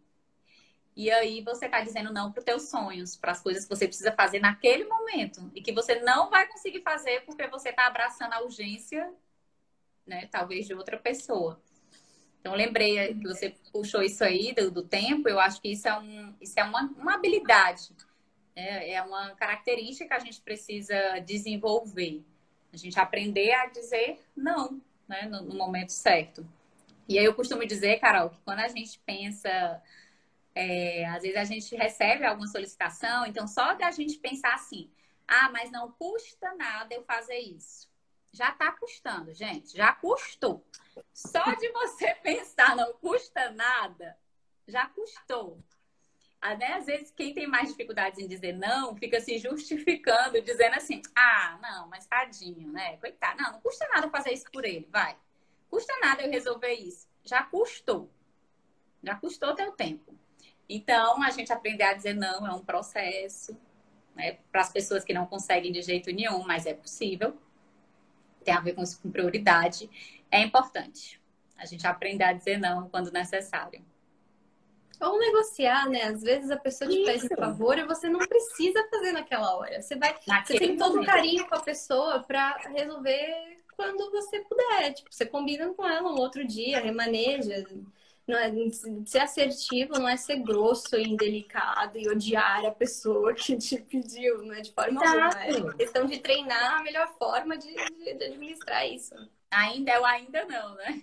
E 0.97 1.11
aí 1.11 1.43
você 1.43 1.67
está 1.67 1.81
dizendo 1.81 2.13
não 2.13 2.31
para 2.31 2.39
os 2.39 2.45
teus 2.45 2.69
sonhos, 2.69 3.17
para 3.17 3.33
as 3.33 3.41
coisas 3.41 3.65
que 3.65 3.75
você 3.75 3.87
precisa 3.87 4.13
fazer 4.13 4.39
naquele 4.39 4.85
momento 4.85 5.51
e 5.55 5.61
que 5.61 5.73
você 5.73 6.01
não 6.01 6.31
vai 6.31 6.47
conseguir 6.47 6.83
fazer 6.83 7.25
porque 7.25 7.49
você 7.49 7.71
está 7.71 7.87
abraçando 7.87 8.33
a 8.33 8.43
urgência, 8.43 9.13
né, 10.07 10.29
talvez 10.31 10.67
de 10.67 10.75
outra 10.75 10.97
pessoa. 10.97 11.61
Então, 12.45 12.55
lembrei 12.55 13.15
que 13.15 13.27
você 13.27 13.55
puxou 13.73 14.03
isso 14.03 14.23
aí 14.23 14.53
do, 14.53 14.71
do 14.71 14.83
tempo, 14.83 15.27
eu 15.27 15.41
acho 15.41 15.63
que 15.63 15.73
isso 15.73 15.89
é, 15.89 15.99
um, 15.99 16.35
isso 16.39 16.53
é 16.61 16.63
uma, 16.63 16.83
uma 16.99 17.15
habilidade, 17.15 17.91
né? 18.55 18.91
é 18.91 19.01
uma 19.01 19.31
característica 19.31 20.07
que 20.07 20.13
a 20.13 20.19
gente 20.19 20.43
precisa 20.43 21.21
desenvolver. 21.21 22.23
A 22.71 22.77
gente 22.77 23.01
aprender 23.01 23.51
a 23.55 23.65
dizer 23.69 24.23
não, 24.37 24.79
né? 25.09 25.23
no, 25.23 25.41
no 25.41 25.55
momento 25.55 25.89
certo. 25.89 26.47
E 27.09 27.19
aí 27.19 27.25
eu 27.25 27.33
costumo 27.33 27.65
dizer, 27.65 27.99
Carol, 27.99 28.29
que 28.29 28.41
quando 28.43 28.59
a 28.59 28.69
gente 28.69 29.01
pensa 29.07 29.83
é, 30.55 31.07
às 31.07 31.23
vezes 31.23 31.39
a 31.39 31.45
gente 31.45 31.75
recebe 31.75 32.27
alguma 32.27 32.47
solicitação, 32.47 33.25
então 33.25 33.49
só 33.49 33.73
da 33.73 33.91
gente 33.91 34.19
pensar 34.19 34.53
assim, 34.53 34.91
ah, 35.27 35.49
mas 35.51 35.71
não 35.71 35.91
custa 35.93 36.55
nada 36.57 36.95
eu 36.95 37.03
fazer 37.05 37.39
isso 37.39 37.89
já 38.35 38.51
está 38.51 38.73
custando, 38.73 39.33
gente, 39.33 39.77
já 39.77 39.93
custou. 39.93 40.67
Só 41.13 41.55
de 41.55 41.71
você 41.71 42.15
pensar 42.21 42.75
não 42.75 42.93
custa 42.95 43.51
nada, 43.53 44.19
já 44.67 44.87
custou. 44.89 45.63
Até 46.41 46.75
às 46.75 46.87
vezes 46.87 47.13
quem 47.13 47.33
tem 47.33 47.47
mais 47.47 47.69
dificuldades 47.69 48.19
em 48.19 48.27
dizer 48.27 48.53
não 48.53 48.97
fica 48.97 49.21
se 49.21 49.39
justificando, 49.39 50.43
dizendo 50.43 50.75
assim: 50.75 51.01
ah, 51.15 51.59
não, 51.63 51.89
mas 51.89 52.07
tadinho, 52.07 52.73
né? 52.73 52.97
Coitado, 52.97 53.41
não, 53.41 53.53
não 53.53 53.61
custa 53.61 53.89
nada 53.95 54.11
fazer 54.11 54.33
isso 54.33 54.51
por 54.53 54.65
ele, 54.65 54.89
vai. 54.91 55.17
Custa 55.71 55.95
nada 56.03 56.23
eu 56.23 56.31
resolver 56.31 56.73
isso. 56.75 57.09
Já 57.23 57.45
custou. 57.45 58.11
Já 59.03 59.15
custou 59.15 59.55
teu 59.55 59.73
tempo. 59.73 60.13
Então, 60.69 61.23
a 61.23 61.31
gente 61.31 61.53
aprender 61.53 61.85
a 61.85 61.95
dizer 61.95 62.15
não 62.15 62.47
é 62.47 62.53
um 62.53 62.65
processo, 62.65 63.57
né? 64.15 64.39
Para 64.51 64.63
as 64.63 64.73
pessoas 64.73 65.05
que 65.05 65.15
não 65.15 65.27
conseguem 65.27 65.71
de 65.71 65.83
jeito 65.83 66.11
nenhum, 66.11 66.45
mas 66.45 66.67
é 66.67 66.75
possível 66.75 67.39
tem 68.45 68.55
a 68.55 68.61
ver 68.61 68.75
com, 68.75 68.83
com 69.03 69.11
prioridade, 69.11 69.91
é 70.31 70.41
importante. 70.41 71.21
A 71.57 71.67
gente 71.67 71.87
aprender 71.87 72.25
a 72.25 72.33
dizer 72.33 72.59
não 72.59 72.89
quando 72.89 73.11
necessário. 73.11 73.85
Ou 75.01 75.19
negociar, 75.19 75.89
né? 75.89 76.05
Às 76.05 76.23
vezes 76.23 76.51
a 76.51 76.57
pessoa 76.57 76.89
te 76.89 77.05
pede 77.05 77.27
um 77.27 77.37
favor 77.37 77.79
e 77.79 77.85
você 77.85 78.09
não 78.09 78.21
precisa 78.21 78.87
fazer 78.91 79.13
naquela 79.13 79.57
hora. 79.57 79.83
Você 79.83 79.97
vai, 79.97 80.15
Naquele 80.27 80.59
você 80.59 80.67
tem 80.67 80.77
todo 80.77 81.01
o 81.01 81.05
carinho 81.05 81.47
com 81.49 81.55
a 81.55 81.61
pessoa 81.61 82.23
para 82.23 82.57
resolver 82.69 83.59
quando 83.77 84.11
você 84.11 84.41
puder. 84.41 84.95
Tipo, 84.95 85.13
você 85.13 85.27
combina 85.27 85.73
com 85.75 85.87
ela 85.87 86.11
um 86.11 86.19
outro 86.19 86.47
dia, 86.47 86.81
remaneja 86.81 87.65
não 88.27 88.39
é 88.39 88.51
ser 89.05 89.19
assertivo, 89.19 89.95
não 89.95 90.09
é 90.09 90.17
ser 90.17 90.37
grosso 90.37 90.97
e 90.97 91.03
indelicado 91.03 91.99
e 91.99 92.09
odiar 92.09 92.65
a 92.65 92.71
pessoa 92.71 93.35
que 93.35 93.57
te 93.57 93.79
pediu, 93.79 94.43
não 94.43 94.55
é 94.55 94.61
de 94.63 94.73
forma 94.73 95.01
alguma. 95.01 95.73
É 95.73 95.77
questão 95.77 96.07
de 96.07 96.19
treinar 96.19 96.81
a 96.81 96.83
melhor 96.83 97.13
forma 97.19 97.57
de, 97.57 97.75
de, 97.75 98.15
de 98.15 98.25
administrar 98.25 98.87
isso. 98.89 99.15
Ainda 99.51 99.93
é 99.93 100.01
o 100.01 100.05
ainda 100.05 100.45
não, 100.47 100.75
né? 100.75 101.03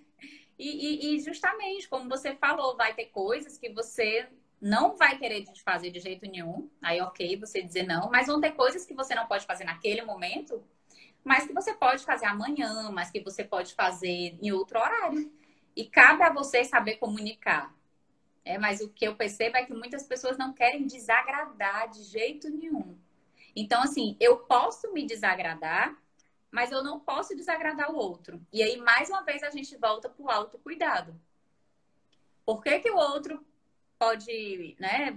E, 0.57 1.13
e, 1.13 1.15
e, 1.15 1.19
justamente, 1.19 1.87
como 1.87 2.07
você 2.07 2.35
falou, 2.35 2.75
vai 2.75 2.93
ter 2.93 3.05
coisas 3.05 3.57
que 3.57 3.69
você 3.69 4.27
não 4.61 4.95
vai 4.95 5.17
querer 5.17 5.43
fazer 5.65 5.89
de 5.89 5.99
jeito 5.99 6.25
nenhum. 6.27 6.69
Aí, 6.81 7.01
ok, 7.01 7.35
você 7.37 7.63
dizer 7.63 7.83
não, 7.83 8.11
mas 8.11 8.27
vão 8.27 8.39
ter 8.39 8.51
coisas 8.51 8.85
que 8.85 8.93
você 8.93 9.15
não 9.15 9.25
pode 9.25 9.45
fazer 9.45 9.63
naquele 9.63 10.03
momento, 10.03 10.63
mas 11.23 11.47
que 11.47 11.53
você 11.53 11.73
pode 11.73 12.03
fazer 12.03 12.25
amanhã, 12.25 12.91
mas 12.91 13.09
que 13.09 13.19
você 13.21 13.43
pode 13.43 13.73
fazer 13.73 14.37
em 14.39 14.51
outro 14.51 14.79
horário. 14.79 15.31
E 15.75 15.85
cabe 15.85 16.23
a 16.23 16.33
você 16.33 16.63
saber 16.63 16.97
comunicar. 16.97 17.73
É, 18.43 18.57
mas 18.57 18.81
o 18.81 18.89
que 18.89 19.05
eu 19.05 19.15
percebo 19.15 19.57
é 19.57 19.65
que 19.65 19.73
muitas 19.73 20.03
pessoas 20.03 20.37
não 20.37 20.53
querem 20.53 20.87
desagradar 20.87 21.89
de 21.89 22.03
jeito 22.03 22.49
nenhum. 22.49 22.97
Então, 23.55 23.81
assim, 23.81 24.17
eu 24.19 24.37
posso 24.37 24.91
me 24.93 25.05
desagradar, 25.05 25.95
mas 26.49 26.71
eu 26.71 26.83
não 26.83 26.99
posso 26.99 27.35
desagradar 27.35 27.91
o 27.91 27.97
outro. 27.97 28.41
E 28.51 28.63
aí, 28.63 28.77
mais 28.77 29.09
uma 29.09 29.21
vez, 29.23 29.43
a 29.43 29.49
gente 29.49 29.75
volta 29.77 30.09
para 30.09 30.23
o 30.23 30.29
autocuidado. 30.29 31.19
Por 32.45 32.63
que, 32.63 32.79
que 32.79 32.89
o 32.89 32.97
outro 32.97 33.45
pode, 33.99 34.75
né? 34.79 35.15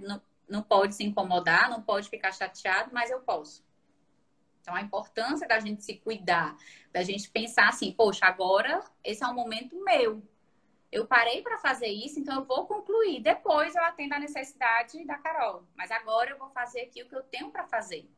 não 0.48 0.62
pode 0.62 0.94
se 0.94 1.05
incomodar, 1.05 1.70
não 1.70 1.82
pode 1.82 2.09
ficar 2.09 2.32
chateado, 2.32 2.90
mas 2.92 3.11
eu 3.11 3.20
posso. 3.20 3.64
Então, 4.61 4.74
a 4.74 4.80
importância 4.80 5.46
da 5.46 5.61
gente 5.61 5.84
se 5.84 5.96
cuidar, 5.96 6.57
da 6.92 7.02
gente 7.02 7.30
pensar 7.30 7.68
assim, 7.68 7.92
poxa, 7.92 8.24
agora 8.24 8.82
esse 9.02 9.22
é 9.22 9.26
um 9.26 9.34
momento 9.34 9.76
meu. 9.84 10.22
Eu 10.95 11.09
parei 11.09 11.42
para 11.42 11.59
fazer 11.59 11.88
isso, 11.88 12.20
então 12.20 12.36
eu 12.36 12.45
vou 12.45 12.68
concluir. 12.68 13.20
Depois 13.20 13.74
eu 13.74 13.82
atendo 13.82 14.14
a 14.14 14.20
necessidade 14.20 15.05
da 15.05 15.18
Carol. 15.18 15.64
Mas 15.74 15.90
agora 15.90 16.30
eu 16.30 16.38
vou 16.38 16.49
fazer 16.51 16.82
aqui 16.82 17.03
o 17.03 17.09
que 17.09 17.16
eu 17.16 17.22
tenho 17.24 17.51
para 17.51 17.66
fazer. 17.66 18.09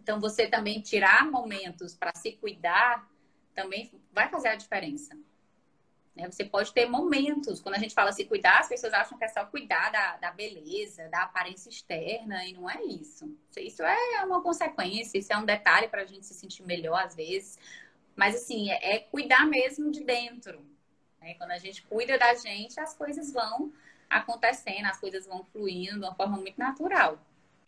Então, 0.00 0.20
você 0.20 0.46
também 0.46 0.80
tirar 0.80 1.28
momentos 1.28 1.92
para 1.92 2.12
se 2.14 2.30
cuidar 2.34 3.10
também 3.52 3.90
vai 4.12 4.28
fazer 4.28 4.50
a 4.50 4.54
diferença. 4.54 5.18
Né? 6.14 6.30
Você 6.30 6.44
pode 6.44 6.72
ter 6.72 6.86
momentos, 6.88 7.60
quando 7.60 7.74
a 7.74 7.80
gente 7.80 7.94
fala 7.94 8.12
se 8.12 8.24
cuidar, 8.26 8.60
as 8.60 8.68
pessoas 8.68 8.94
acham 8.94 9.18
que 9.18 9.24
é 9.24 9.28
só 9.28 9.44
cuidar 9.44 9.90
da, 9.90 10.18
da 10.18 10.30
beleza, 10.30 11.08
da 11.08 11.24
aparência 11.24 11.68
externa, 11.68 12.44
e 12.44 12.52
não 12.52 12.70
é 12.70 12.80
isso. 12.84 13.36
Isso 13.56 13.82
é 13.82 14.24
uma 14.24 14.40
consequência, 14.40 15.18
isso 15.18 15.32
é 15.32 15.36
um 15.36 15.44
detalhe 15.44 15.88
para 15.88 16.02
a 16.02 16.06
gente 16.06 16.26
se 16.26 16.34
sentir 16.34 16.62
melhor 16.62 17.04
às 17.04 17.16
vezes. 17.16 17.58
Mas, 18.14 18.36
assim, 18.36 18.70
é, 18.70 18.94
é 18.94 18.98
cuidar 19.00 19.44
mesmo 19.46 19.90
de 19.90 20.04
dentro. 20.04 20.75
Né? 21.26 21.34
Quando 21.34 21.50
a 21.50 21.58
gente 21.58 21.82
cuida 21.82 22.16
da 22.16 22.34
gente, 22.34 22.78
as 22.78 22.94
coisas 22.94 23.32
vão 23.32 23.72
acontecendo, 24.08 24.86
as 24.86 25.00
coisas 25.00 25.26
vão 25.26 25.44
fluindo 25.52 25.98
de 25.98 26.06
uma 26.06 26.14
forma 26.14 26.36
muito 26.36 26.56
natural. 26.56 27.18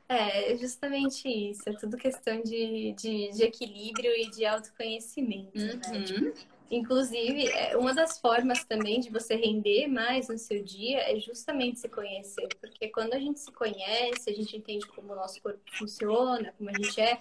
É, 0.08 0.56
justamente 0.56 1.28
isso. 1.28 1.68
É 1.68 1.72
tudo 1.72 1.96
questão 1.96 2.40
de, 2.40 2.92
de, 2.92 3.30
de 3.30 3.42
equilíbrio 3.42 4.12
e 4.12 4.30
de 4.30 4.46
autoconhecimento. 4.46 5.58
Né? 5.58 5.72
Uhum. 5.72 5.90
Né? 5.90 6.04
Tipo, 6.04 6.58
Inclusive, 6.70 7.48
é, 7.48 7.76
uma 7.78 7.94
das 7.94 8.20
formas 8.20 8.62
também 8.62 9.00
de 9.00 9.08
você 9.08 9.34
render 9.34 9.86
mais 9.86 10.28
no 10.28 10.36
seu 10.36 10.62
dia 10.62 10.98
é 11.10 11.18
justamente 11.18 11.80
se 11.80 11.88
conhecer. 11.88 12.46
Porque 12.60 12.88
quando 12.88 13.14
a 13.14 13.18
gente 13.18 13.40
se 13.40 13.50
conhece, 13.50 14.28
a 14.28 14.34
gente 14.34 14.54
entende 14.54 14.86
como 14.86 15.12
o 15.12 15.16
nosso 15.16 15.40
corpo 15.40 15.60
funciona, 15.78 16.52
como 16.58 16.68
a 16.68 16.74
gente 16.74 17.00
é, 17.00 17.18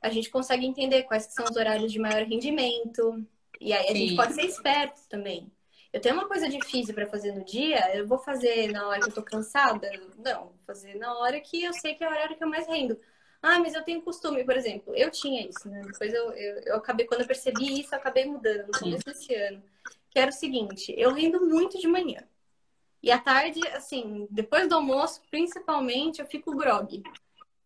a 0.00 0.08
gente 0.08 0.30
consegue 0.30 0.64
entender 0.64 1.02
quais 1.02 1.24
são 1.24 1.44
os 1.44 1.56
horários 1.56 1.92
de 1.92 1.98
maior 1.98 2.22
rendimento. 2.22 3.22
E 3.60 3.72
aí 3.72 3.84
a 3.84 3.92
Sim. 3.92 3.96
gente 3.96 4.16
pode 4.16 4.32
ser 4.32 4.46
esperto 4.46 5.00
também. 5.10 5.50
Eu 5.96 6.00
tenho 6.02 6.14
uma 6.14 6.28
coisa 6.28 6.46
difícil 6.46 6.94
para 6.94 7.06
fazer 7.06 7.32
no 7.32 7.42
dia, 7.42 7.96
eu 7.96 8.06
vou 8.06 8.18
fazer 8.18 8.70
na 8.70 8.86
hora 8.86 9.00
que 9.00 9.08
eu 9.08 9.14
tô 9.14 9.22
cansada? 9.22 9.90
Não, 10.18 10.40
vou 10.40 10.58
fazer 10.66 10.94
na 10.96 11.16
hora 11.16 11.40
que 11.40 11.64
eu 11.64 11.72
sei 11.72 11.94
que 11.94 12.04
é 12.04 12.06
o 12.06 12.10
horário 12.10 12.36
que 12.36 12.44
eu 12.44 12.48
mais 12.50 12.66
rendo. 12.66 13.00
Ah, 13.40 13.58
mas 13.60 13.72
eu 13.72 13.82
tenho 13.82 14.02
costume, 14.02 14.44
por 14.44 14.54
exemplo. 14.54 14.94
Eu 14.94 15.10
tinha 15.10 15.48
isso, 15.48 15.66
né? 15.70 15.80
Depois 15.86 16.12
eu, 16.12 16.32
eu, 16.32 16.60
eu 16.66 16.76
acabei, 16.76 17.06
quando 17.06 17.22
eu 17.22 17.26
percebi 17.26 17.80
isso, 17.80 17.94
eu 17.94 17.98
acabei 17.98 18.26
mudando 18.26 18.66
no 18.66 18.78
começo 18.78 19.06
desse 19.06 19.34
ano. 19.34 19.62
Que 20.10 20.18
era 20.18 20.30
o 20.30 20.34
seguinte, 20.34 20.94
eu 20.98 21.14
rendo 21.14 21.46
muito 21.46 21.78
de 21.78 21.88
manhã. 21.88 22.22
E 23.02 23.10
à 23.10 23.18
tarde, 23.18 23.66
assim, 23.68 24.28
depois 24.30 24.68
do 24.68 24.74
almoço, 24.74 25.22
principalmente, 25.30 26.20
eu 26.20 26.26
fico 26.26 26.54
grog. 26.54 27.02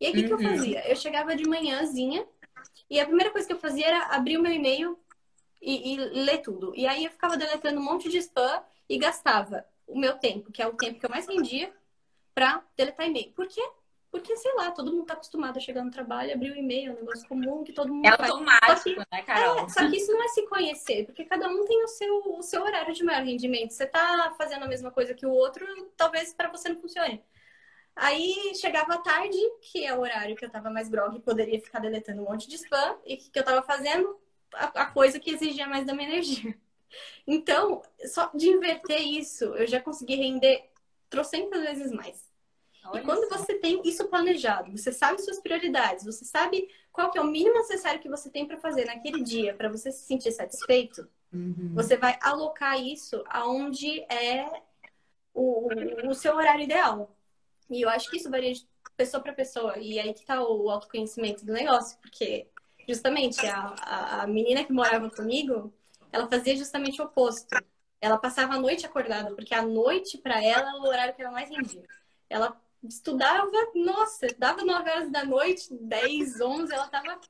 E 0.01 0.07
aí, 0.07 0.13
o 0.13 0.15
que, 0.15 0.23
que 0.23 0.33
eu 0.33 0.39
uhum. 0.39 0.51
fazia? 0.51 0.89
Eu 0.89 0.95
chegava 0.95 1.35
de 1.35 1.49
manhãzinha 1.49 2.25
e 2.89 3.01
a 3.01 3.07
primeira 3.07 3.33
coisa 3.33 3.45
que 3.45 3.55
eu 3.55 3.59
fazia 3.59 3.89
era 3.89 4.07
abrir 4.15 4.39
o 4.39 4.43
meu 4.43 4.53
e-mail 4.53 4.97
e, 5.61 5.95
e 5.95 5.97
ler 5.97 6.39
tudo. 6.39 6.73
E 6.75 6.87
aí 6.87 7.05
eu 7.05 7.11
ficava 7.11 7.37
deletando 7.37 7.81
um 7.81 7.85
monte 7.85 8.09
de 8.09 8.19
spam 8.19 8.63
e 8.89 8.99
gastava 8.99 9.65
o 9.87 9.99
meu 9.99 10.15
tempo, 10.19 10.51
que 10.53 10.63
é 10.63 10.67
o 10.67 10.75
tempo 10.75 10.99
que 10.99 11.07
eu 11.07 11.11
mais 11.11 11.27
rendia, 11.27 11.73
pra 12.35 12.65
deletar 12.77 13.07
e-mail. 13.07 13.33
Por 13.33 13.47
quê? 13.47 13.63
Porque, 14.11 14.37
sei 14.37 14.53
lá, 14.55 14.73
todo 14.73 14.93
mundo 14.93 15.07
tá 15.07 15.15
acostumado 15.15 15.57
a 15.57 15.61
chegar 15.61 15.85
no 15.85 15.91
trabalho, 15.91 16.33
abrir 16.33 16.51
o 16.51 16.57
e-mail, 16.57 16.91
é 16.91 16.95
um 16.95 16.99
negócio 16.99 17.29
comum 17.29 17.63
que 17.63 17.73
todo 17.73 17.95
mundo 17.95 18.07
É 18.07 18.17
faz. 18.17 18.31
automático, 18.31 18.83
que, 18.83 18.97
né, 18.97 19.23
Carol? 19.25 19.65
É, 19.65 19.69
só 19.69 19.89
que 19.89 19.97
isso 19.97 20.13
não 20.13 20.25
é 20.25 20.29
se 20.29 20.47
conhecer, 20.49 21.07
porque 21.07 21.25
cada 21.25 21.49
um 21.49 21.65
tem 21.65 21.85
o 21.85 21.89
seu, 21.89 22.39
o 22.39 22.43
seu 22.43 22.63
horário 22.63 22.93
de 22.93 23.05
maior 23.05 23.23
rendimento. 23.23 23.73
Você 23.73 23.87
tá 23.87 24.35
fazendo 24.37 24.65
a 24.65 24.69
mesma 24.69 24.91
coisa 24.91 25.15
que 25.15 25.25
o 25.25 25.31
outro, 25.31 25.65
talvez 25.97 26.35
para 26.35 26.49
você 26.49 26.69
não 26.69 26.81
funcione. 26.81 27.23
Aí 27.95 28.53
chegava 28.57 28.95
a 28.95 28.99
tarde, 28.99 29.39
que 29.61 29.85
é 29.85 29.95
o 29.95 30.01
horário 30.01 30.35
que 30.35 30.45
eu 30.45 30.51
tava 30.51 30.71
mais 30.71 30.89
grog, 30.89 31.21
poderia 31.21 31.61
ficar 31.61 31.79
deletando 31.79 32.23
um 32.23 32.25
monte 32.25 32.49
de 32.49 32.57
spam, 32.57 32.97
e 33.05 33.17
que 33.17 33.39
eu 33.39 33.45
tava 33.45 33.63
fazendo 33.63 34.19
a, 34.55 34.83
a 34.83 34.87
coisa 34.87 35.19
que 35.19 35.31
exigia 35.31 35.67
mais 35.67 35.87
da 35.87 35.95
minha 35.95 36.09
energia. 36.09 36.57
Então, 37.27 37.83
só 38.07 38.31
de 38.35 38.49
inverter 38.49 39.01
isso, 39.01 39.45
eu 39.55 39.67
já 39.67 39.81
consegui 39.81 40.17
render 40.17 40.69
trocentas 41.09 41.63
vezes 41.63 41.93
mais. 41.93 42.29
Olha 42.85 43.01
e 43.01 43.05
quando 43.05 43.29
você 43.29 43.55
tem 43.55 43.81
isso 43.85 44.09
planejado, 44.09 44.77
você 44.77 44.91
sabe 44.91 45.23
suas 45.23 45.39
prioridades, 45.41 46.05
você 46.05 46.25
sabe 46.25 46.69
qual 46.93 47.11
que 47.11 47.19
é 47.19 47.21
o 47.21 47.27
mínimo 47.27 47.55
necessário 47.55 48.01
que 48.01 48.09
você 48.09 48.31
tem 48.31 48.47
para 48.47 48.57
fazer 48.57 48.87
naquele 48.87 49.23
dia 49.23 49.55
para 49.55 49.69
você 49.69 49.93
se 49.93 50.05
sentir 50.05 50.33
satisfeito, 50.33 51.07
uhum. 51.33 51.73
você 51.75 51.97
vai 51.97 52.19
alocar 52.23 52.81
isso 52.83 53.23
aonde 53.29 54.01
é 54.13 54.49
o, 55.35 55.69
o 56.09 56.15
seu 56.15 56.35
horário 56.35 56.65
ideal. 56.65 57.15
E 57.69 57.83
eu 57.83 57.89
acho 57.89 58.11
que 58.11 58.17
isso 58.17 58.31
varia 58.31 58.53
de 58.53 58.67
pessoa 58.97 59.23
para 59.23 59.33
pessoa. 59.33 59.79
E 59.79 59.99
aí 59.99 60.13
que 60.13 60.25
tá 60.25 60.43
o 60.43 60.69
autoconhecimento 60.69 61.45
do 61.45 61.53
negócio, 61.53 61.97
porque 62.01 62.49
justamente 62.91 63.47
a, 63.47 63.75
a, 63.81 64.23
a 64.23 64.27
menina 64.27 64.65
que 64.65 64.73
morava 64.73 65.09
comigo, 65.09 65.73
ela 66.11 66.29
fazia 66.29 66.57
justamente 66.57 67.01
o 67.01 67.05
oposto. 67.05 67.57
Ela 68.01 68.19
passava 68.19 68.55
a 68.55 68.59
noite 68.59 68.85
acordada, 68.85 69.33
porque 69.35 69.55
a 69.55 69.63
noite 69.63 70.19
para 70.19 70.43
ela 70.43 70.71
era 70.71 70.79
o 70.79 70.87
horário 70.87 71.15
que 71.15 71.23
ela 71.23 71.31
mais 71.31 71.49
rendia. 71.49 71.85
Ela 72.29 72.61
estudava, 72.83 73.51
nossa, 73.75 74.27
dava 74.39 74.65
9 74.65 74.91
horas 74.91 75.11
da 75.11 75.25
noite, 75.25 75.69
10, 75.71 76.41
11, 76.41 76.73
ela 76.73 76.87
estava 76.87 77.21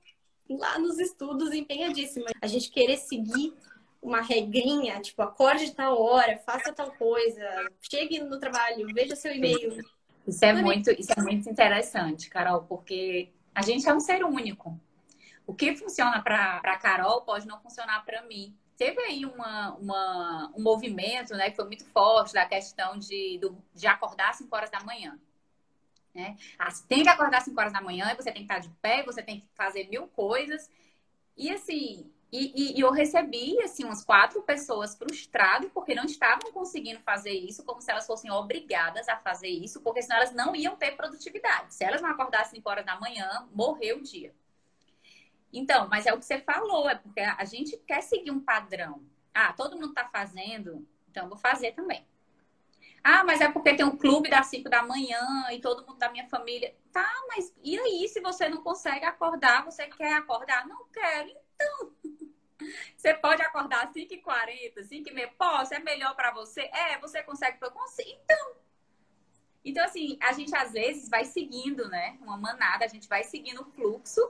lá 0.48 0.78
nos 0.78 0.98
estudos 0.98 1.52
empenhadíssima. 1.52 2.26
A 2.40 2.46
gente 2.46 2.70
querer 2.70 2.96
seguir 2.96 3.52
uma 4.00 4.22
regrinha, 4.22 4.98
tipo, 5.00 5.20
acorde 5.20 5.74
tal 5.74 6.00
hora, 6.00 6.38
faça 6.38 6.72
tal 6.72 6.90
coisa, 6.92 7.44
chegue 7.82 8.20
no 8.20 8.38
trabalho, 8.38 8.86
veja 8.94 9.14
seu 9.14 9.34
e-mail. 9.34 9.76
Isso 10.26 10.44
é, 10.44 10.52
muito, 10.54 10.90
isso 10.92 11.12
é 11.14 11.20
muito 11.20 11.50
interessante, 11.50 12.30
Carol, 12.30 12.62
porque 12.62 13.28
a 13.54 13.62
gente 13.62 13.86
é 13.86 13.92
um 13.92 14.00
ser 14.00 14.24
único. 14.24 14.78
O 15.46 15.54
que 15.54 15.76
funciona 15.76 16.22
para 16.22 16.78
Carol 16.78 17.22
pode 17.22 17.46
não 17.46 17.60
funcionar 17.60 18.04
para 18.04 18.22
mim. 18.22 18.56
Teve 18.76 19.00
aí 19.00 19.26
uma, 19.26 19.74
uma, 19.74 20.52
um 20.56 20.62
movimento 20.62 21.34
né, 21.34 21.50
que 21.50 21.56
foi 21.56 21.66
muito 21.66 21.84
forte 21.84 22.32
da 22.32 22.46
questão 22.46 22.98
de, 22.98 23.38
do, 23.38 23.56
de 23.74 23.86
acordar 23.86 24.30
às 24.30 24.36
5 24.36 24.54
horas 24.56 24.70
da 24.70 24.80
manhã. 24.80 25.18
Né? 26.14 26.36
Ah, 26.58 26.70
você 26.70 26.84
tem 26.86 27.02
que 27.02 27.08
acordar 27.08 27.38
às 27.38 27.44
5 27.44 27.60
horas 27.60 27.72
da 27.72 27.80
manhã, 27.80 28.14
você 28.16 28.32
tem 28.32 28.46
que 28.46 28.52
estar 28.52 28.58
de 28.58 28.68
pé, 28.80 29.02
você 29.02 29.22
tem 29.22 29.40
que 29.40 29.46
fazer 29.54 29.88
mil 29.88 30.08
coisas. 30.08 30.70
E 31.36 31.50
assim, 31.50 32.10
e, 32.32 32.78
e, 32.78 32.80
eu 32.80 32.92
recebi 32.92 33.60
assim 33.60 33.84
umas 33.84 34.04
quatro 34.04 34.40
pessoas 34.42 34.94
frustradas 34.94 35.68
porque 35.72 35.94
não 35.94 36.04
estavam 36.04 36.52
conseguindo 36.52 37.00
fazer 37.00 37.32
isso, 37.32 37.64
como 37.64 37.80
se 37.80 37.90
elas 37.90 38.06
fossem 38.06 38.30
obrigadas 38.30 39.08
a 39.08 39.16
fazer 39.16 39.48
isso, 39.48 39.80
porque 39.80 40.00
senão 40.00 40.18
elas 40.18 40.32
não 40.32 40.54
iam 40.54 40.76
ter 40.76 40.92
produtividade. 40.92 41.74
Se 41.74 41.84
elas 41.84 42.00
não 42.00 42.08
acordassem 42.08 42.56
5 42.60 42.70
horas 42.70 42.86
da 42.86 42.98
manhã, 43.00 43.48
morreu 43.52 43.98
o 43.98 44.02
dia. 44.02 44.32
Então, 45.52 45.88
mas 45.88 46.06
é 46.06 46.12
o 46.12 46.18
que 46.18 46.24
você 46.24 46.38
falou, 46.38 46.88
é 46.88 46.94
porque 46.94 47.20
a 47.20 47.44
gente 47.44 47.76
quer 47.78 48.02
seguir 48.02 48.30
um 48.30 48.40
padrão. 48.40 49.02
Ah, 49.34 49.52
todo 49.52 49.76
mundo 49.76 49.88
está 49.90 50.08
fazendo, 50.08 50.86
então 51.08 51.28
vou 51.28 51.36
fazer 51.36 51.72
também. 51.72 52.06
Ah, 53.02 53.24
mas 53.24 53.40
é 53.40 53.50
porque 53.50 53.74
tem 53.74 53.84
um 53.84 53.96
clube 53.96 54.28
das 54.28 54.46
5 54.46 54.68
da 54.68 54.82
manhã 54.82 55.46
e 55.50 55.60
todo 55.60 55.86
mundo 55.86 55.98
da 55.98 56.10
minha 56.10 56.28
família. 56.28 56.74
Tá, 56.92 57.10
mas 57.28 57.52
e 57.62 57.78
aí 57.78 58.06
se 58.08 58.20
você 58.20 58.48
não 58.48 58.62
consegue 58.62 59.04
acordar, 59.04 59.64
você 59.64 59.86
quer 59.86 60.14
acordar? 60.14 60.66
Não 60.68 60.84
quero. 60.92 61.30
Então, 61.54 61.92
você 62.96 63.14
pode 63.14 63.42
acordar 63.42 63.86
às 63.86 63.94
5h40, 63.94 64.82
5h30. 64.82 65.30
Posso? 65.38 65.74
É 65.74 65.78
melhor 65.78 66.14
para 66.14 66.30
você? 66.32 66.62
É, 66.62 66.98
você 66.98 67.22
consegue? 67.22 67.56
Eu 67.60 67.70
consigo. 67.70 68.10
Então. 68.22 68.60
Então, 69.64 69.84
assim, 69.84 70.18
a 70.20 70.32
gente 70.32 70.54
às 70.54 70.72
vezes 70.72 71.08
vai 71.08 71.24
seguindo, 71.24 71.88
né? 71.88 72.18
Uma 72.22 72.36
manada, 72.36 72.84
a 72.84 72.88
gente 72.88 73.08
vai 73.08 73.24
seguindo 73.24 73.62
o 73.62 73.70
fluxo, 73.72 74.20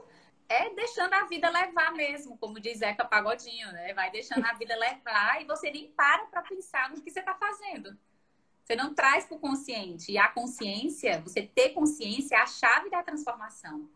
é 0.51 0.69
deixando 0.75 1.13
a 1.13 1.25
vida 1.25 1.49
levar 1.49 1.93
mesmo, 1.93 2.37
como 2.37 2.59
diz 2.59 2.79
Zeca 2.79 3.05
Pagodinho, 3.05 3.71
né? 3.71 3.93
Vai 3.93 4.11
deixando 4.11 4.45
a 4.45 4.53
vida 4.53 4.75
levar 4.75 5.41
e 5.41 5.45
você 5.45 5.71
nem 5.71 5.89
para 5.91 6.25
para 6.25 6.41
pensar 6.41 6.89
no 6.89 7.01
que 7.01 7.09
você 7.09 7.21
está 7.21 7.33
fazendo. 7.35 7.97
Você 8.63 8.75
não 8.75 8.93
traz 8.93 9.25
para 9.25 9.37
o 9.37 9.39
consciente. 9.39 10.11
E 10.11 10.17
a 10.17 10.27
consciência, 10.27 11.21
você 11.21 11.41
ter 11.41 11.69
consciência 11.69 12.35
é 12.35 12.39
a 12.39 12.45
chave 12.45 12.89
da 12.89 13.01
transformação. 13.01 13.89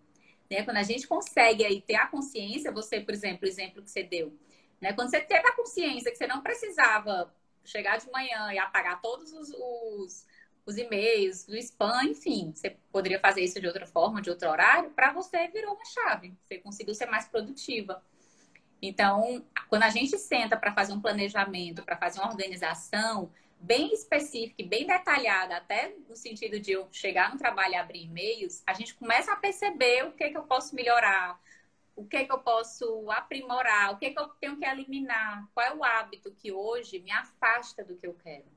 Né? 0.49 0.63
Quando 0.63 0.77
a 0.77 0.83
gente 0.83 1.07
consegue 1.07 1.65
aí 1.65 1.81
ter 1.81 1.95
a 1.95 2.07
consciência, 2.07 2.71
você, 2.71 3.01
por 3.01 3.13
exemplo, 3.13 3.45
o 3.45 3.47
exemplo 3.47 3.83
que 3.83 3.91
você 3.91 4.03
deu, 4.03 4.37
né? 4.79 4.93
Quando 4.93 5.09
você 5.09 5.19
teve 5.19 5.47
a 5.47 5.55
consciência 5.55 6.11
que 6.11 6.17
você 6.17 6.27
não 6.27 6.41
precisava 6.41 7.33
chegar 7.63 7.97
de 7.97 8.09
manhã 8.11 8.53
e 8.53 8.59
apagar 8.59 9.01
todos 9.01 9.33
os, 9.33 9.49
os, 9.49 10.25
os 10.65 10.77
e-mails, 10.77 11.47
o 11.47 11.55
spam, 11.55 12.03
enfim, 12.05 12.51
você 12.53 12.75
poderia 12.91 13.19
fazer 13.19 13.41
isso 13.41 13.61
de 13.61 13.67
outra 13.67 13.85
forma, 13.85 14.21
de 14.21 14.29
outro 14.29 14.49
horário, 14.49 14.89
para 14.91 15.13
você 15.13 15.47
virou 15.49 15.75
uma 15.75 15.85
chave. 15.85 16.33
Você 16.43 16.57
conseguiu 16.57 16.95
ser 16.95 17.05
mais 17.05 17.27
produtiva. 17.27 18.03
Então, 18.81 19.45
quando 19.69 19.83
a 19.83 19.89
gente 19.89 20.17
senta 20.17 20.57
para 20.57 20.73
fazer 20.73 20.93
um 20.93 21.01
planejamento, 21.01 21.83
para 21.83 21.97
fazer 21.97 22.19
uma 22.19 22.29
organização, 22.29 23.31
bem 23.59 23.93
específica 23.93 24.61
e 24.61 24.65
bem 24.65 24.85
detalhada, 24.85 25.57
até 25.57 25.93
no 26.09 26.15
sentido 26.15 26.59
de 26.59 26.71
eu 26.71 26.87
chegar 26.91 27.31
no 27.31 27.37
trabalho 27.37 27.73
e 27.73 27.75
abrir 27.75 28.03
e-mails, 28.03 28.63
a 28.65 28.73
gente 28.73 28.95
começa 28.95 29.31
a 29.31 29.35
perceber 29.35 30.05
o 30.05 30.11
que, 30.11 30.29
que 30.29 30.37
eu 30.37 30.43
posso 30.43 30.75
melhorar, 30.75 31.39
o 31.95 32.05
que, 32.05 32.25
que 32.25 32.31
eu 32.31 32.39
posso 32.39 33.09
aprimorar, 33.11 33.93
o 33.93 33.97
que, 33.97 34.11
que 34.11 34.19
eu 34.19 34.27
tenho 34.39 34.57
que 34.57 34.65
eliminar, 34.65 35.47
qual 35.53 35.65
é 35.65 35.73
o 35.73 35.83
hábito 35.83 36.31
que 36.31 36.51
hoje 36.51 36.99
me 36.99 37.11
afasta 37.11 37.83
do 37.83 37.95
que 37.95 38.05
eu 38.05 38.13
quero. 38.15 38.54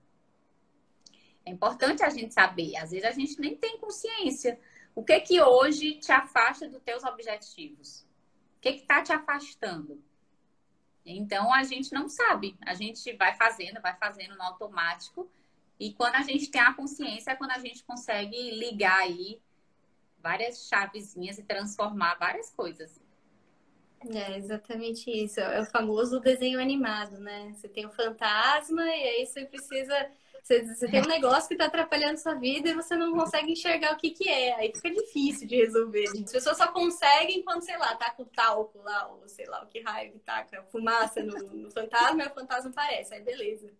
É 1.49 1.51
importante 1.51 2.03
a 2.03 2.11
gente 2.11 2.35
saber. 2.35 2.77
Às 2.77 2.91
vezes 2.91 3.07
a 3.07 3.11
gente 3.11 3.41
nem 3.41 3.57
tem 3.57 3.79
consciência. 3.79 4.61
O 4.95 5.03
que 5.03 5.19
que 5.21 5.41
hoje 5.41 5.95
te 5.95 6.13
afasta 6.13 6.69
dos 6.69 6.83
teus 6.83 7.03
objetivos? 7.05 8.03
O 8.59 8.61
que 8.61 8.75
que 8.75 8.87
tá 8.87 9.03
te 9.03 9.13
afastando? 9.13 10.03
Então 11.07 11.53
a 11.53 11.63
gente 11.65 11.91
não 11.93 12.07
sabe. 12.07 12.55
A 12.67 12.75
gente 12.75 13.11
vai 13.15 13.35
fazendo, 13.35 13.81
vai 13.81 13.97
fazendo 13.97 14.37
no 14.37 14.43
automático. 14.43 15.31
E 15.81 15.95
quando 15.95 16.17
a 16.17 16.23
gente 16.23 16.51
tem 16.51 16.61
a 16.61 16.75
consciência, 16.75 17.31
é 17.31 17.37
quando 17.37 17.53
a 17.53 17.59
gente 17.59 17.83
consegue 17.85 18.51
ligar 18.51 18.99
aí 18.99 19.41
várias 20.19 20.69
chavezinhas 20.69 21.39
e 21.39 21.45
transformar 21.45 22.17
várias 22.17 22.51
coisas. 22.51 23.01
É 24.15 24.37
exatamente 24.37 25.11
isso. 25.11 25.41
É 25.41 25.61
o 25.61 25.67
famoso 25.67 26.21
desenho 26.21 26.61
animado, 26.61 27.19
né? 27.19 27.53
Você 27.55 27.69
tem 27.69 27.87
o 27.87 27.91
fantasma 27.91 28.83
e 28.85 29.03
aí 29.03 29.27
você 29.27 29.47
precisa. 29.47 30.11
Você, 30.43 30.65
você 30.65 30.89
tem 30.89 31.03
um 31.03 31.07
negócio 31.09 31.49
que 31.49 31.55
está 31.55 31.67
atrapalhando 31.67 32.19
sua 32.19 32.35
vida 32.35 32.71
e 32.71 32.75
você 32.75 32.97
não 32.97 33.13
consegue 33.13 33.53
enxergar 33.53 33.93
o 33.93 33.97
que, 33.97 34.11
que 34.11 34.29
é. 34.29 34.55
Aí 34.55 34.73
fica 34.75 34.91
difícil 34.91 35.47
de 35.47 35.57
resolver. 35.57 36.05
As 36.05 36.33
pessoas 36.33 36.57
só 36.57 36.69
conseguem 36.69 37.43
quando, 37.43 37.63
sei 37.63 37.77
lá, 37.77 37.95
tá 37.97 38.11
com 38.11 38.25
talco 38.25 38.81
lá, 38.83 39.09
ou 39.09 39.29
sei 39.29 39.47
lá, 39.47 39.63
o 39.63 39.67
que 39.67 39.81
raio 39.81 40.19
tá, 40.25 40.45
com 40.45 40.71
fumaça 40.71 41.23
no, 41.23 41.37
no 41.39 41.71
fantasma, 41.71 42.23
e 42.23 42.27
o 42.27 42.35
fantasma 42.35 42.71
aparece. 42.71 43.15
Aí 43.15 43.21
beleza. 43.21 43.71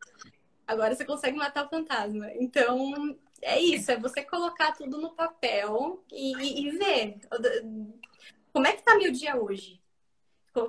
Agora 0.67 0.95
você 0.95 1.05
consegue 1.05 1.37
matar 1.37 1.67
o 1.67 1.71
fantasma. 1.71 2.31
Então, 2.35 3.17
é 3.41 3.59
isso, 3.59 3.91
é 3.91 3.97
você 3.97 4.23
colocar 4.23 4.73
tudo 4.73 4.99
no 4.99 5.15
papel 5.15 6.05
e, 6.13 6.37
e, 6.37 6.67
e 6.67 6.71
ver 6.71 7.19
como 8.53 8.67
é 8.67 8.73
que 8.73 8.83
tá 8.83 8.97
meu 8.97 9.11
dia 9.11 9.37
hoje 9.37 9.81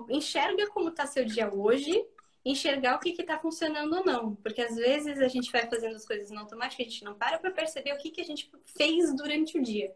enxerga 0.10 0.68
como 0.68 0.90
está 0.90 1.06
seu 1.06 1.26
dia 1.26 1.54
hoje, 1.54 2.06
enxergar 2.44 2.96
o 2.96 3.00
que 3.00 3.10
está 3.10 3.38
funcionando 3.38 3.98
ou 3.98 4.06
não. 4.06 4.36
Porque 4.36 4.62
às 4.62 4.76
vezes 4.76 5.20
a 5.20 5.28
gente 5.28 5.52
vai 5.52 5.68
fazendo 5.68 5.96
as 5.96 6.06
coisas 6.06 6.32
no 6.32 6.40
automático, 6.40 6.82
a 6.82 6.86
gente 6.86 7.04
não 7.04 7.16
para 7.16 7.38
para 7.38 7.52
perceber 7.52 7.94
o 7.94 7.98
que, 7.98 8.12
que 8.12 8.22
a 8.22 8.26
gente 8.26 8.50
fez 8.66 9.16
durante 9.16 9.58
o 9.58 9.62
dia. 9.62 9.94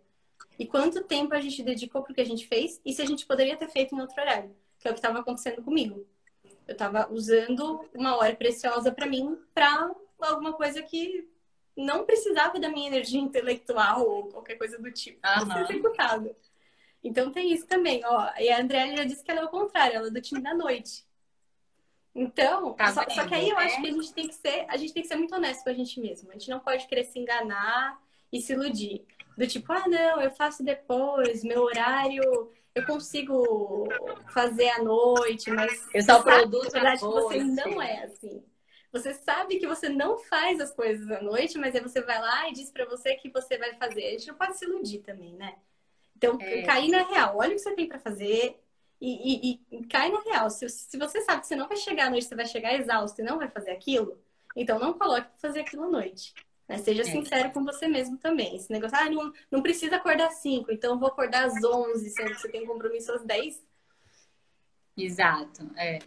E 0.58 0.66
quanto 0.66 1.04
tempo 1.04 1.34
a 1.34 1.42
gente 1.42 1.64
dedicou 1.64 2.04
para 2.04 2.12
o 2.12 2.16
que 2.16 2.22
a 2.22 2.26
gente 2.26 2.48
fez 2.48 2.80
e 2.86 2.94
se 2.94 3.02
a 3.02 3.06
gente 3.06 3.26
poderia 3.26 3.58
ter 3.58 3.70
feito 3.70 3.96
em 3.96 4.02
outro 4.02 4.22
horário, 4.22 4.56
que 4.80 4.88
é 4.88 4.92
o 4.92 4.94
que 4.94 5.00
estava 5.00 5.20
acontecendo 5.20 5.64
comigo. 5.64 6.06
Eu 6.68 6.74
estava 6.74 7.12
usando 7.12 7.90
uma 7.94 8.16
hora 8.18 8.36
preciosa 8.36 8.92
para 8.92 9.06
mim 9.06 9.38
para 9.54 9.92
alguma 10.22 10.54
coisa 10.54 10.82
que 10.82 11.28
não 11.76 12.06
precisava 12.06 12.60
da 12.60 12.70
minha 12.70 12.88
energia 12.88 13.20
intelectual 13.20 14.08
ou 14.08 14.28
qualquer 14.28 14.56
coisa 14.56 14.78
do 14.78 14.92
tipo. 14.92 15.20
Uhum. 15.28 15.52
Ser 15.52 15.74
executado. 15.74 16.36
Então 17.04 17.32
tem 17.32 17.52
isso 17.52 17.68
também, 17.68 18.02
ó. 18.06 18.32
E 18.40 18.50
a 18.50 18.62
Andréa 18.62 18.96
já 18.96 19.04
disse 19.04 19.24
que 19.24 19.32
ela 19.32 19.42
é 19.42 19.46
o 19.46 19.50
contrário, 19.50 19.98
ela 19.98 20.08
é 20.08 20.12
do 20.12 20.22
time 20.22 20.42
da 20.42 20.54
noite. 20.54 21.06
Então, 22.16 22.74
tá 22.74 22.94
só, 22.94 23.04
só, 23.10 23.26
que 23.26 23.34
aí 23.34 23.50
eu 23.50 23.58
acho 23.58 23.82
que 23.82 23.88
a 23.88 23.92
gente 23.92 24.14
tem 24.14 24.28
que 24.28 24.36
ser, 24.36 24.66
a 24.70 24.78
gente 24.78 24.94
tem 24.94 25.02
que 25.02 25.08
ser 25.08 25.16
muito 25.16 25.34
honesto 25.34 25.64
com 25.64 25.70
a 25.70 25.74
gente 25.74 26.00
mesmo. 26.00 26.30
A 26.30 26.34
gente 26.34 26.50
não 26.50 26.60
pode 26.60 26.88
querer 26.88 27.06
se 27.06 27.18
enganar 27.18 28.00
e 28.32 28.40
se 28.42 28.54
iludir. 28.54 29.04
Do 29.36 29.48
tipo, 29.48 29.72
ah, 29.74 29.88
não, 29.88 30.22
eu 30.22 30.30
faço 30.32 30.64
depois, 30.64 31.44
meu 31.44 31.64
horário 31.64 32.52
eu 32.76 32.86
consigo 32.86 33.88
fazer 34.32 34.70
à 34.70 34.84
noite, 34.84 35.52
mas 35.52 35.88
eu 35.94 36.02
só 36.02 36.24
produzo 36.24 36.66
na 36.66 36.72
verdade 36.72 37.02
você 37.02 37.44
não 37.44 37.82
é 37.82 38.04
assim. 38.04 38.44
Você 38.92 39.14
sabe 39.14 39.58
que 39.58 39.68
você 39.68 39.90
não 39.90 40.18
faz 40.20 40.60
as 40.60 40.72
coisas 40.72 41.10
à 41.10 41.22
noite, 41.22 41.58
mas 41.58 41.76
aí 41.76 41.82
você 41.82 42.02
vai 42.02 42.20
lá 42.20 42.50
e 42.50 42.54
diz 42.54 42.72
para 42.72 42.86
você 42.86 43.16
que 43.16 43.30
você 43.30 43.58
vai 43.58 43.74
fazer. 43.76 44.06
A 44.06 44.12
gente 44.12 44.28
não 44.28 44.36
pode 44.36 44.58
se 44.58 44.66
iludir 44.66 45.00
também, 45.00 45.34
né? 45.34 45.56
Então, 46.16 46.38
é. 46.40 46.62
cair 46.62 46.90
na 46.90 47.04
real. 47.04 47.38
Olha 47.38 47.52
o 47.52 47.54
que 47.54 47.60
você 47.60 47.76
tem 47.76 47.88
para 47.88 48.00
fazer 48.00 48.63
e, 49.06 49.52
e, 49.52 49.78
e, 49.78 49.86
cai 49.86 50.10
na 50.10 50.22
real. 50.22 50.50
Se, 50.50 50.70
se 50.70 50.98
você 50.98 51.22
sabe 51.22 51.42
que 51.42 51.48
você 51.48 51.56
não 51.58 51.68
vai 51.68 51.76
chegar 51.76 52.08
à 52.08 52.10
noite, 52.10 52.26
você 52.26 52.36
vai 52.36 52.46
chegar 52.46 52.74
exausto 52.74 53.20
e 53.20 53.24
não 53.24 53.38
vai 53.38 53.50
fazer 53.50 53.72
aquilo, 53.72 54.18
então 54.56 54.80
não 54.80 54.94
coloque 54.94 55.28
para 55.28 55.38
fazer 55.38 55.60
aquilo 55.60 55.84
à 55.84 55.90
noite. 55.90 56.34
Né? 56.70 56.78
Seja 56.78 57.02
é. 57.02 57.06
sincero 57.06 57.52
com 57.52 57.66
você 57.66 57.86
mesmo 57.88 58.18
também. 58.18 58.56
Esse 58.56 58.72
negócio, 58.72 58.98
ah, 58.98 59.10
não, 59.10 59.34
não 59.52 59.62
precisa 59.62 59.98
acordar 59.98 60.28
às 60.28 60.36
5, 60.36 60.72
então 60.72 60.98
vou 60.98 61.10
acordar 61.10 61.46
às 61.46 61.62
11, 61.62 62.10
sendo 62.12 62.32
que 62.32 62.40
você 62.40 62.50
tem 62.50 62.66
compromisso 62.66 63.12
às 63.12 63.26
10. 63.26 63.62
Exato. 64.96 65.70
É. 65.76 66.00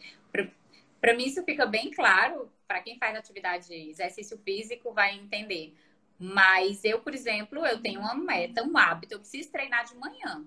Para 0.99 1.15
mim, 1.15 1.27
isso 1.27 1.45
fica 1.45 1.67
bem 1.67 1.91
claro. 1.91 2.51
Para 2.67 2.81
quem 2.81 2.99
faz 2.99 3.15
atividade, 3.15 3.73
exercício 3.75 4.39
físico, 4.39 4.93
vai 4.93 5.15
entender. 5.17 5.77
Mas 6.19 6.83
eu, 6.83 7.01
por 7.01 7.15
exemplo, 7.15 7.65
eu 7.67 7.81
tenho 7.83 8.01
uma 8.01 8.15
meta, 8.15 8.65
um 8.65 8.77
hábito, 8.77 9.15
eu 9.15 9.19
preciso 9.21 9.53
treinar 9.53 9.85
de 9.85 9.95
manhã. 9.97 10.47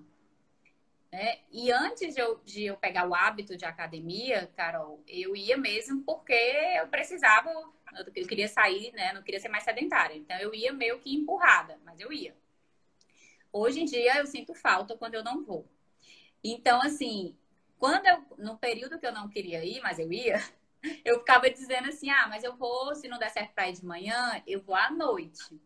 Né? 1.12 1.40
E 1.50 1.72
antes 1.72 2.14
de 2.14 2.20
eu, 2.20 2.40
de 2.44 2.64
eu 2.66 2.76
pegar 2.76 3.08
o 3.08 3.14
hábito 3.14 3.56
de 3.56 3.64
academia, 3.64 4.46
Carol, 4.56 5.02
eu 5.08 5.34
ia 5.34 5.56
mesmo 5.56 6.02
porque 6.04 6.32
eu 6.32 6.86
precisava, 6.88 7.50
eu 8.14 8.26
queria 8.26 8.46
sair, 8.46 8.92
né? 8.92 9.12
Não 9.12 9.22
queria 9.22 9.40
ser 9.40 9.48
mais 9.48 9.64
sedentária. 9.64 10.16
Então 10.16 10.38
eu 10.38 10.54
ia 10.54 10.72
meio 10.72 11.00
que 11.00 11.12
empurrada, 11.12 11.80
mas 11.84 11.98
eu 11.98 12.12
ia. 12.12 12.36
Hoje 13.52 13.80
em 13.80 13.84
dia 13.84 14.18
eu 14.18 14.26
sinto 14.26 14.54
falta 14.54 14.96
quando 14.96 15.14
eu 15.14 15.24
não 15.24 15.44
vou. 15.44 15.68
Então, 16.42 16.80
assim, 16.80 17.36
quando 17.78 18.06
eu, 18.06 18.24
no 18.38 18.56
período 18.58 18.98
que 18.98 19.06
eu 19.06 19.12
não 19.12 19.28
queria 19.28 19.64
ir, 19.64 19.80
mas 19.80 19.98
eu 19.98 20.12
ia, 20.12 20.40
eu 21.04 21.18
ficava 21.18 21.50
dizendo 21.50 21.88
assim: 21.88 22.08
ah, 22.10 22.28
mas 22.28 22.44
eu 22.44 22.56
vou, 22.56 22.94
se 22.94 23.08
não 23.08 23.18
der 23.18 23.30
certo 23.30 23.52
para 23.52 23.68
ir 23.68 23.72
de 23.74 23.84
manhã, 23.84 24.42
eu 24.46 24.60
vou 24.62 24.76
à 24.76 24.90
noite. 24.90 25.60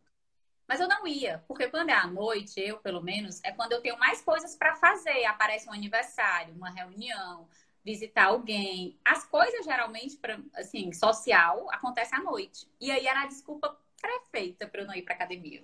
Mas 0.66 0.80
eu 0.80 0.88
não 0.88 1.06
ia, 1.06 1.44
porque 1.46 1.68
quando 1.68 1.90
é 1.90 1.94
à 1.94 2.06
noite, 2.06 2.60
eu 2.60 2.78
pelo 2.78 3.02
menos, 3.02 3.40
é 3.44 3.52
quando 3.52 3.72
eu 3.72 3.80
tenho 3.80 3.98
mais 3.98 4.22
coisas 4.22 4.56
para 4.56 4.74
fazer. 4.76 5.24
Aparece 5.26 5.68
um 5.68 5.72
aniversário, 5.72 6.54
uma 6.54 6.70
reunião, 6.70 7.46
visitar 7.84 8.26
alguém. 8.26 8.98
As 9.04 9.24
coisas 9.26 9.64
geralmente, 9.64 10.16
pra, 10.16 10.38
assim, 10.54 10.92
social, 10.92 11.66
acontece 11.70 12.14
à 12.14 12.20
noite. 12.20 12.66
E 12.80 12.90
aí 12.90 13.06
era 13.06 13.22
a 13.22 13.26
desculpa 13.26 13.78
perfeita 14.00 14.66
para 14.66 14.82
eu 14.82 14.86
não 14.86 14.94
ir 14.94 15.02
para 15.02 15.14
academia. 15.14 15.62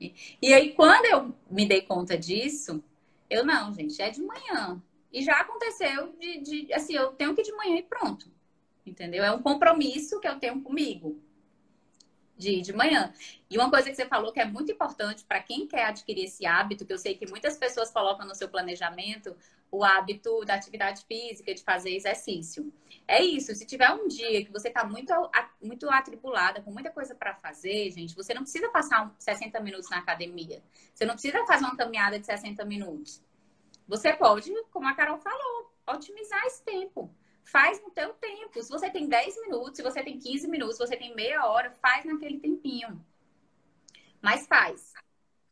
E, 0.00 0.14
e 0.40 0.54
aí, 0.54 0.74
quando 0.74 1.06
eu 1.06 1.34
me 1.50 1.66
dei 1.66 1.82
conta 1.82 2.16
disso, 2.16 2.84
eu 3.28 3.44
não, 3.44 3.72
gente, 3.72 4.00
é 4.00 4.10
de 4.10 4.22
manhã. 4.22 4.82
E 5.12 5.22
já 5.22 5.40
aconteceu 5.40 6.12
de, 6.18 6.40
de 6.40 6.72
assim, 6.72 6.94
eu 6.94 7.12
tenho 7.12 7.34
que 7.34 7.40
ir 7.40 7.44
de 7.44 7.52
manhã 7.52 7.76
e 7.76 7.82
pronto 7.82 8.30
entendeu? 8.88 9.22
É 9.22 9.30
um 9.30 9.42
compromisso 9.42 10.20
que 10.20 10.28
eu 10.28 10.38
tenho 10.38 10.60
comigo 10.62 11.20
de, 12.38 12.62
de 12.62 12.72
manhã. 12.72 13.12
E 13.50 13.58
uma 13.58 13.68
coisa 13.68 13.90
que 13.90 13.96
você 13.96 14.06
falou 14.06 14.32
que 14.32 14.40
é 14.40 14.44
muito 14.44 14.70
importante 14.70 15.24
para 15.24 15.42
quem 15.42 15.66
quer 15.66 15.86
adquirir 15.86 16.24
esse 16.24 16.46
hábito, 16.46 16.86
que 16.86 16.92
eu 16.92 16.98
sei 16.98 17.16
que 17.16 17.28
muitas 17.28 17.58
pessoas 17.58 17.90
colocam 17.90 18.26
no 18.26 18.34
seu 18.34 18.48
planejamento, 18.48 19.36
o 19.70 19.84
hábito 19.84 20.44
da 20.44 20.54
atividade 20.54 21.04
física, 21.04 21.52
de 21.52 21.62
fazer 21.62 21.94
exercício. 21.94 22.72
É 23.06 23.22
isso, 23.22 23.54
se 23.54 23.66
tiver 23.66 23.90
um 23.90 24.06
dia 24.06 24.44
que 24.44 24.52
você 24.52 24.68
está 24.68 24.84
muito, 24.84 25.12
muito 25.60 25.90
atribulada, 25.90 26.62
com 26.62 26.70
muita 26.70 26.90
coisa 26.90 27.14
para 27.14 27.34
fazer, 27.34 27.90
gente, 27.90 28.14
você 28.14 28.32
não 28.32 28.42
precisa 28.42 28.68
passar 28.68 29.12
60 29.18 29.58
minutos 29.60 29.90
na 29.90 29.98
academia. 29.98 30.62
Você 30.94 31.04
não 31.04 31.14
precisa 31.14 31.44
fazer 31.44 31.64
uma 31.64 31.76
caminhada 31.76 32.18
de 32.18 32.24
60 32.24 32.64
minutos. 32.64 33.22
Você 33.86 34.12
pode, 34.12 34.52
como 34.70 34.86
a 34.86 34.94
Carol 34.94 35.18
falou, 35.18 35.72
otimizar 35.86 36.44
esse 36.44 36.62
tempo 36.62 37.10
faz 37.50 37.82
no 37.82 37.90
teu 37.90 38.12
tempo. 38.14 38.62
Se 38.62 38.70
você 38.70 38.90
tem 38.90 39.08
10 39.08 39.40
minutos, 39.42 39.76
se 39.76 39.82
você 39.82 40.02
tem 40.02 40.18
15 40.18 40.48
minutos, 40.48 40.76
se 40.76 40.86
você 40.86 40.96
tem 40.96 41.14
meia 41.14 41.46
hora, 41.46 41.70
faz 41.82 42.04
naquele 42.04 42.38
tempinho. 42.38 43.04
Mas 44.20 44.46
faz. 44.46 44.92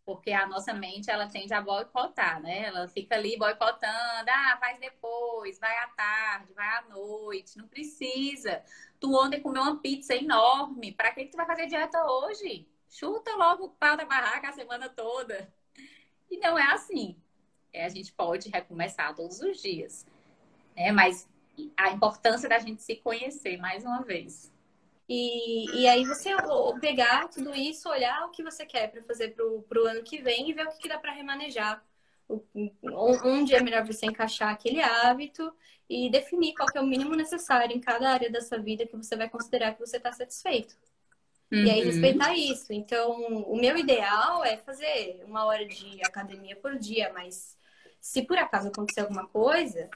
Porque 0.04 0.30
a 0.30 0.46
nossa 0.46 0.72
mente, 0.72 1.10
ela 1.10 1.26
tende 1.26 1.52
a 1.52 1.60
boicotar, 1.60 2.40
né? 2.40 2.66
Ela 2.66 2.86
fica 2.86 3.16
ali 3.16 3.36
boicotando. 3.36 4.30
Ah, 4.30 4.56
faz 4.60 4.78
depois, 4.78 5.58
vai 5.58 5.76
à 5.78 5.88
tarde, 5.88 6.52
vai 6.52 6.68
à 6.68 6.82
noite. 6.82 7.58
Não 7.58 7.66
precisa. 7.66 8.62
Tu 9.00 9.12
ontem 9.12 9.40
comeu 9.40 9.62
uma 9.62 9.80
pizza 9.80 10.14
enorme. 10.14 10.92
Para 10.92 11.12
que, 11.12 11.24
que 11.24 11.30
tu 11.30 11.36
vai 11.36 11.46
fazer 11.46 11.66
dieta 11.66 12.04
hoje? 12.04 12.68
Chuta 12.88 13.34
logo 13.34 13.64
o 13.64 13.70
pau 13.70 13.96
da 13.96 14.04
barraca 14.04 14.48
a 14.48 14.52
semana 14.52 14.88
toda. 14.88 15.52
E 16.30 16.38
não 16.38 16.58
é 16.58 16.72
assim. 16.72 17.20
É, 17.72 17.84
a 17.84 17.88
gente 17.88 18.12
pode 18.12 18.48
recomeçar 18.48 19.14
todos 19.14 19.40
os 19.40 19.60
dias. 19.60 20.06
É, 20.76 20.92
mas 20.92 21.28
a 21.76 21.90
importância 21.90 22.48
da 22.48 22.58
gente 22.58 22.82
se 22.82 22.96
conhecer 22.96 23.56
mais 23.58 23.84
uma 23.84 24.02
vez. 24.02 24.52
E, 25.08 25.82
e 25.82 25.86
aí 25.86 26.04
você 26.04 26.30
pegar 26.80 27.28
tudo 27.28 27.54
isso, 27.54 27.88
olhar 27.88 28.26
o 28.26 28.30
que 28.30 28.42
você 28.42 28.66
quer 28.66 28.90
para 28.90 29.02
fazer 29.02 29.34
para 29.34 29.44
o 29.44 29.86
ano 29.86 30.02
que 30.02 30.20
vem 30.20 30.50
e 30.50 30.52
ver 30.52 30.66
o 30.66 30.70
que, 30.70 30.78
que 30.78 30.88
dá 30.88 30.98
para 30.98 31.12
remanejar. 31.12 31.82
Onde 33.22 33.54
é 33.54 33.62
melhor 33.62 33.86
você 33.86 34.06
encaixar 34.06 34.52
aquele 34.52 34.82
hábito 34.82 35.52
e 35.88 36.10
definir 36.10 36.54
qual 36.54 36.68
é 36.74 36.80
o 36.80 36.86
mínimo 36.86 37.14
necessário 37.14 37.76
em 37.76 37.80
cada 37.80 38.10
área 38.10 38.30
da 38.30 38.40
sua 38.40 38.58
vida 38.58 38.84
que 38.84 38.96
você 38.96 39.14
vai 39.14 39.28
considerar 39.28 39.74
que 39.74 39.80
você 39.80 39.98
está 39.98 40.10
satisfeito. 40.10 40.76
Uhum. 41.52 41.64
E 41.64 41.70
aí 41.70 41.80
uhum. 41.80 41.86
respeitar 41.86 42.34
isso. 42.34 42.72
Então, 42.72 43.12
o 43.44 43.56
meu 43.56 43.76
ideal 43.76 44.44
é 44.44 44.56
fazer 44.56 45.22
uma 45.24 45.44
hora 45.44 45.64
de 45.64 46.00
academia 46.04 46.56
por 46.56 46.76
dia, 46.76 47.12
mas 47.14 47.56
se 48.00 48.22
por 48.22 48.36
acaso 48.36 48.68
acontecer 48.68 49.00
alguma 49.00 49.28
coisa, 49.28 49.88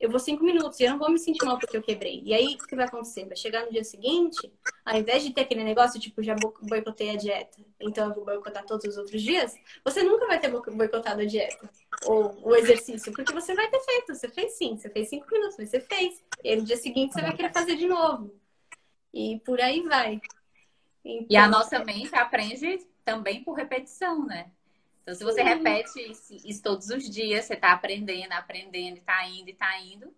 eu 0.00 0.10
vou 0.10 0.20
cinco 0.20 0.44
minutos 0.44 0.78
e 0.78 0.84
eu 0.84 0.90
não 0.90 0.98
vou 0.98 1.10
me 1.10 1.18
sentir 1.18 1.44
mal 1.44 1.58
porque 1.58 1.76
eu 1.76 1.82
quebrei. 1.82 2.22
E 2.24 2.32
aí, 2.32 2.54
o 2.54 2.66
que 2.66 2.76
vai 2.76 2.84
acontecer? 2.84 3.24
Vai 3.24 3.36
chegar 3.36 3.64
no 3.64 3.72
dia 3.72 3.82
seguinte, 3.82 4.52
ao 4.84 4.96
invés 4.96 5.24
de 5.24 5.32
ter 5.32 5.40
aquele 5.40 5.64
negócio, 5.64 5.98
tipo, 5.98 6.22
já 6.22 6.36
boicotei 6.62 7.10
a 7.10 7.16
dieta, 7.16 7.58
então 7.80 8.08
eu 8.08 8.14
vou 8.14 8.24
boicotar 8.24 8.64
todos 8.64 8.84
os 8.86 8.96
outros 8.96 9.20
dias, 9.20 9.56
você 9.84 10.02
nunca 10.02 10.26
vai 10.26 10.38
ter 10.38 10.50
boicotado 10.50 11.22
a 11.22 11.24
dieta 11.24 11.68
ou 12.04 12.38
o 12.42 12.54
exercício, 12.54 13.12
porque 13.12 13.32
você 13.32 13.54
vai 13.54 13.68
ter 13.68 13.80
feito. 13.80 14.14
Você 14.14 14.28
fez 14.28 14.52
sim, 14.52 14.76
você 14.76 14.88
fez 14.88 15.08
cinco 15.08 15.26
minutos, 15.30 15.56
mas 15.58 15.68
você 15.68 15.80
fez. 15.80 16.22
E 16.44 16.50
aí, 16.50 16.56
no 16.56 16.64
dia 16.64 16.76
seguinte, 16.76 17.12
você 17.12 17.20
vai 17.20 17.34
querer 17.34 17.52
fazer 17.52 17.76
de 17.76 17.88
novo. 17.88 18.32
E 19.12 19.40
por 19.40 19.60
aí 19.60 19.82
vai. 19.82 20.20
Então, 21.04 21.26
e 21.30 21.36
a 21.36 21.46
então, 21.46 21.58
nossa 21.58 21.84
mente 21.84 22.14
aprende 22.14 22.86
também 23.04 23.42
por 23.42 23.54
repetição, 23.54 24.24
né? 24.24 24.50
Então, 25.08 25.16
se 25.16 25.24
você 25.24 25.42
repete 25.42 26.12
isso 26.44 26.62
todos 26.62 26.90
os 26.90 27.08
dias, 27.08 27.46
você 27.46 27.54
está 27.54 27.72
aprendendo, 27.72 28.30
aprendendo, 28.32 28.98
está 28.98 29.26
indo, 29.26 29.48
está 29.48 29.78
indo, 29.80 30.14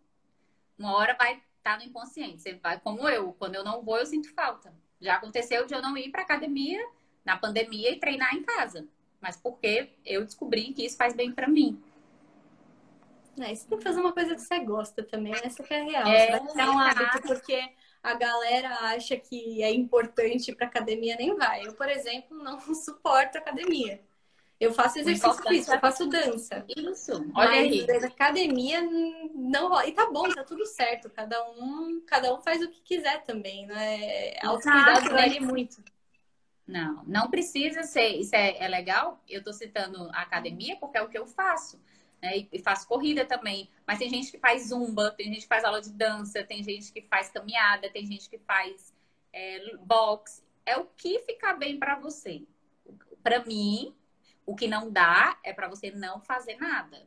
uma 0.77 0.97
hora 0.97 1.15
vai 1.17 1.35
estar 1.35 1.45
tá 1.63 1.77
no 1.77 1.85
inconsciente. 1.85 2.43
Você 2.43 2.55
vai, 2.55 2.81
como 2.81 3.09
eu, 3.09 3.33
quando 3.35 3.55
eu 3.55 3.63
não 3.63 3.83
vou, 3.83 3.99
eu 3.99 4.07
sinto 4.07 4.35
falta. 4.35 4.75
Já 5.01 5.15
aconteceu 5.15 5.65
de 5.65 5.73
eu 5.73 5.81
não 5.81 5.97
ir 5.97 6.11
para 6.11 6.23
academia 6.23 6.85
na 7.25 7.37
pandemia 7.37 7.93
e 7.93 8.01
treinar 8.01 8.35
em 8.35 8.43
casa, 8.43 8.85
mas 9.21 9.37
porque 9.37 9.91
eu 10.05 10.25
descobri 10.25 10.73
que 10.73 10.85
isso 10.85 10.97
faz 10.97 11.15
bem 11.15 11.31
para 11.31 11.47
mim. 11.47 11.81
É, 13.39 13.55
você 13.55 13.69
tem 13.69 13.79
que 13.79 13.85
fazer 13.85 14.01
uma 14.01 14.13
coisa 14.13 14.35
que 14.35 14.41
você 14.41 14.59
gosta 14.59 15.05
também, 15.05 15.33
essa 15.35 15.63
que 15.63 15.73
é 15.73 15.81
a 15.83 15.85
real. 15.85 16.09
É, 16.09 16.27
você 16.27 16.31
vai 16.33 16.53
criar 16.53 16.71
um 16.73 16.79
hábito 16.81 17.23
porque 17.29 17.73
a 18.03 18.15
galera 18.15 18.71
acha 18.87 19.17
que 19.17 19.63
é 19.63 19.73
importante 19.73 20.53
para 20.53 20.67
academia, 20.67 21.15
nem 21.15 21.37
vai. 21.37 21.65
Eu, 21.65 21.75
por 21.75 21.89
exemplo, 21.89 22.37
não 22.37 22.59
suporto 22.75 23.39
academia. 23.39 24.01
Eu 24.61 24.75
faço 24.75 24.99
exercício 24.99 25.33
físico, 25.43 25.73
eu 25.73 25.81
faço 25.81 26.07
dança. 26.07 26.67
Isso. 26.77 27.13
Olha 27.35 27.51
aí. 27.51 27.87
Mas 27.87 28.05
academia 28.05 28.83
não 29.35 29.71
rola. 29.71 29.87
E 29.87 29.93
tá 29.93 30.11
bom, 30.11 30.29
tá 30.29 30.45
tudo 30.45 30.67
certo. 30.67 31.09
Cada 31.09 31.43
um, 31.53 32.03
cada 32.07 32.35
um 32.35 32.43
faz 32.43 32.63
o 32.63 32.69
que 32.69 32.83
quiser 32.83 33.25
também, 33.25 33.67
né? 33.67 34.35
Autocuidado 34.43 35.09
vale 35.09 35.41
muito. 35.41 35.83
Não, 36.67 37.03
não 37.07 37.31
precisa 37.31 37.83
ser. 37.85 38.09
Isso 38.19 38.37
é, 38.37 38.63
é 38.63 38.69
legal. 38.69 39.25
Eu 39.27 39.43
tô 39.43 39.51
citando 39.51 40.11
a 40.13 40.21
academia 40.21 40.77
porque 40.77 40.99
é 40.99 41.03
o 41.03 41.09
que 41.09 41.19
eu 41.19 41.27
faço. 41.27 41.81
Né? 42.21 42.47
E 42.53 42.59
faço 42.59 42.87
corrida 42.87 43.25
também. 43.25 43.71
Mas 43.87 43.99
tem 43.99 44.11
gente 44.11 44.31
que 44.31 44.39
faz 44.39 44.69
zumba, 44.69 45.11
tem 45.11 45.33
gente 45.33 45.41
que 45.41 45.49
faz 45.49 45.65
aula 45.65 45.81
de 45.81 45.91
dança, 45.91 46.45
tem 46.45 46.63
gente 46.63 46.93
que 46.93 47.01
faz 47.01 47.31
caminhada, 47.31 47.89
tem 47.89 48.05
gente 48.05 48.29
que 48.29 48.37
faz 48.37 48.93
é, 49.33 49.75
boxe. 49.79 50.43
É 50.67 50.77
o 50.77 50.85
que 50.85 51.19
ficar 51.21 51.55
bem 51.55 51.79
para 51.79 51.99
você. 51.99 52.43
Para 53.23 53.43
mim, 53.45 53.95
o 54.51 54.57
que 54.57 54.67
não 54.67 54.91
dá 54.91 55.39
é 55.45 55.53
para 55.53 55.69
você 55.69 55.93
não 55.93 56.21
fazer 56.21 56.57
nada. 56.57 57.07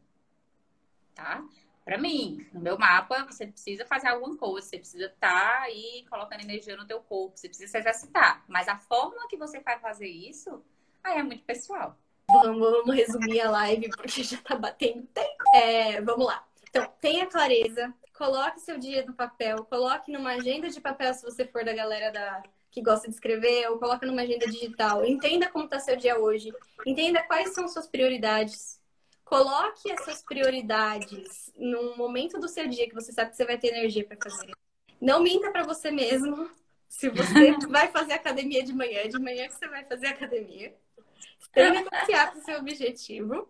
Tá? 1.14 1.44
Para 1.84 1.98
mim, 1.98 2.48
no 2.54 2.62
meu 2.62 2.78
mapa, 2.78 3.26
você 3.26 3.46
precisa 3.46 3.86
fazer 3.86 4.08
alguma 4.08 4.38
coisa, 4.38 4.66
você 4.66 4.78
precisa 4.78 5.08
estar 5.08 5.30
tá 5.30 5.62
aí 5.64 6.06
colocando 6.10 6.40
energia 6.40 6.78
no 6.78 6.88
teu 6.88 7.02
corpo, 7.02 7.38
você 7.38 7.50
precisa 7.50 7.70
se 7.70 7.78
exercitar. 7.78 8.46
Mas 8.48 8.70
a 8.70 8.78
forma 8.78 9.28
que 9.28 9.36
você 9.36 9.60
vai 9.60 9.78
fazer 9.78 10.08
isso, 10.08 10.64
aí 11.04 11.20
é 11.20 11.24
muito 11.24 11.44
pessoal. 11.44 11.98
Vamos, 12.30 12.62
vamos 12.62 12.96
resumir 12.96 13.42
a 13.42 13.52
live, 13.52 13.90
porque 13.90 14.24
já 14.24 14.38
tá 14.38 14.56
batendo 14.56 15.06
tempo. 15.08 15.44
É, 15.54 16.00
vamos 16.00 16.26
lá. 16.26 16.48
Então, 16.70 16.90
tenha 17.02 17.28
clareza, 17.28 17.94
coloque 18.18 18.62
seu 18.62 18.80
dia 18.80 19.06
no 19.06 19.14
papel, 19.14 19.66
coloque 19.66 20.14
numa 20.14 20.32
agenda 20.32 20.70
de 20.70 20.80
papel 20.80 21.14
se 21.14 21.22
você 21.22 21.46
for 21.46 21.66
da 21.66 21.74
galera 21.74 22.10
da, 22.10 22.42
que 22.74 22.82
gosta 22.82 23.08
de 23.08 23.14
escrever, 23.14 23.70
ou 23.70 23.78
coloca 23.78 24.06
numa 24.06 24.24
agenda 24.24 24.48
digital. 24.48 25.06
Entenda 25.06 25.48
como 25.48 25.66
está 25.66 25.80
seu 25.80 25.96
dia 25.96 26.20
hoje. 26.20 26.52
Entenda 26.86 27.22
quais 27.22 27.54
são 27.54 27.68
suas 27.68 27.88
prioridades. 27.88 28.82
Coloque 29.24 29.92
essas 29.92 30.24
prioridades 30.24 31.54
num 31.56 31.96
momento 31.96 32.40
do 32.40 32.48
seu 32.48 32.68
dia 32.68 32.90
que 32.90 32.96
você 32.96 33.12
sabe 33.12 33.30
que 33.30 33.38
você 33.38 33.46
vai 33.46 33.60
ter 33.60 33.68
energia 33.68 34.04
para 34.04 34.18
fazer. 34.18 34.52
Não 35.00 35.22
minta 35.22 35.52
para 35.52 35.64
você 35.64 35.92
mesmo. 35.92 36.50
Se 36.90 37.10
você 37.10 37.52
vai 37.70 37.90
fazer 37.90 38.14
academia 38.14 38.64
de 38.64 38.74
manhã, 38.74 39.08
de 39.08 39.20
manhã 39.20 39.48
que 39.48 39.54
você 39.54 39.68
vai 39.68 39.86
fazer 39.86 40.08
academia. 40.08 40.76
Tenha 41.52 41.86
confiar 41.88 42.32
para 42.32 42.40
o 42.40 42.44
seu 42.44 42.58
objetivo. 42.58 43.48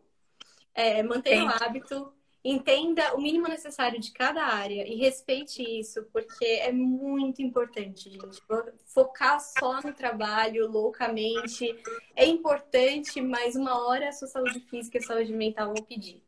É, 0.75 1.01
mantenha 1.01 1.45
o 1.45 1.63
hábito 1.63 2.13
entenda 2.43 3.15
o 3.15 3.21
mínimo 3.21 3.47
necessário 3.47 3.99
de 3.99 4.11
cada 4.11 4.43
área 4.43 4.85
e 4.85 4.95
respeite 4.95 5.63
isso, 5.63 6.03
porque 6.11 6.45
é 6.45 6.71
muito 6.71 7.41
importante, 7.41 8.09
gente. 8.09 8.41
Focar 8.85 9.39
só 9.39 9.81
no 9.81 9.93
trabalho 9.93 10.69
loucamente 10.69 11.73
é 12.15 12.25
importante, 12.25 13.21
mas 13.21 13.55
uma 13.55 13.87
hora 13.87 14.09
a 14.09 14.11
sua 14.11 14.27
saúde 14.27 14.59
física 14.59 14.97
e 14.97 15.01
a 15.01 15.07
saúde 15.07 15.31
mental 15.31 15.73
vão 15.73 15.83
pedir. 15.83 16.21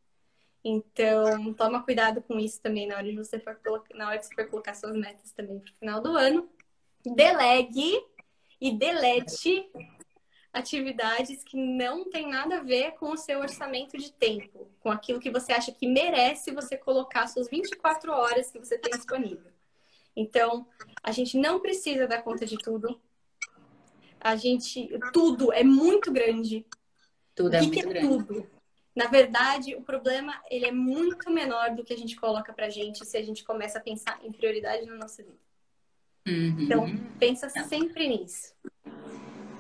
Então, 0.64 1.54
toma 1.54 1.84
cuidado 1.84 2.22
com 2.22 2.40
isso 2.40 2.60
também 2.62 2.88
na 2.88 2.96
hora 2.96 3.06
de 3.06 3.16
você 3.16 3.38
for 3.38 3.56
colocar, 3.56 3.96
na 3.96 4.08
hora 4.08 4.18
que 4.18 4.26
você 4.26 4.36
for 4.36 4.50
colocar 4.50 4.74
suas 4.74 4.96
metas 4.96 5.32
também 5.32 5.60
para 5.60 5.72
o 5.72 5.76
final 5.76 6.02
do 6.02 6.16
ano. 6.18 6.50
Delegue 7.06 8.02
e 8.60 8.72
delete 8.72 9.70
atividades 10.56 11.44
que 11.44 11.58
não 11.58 12.10
tem 12.10 12.30
nada 12.30 12.58
a 12.58 12.64
ver 12.64 12.94
com 12.94 13.12
o 13.12 13.18
seu 13.18 13.40
orçamento 13.40 13.98
de 13.98 14.12
tempo, 14.14 14.70
com 14.80 14.90
aquilo 14.90 15.20
que 15.20 15.30
você 15.30 15.52
acha 15.52 15.72
que 15.72 15.86
merece 15.86 16.52
você 16.52 16.78
colocar 16.78 17.28
suas 17.28 17.50
24 17.50 18.12
horas 18.12 18.50
que 18.50 18.58
você 18.58 18.78
tem 18.78 18.92
disponível. 18.94 19.52
Então, 20.16 20.66
a 21.04 21.12
gente 21.12 21.38
não 21.38 21.60
precisa 21.60 22.08
dar 22.08 22.22
conta 22.22 22.46
de 22.46 22.58
tudo. 22.58 23.00
A 24.20 24.38
gente, 24.38 24.90
tudo 25.12 25.52
é 25.52 25.64
muito 25.64 26.10
grande. 26.10 26.66
Tudo 27.36 27.54
é 27.54 27.62
muito 27.62 27.78
é 27.78 27.82
grande. 27.82 28.08
Tudo? 28.08 28.50
Na 28.96 29.08
verdade, 29.08 29.76
o 29.76 29.82
problema 29.82 30.42
ele 30.50 30.66
é 30.66 30.72
muito 30.72 31.30
menor 31.30 31.76
do 31.76 31.84
que 31.84 31.94
a 31.94 31.98
gente 31.98 32.16
coloca 32.16 32.54
pra 32.54 32.70
gente 32.70 33.06
se 33.06 33.18
a 33.18 33.22
gente 33.22 33.44
começa 33.44 33.78
a 33.78 33.82
pensar 33.82 34.18
em 34.24 34.32
prioridade 34.32 34.86
na 34.86 34.96
nossa 34.96 35.22
vida. 35.22 35.38
Uhum. 36.26 36.62
Então, 36.62 36.86
pensa 37.20 37.50
sempre 37.50 38.08
nisso. 38.08 38.56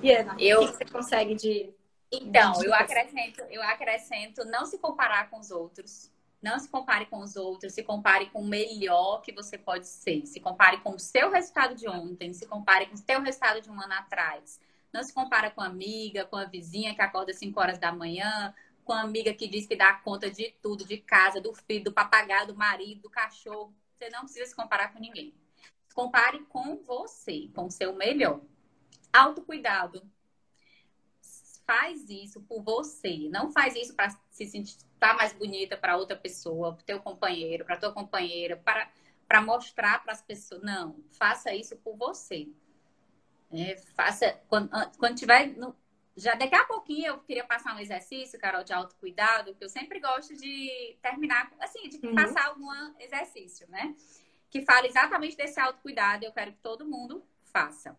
E 0.01 0.11
Ana, 0.11 0.35
eu... 0.39 0.63
o 0.63 0.67
que 0.67 0.77
você 0.77 0.85
consegue 0.85 1.35
de. 1.35 1.73
Então, 2.11 2.53
de 2.53 2.65
eu 2.65 2.73
acrescento, 2.73 3.41
eu 3.49 3.61
acrescento 3.63 4.45
não 4.45 4.65
se 4.65 4.77
comparar 4.77 5.29
com 5.29 5.39
os 5.39 5.51
outros. 5.51 6.11
Não 6.41 6.59
se 6.59 6.69
compare 6.69 7.07
com 7.07 7.21
os 7.21 7.35
outros, 7.35 7.73
se 7.73 7.81
compare 7.81 8.27
com 8.27 8.41
o 8.41 8.45
melhor 8.45 9.21
que 9.21 9.31
você 9.31 9.57
pode 9.57 9.87
ser. 9.87 10.27
Se 10.27 10.39
compare 10.39 10.77
com 10.77 10.91
o 10.91 10.99
seu 10.99 11.31
resultado 11.31 11.73
de 11.73 11.89
ontem, 11.89 12.33
se 12.33 12.45
compare 12.45 12.85
com 12.85 12.93
o 12.93 12.97
seu 12.97 13.19
resultado 13.19 13.61
de 13.61 13.71
um 13.71 13.81
ano 13.81 13.93
atrás. 13.93 14.59
Não 14.93 15.03
se 15.03 15.11
compara 15.11 15.49
com 15.49 15.61
a 15.61 15.65
amiga, 15.65 16.23
com 16.23 16.35
a 16.35 16.45
vizinha 16.45 16.93
que 16.93 17.01
acorda 17.01 17.31
às 17.31 17.39
5 17.39 17.59
horas 17.59 17.79
da 17.79 17.91
manhã, 17.91 18.53
com 18.83 18.93
a 18.93 19.01
amiga 19.01 19.33
que 19.33 19.47
diz 19.47 19.65
que 19.65 19.75
dá 19.75 19.93
conta 19.95 20.29
de 20.29 20.53
tudo, 20.61 20.85
de 20.85 20.97
casa, 20.97 21.41
do 21.41 21.51
filho, 21.53 21.85
do 21.85 21.91
papagaio, 21.91 22.47
do 22.47 22.55
marido, 22.55 23.01
do 23.01 23.09
cachorro. 23.09 23.73
Você 23.97 24.09
não 24.11 24.21
precisa 24.21 24.45
se 24.45 24.55
comparar 24.55 24.93
com 24.93 24.99
ninguém. 24.99 25.33
Compare 25.95 26.39
com 26.49 26.77
você, 26.77 27.49
com 27.55 27.65
o 27.65 27.71
seu 27.71 27.93
melhor. 27.93 28.39
Autocuidado. 29.15 30.01
Faz 31.65 32.09
isso 32.09 32.41
por 32.41 32.61
você. 32.61 33.27
Não 33.29 33.51
faz 33.51 33.75
isso 33.75 33.95
para 33.95 34.09
se 34.29 34.45
sentir 34.45 34.77
tá 34.99 35.13
mais 35.13 35.33
bonita 35.33 35.75
para 35.75 35.97
outra 35.97 36.15
pessoa, 36.15 36.73
para 36.73 36.83
teu 36.83 36.99
companheiro, 36.99 37.65
para 37.65 37.77
tua 37.77 37.91
companheira, 37.91 38.57
para 38.57 38.89
para 39.27 39.41
mostrar 39.41 40.03
para 40.03 40.13
as 40.13 40.21
pessoas. 40.21 40.61
Não, 40.61 41.03
faça 41.11 41.53
isso 41.53 41.75
por 41.77 41.97
você. 41.97 42.47
É, 43.51 43.75
faça 43.95 44.39
quando, 44.47 44.69
quando 44.97 45.17
tiver 45.17 45.47
no, 45.57 45.75
já 46.15 46.33
daqui 46.35 46.55
a 46.55 46.65
pouquinho 46.65 47.07
eu 47.07 47.19
queria 47.19 47.43
passar 47.43 47.75
um 47.75 47.79
exercício, 47.79 48.39
Carol, 48.39 48.63
de 48.63 48.73
autocuidado, 48.73 49.53
que 49.55 49.63
eu 49.63 49.69
sempre 49.69 49.99
gosto 49.99 50.35
de 50.35 50.97
terminar, 51.01 51.51
assim, 51.59 51.89
de 51.89 52.05
uhum. 52.05 52.15
passar 52.15 52.47
algum 52.47 52.69
exercício, 52.99 53.67
né? 53.69 53.95
Que 54.49 54.61
fala 54.61 54.87
exatamente 54.87 55.35
desse 55.35 55.59
autocuidado. 55.59 56.23
Eu 56.23 56.31
quero 56.31 56.53
que 56.53 56.59
todo 56.59 56.87
mundo 56.87 57.25
faça. 57.43 57.97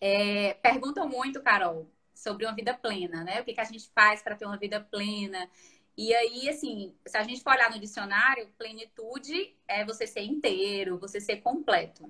É, 0.00 0.54
perguntam 0.54 1.08
muito, 1.08 1.42
Carol, 1.42 1.90
sobre 2.14 2.44
uma 2.44 2.54
vida 2.54 2.74
plena, 2.74 3.24
né? 3.24 3.40
O 3.40 3.44
que, 3.44 3.54
que 3.54 3.60
a 3.60 3.64
gente 3.64 3.90
faz 3.94 4.22
para 4.22 4.36
ter 4.36 4.46
uma 4.46 4.56
vida 4.56 4.80
plena? 4.80 5.48
E 5.96 6.14
aí, 6.14 6.48
assim, 6.48 6.94
se 7.06 7.16
a 7.16 7.22
gente 7.22 7.42
for 7.42 7.52
olhar 7.52 7.70
no 7.70 7.80
dicionário, 7.80 8.48
plenitude 8.56 9.56
é 9.66 9.84
você 9.84 10.06
ser 10.06 10.22
inteiro, 10.22 10.98
você 10.98 11.20
ser 11.20 11.38
completo. 11.38 12.08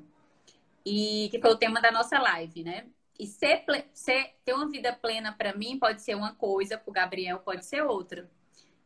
E 0.85 1.29
que 1.31 1.41
foi 1.41 1.51
o 1.51 1.57
tema 1.57 1.81
da 1.81 1.91
nossa 1.91 2.19
live, 2.19 2.65
né? 2.65 2.87
E 3.19 3.27
ser, 3.27 3.65
ser 3.93 4.35
ter 4.45 4.53
uma 4.55 4.69
vida 4.69 4.93
plena 4.93 5.33
para 5.33 5.55
mim 5.55 5.79
pode 5.79 6.03
ser 6.03 6.15
uma 6.15 6.35
coisa, 6.35 6.79
para 6.79 6.91
o 6.91 6.93
Gabriel 6.93 7.39
pode 7.41 7.65
ser 7.65 7.83
outra. 7.83 8.31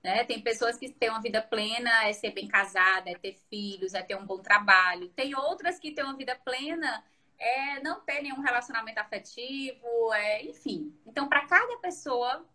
Né? 0.02 0.24
Tem 0.24 0.40
pessoas 0.40 0.78
que 0.78 0.88
têm 0.88 1.10
uma 1.10 1.20
vida 1.20 1.40
plena, 1.42 2.08
é 2.08 2.12
ser 2.12 2.30
bem 2.32 2.48
casada, 2.48 3.10
é 3.10 3.14
ter 3.14 3.36
filhos, 3.48 3.94
é 3.94 4.02
ter 4.02 4.16
um 4.16 4.26
bom 4.26 4.38
trabalho. 4.38 5.08
Tem 5.10 5.34
outras 5.36 5.78
que 5.78 5.92
têm 5.92 6.04
uma 6.04 6.16
vida 6.16 6.34
plena 6.44 7.04
é 7.42 7.80
não 7.82 8.00
ter 8.00 8.22
nenhum 8.22 8.40
relacionamento 8.40 9.00
afetivo, 9.00 10.12
é, 10.14 10.44
enfim. 10.44 10.94
Então, 11.04 11.28
para 11.28 11.44
cada 11.46 11.76
pessoa, 11.78 12.46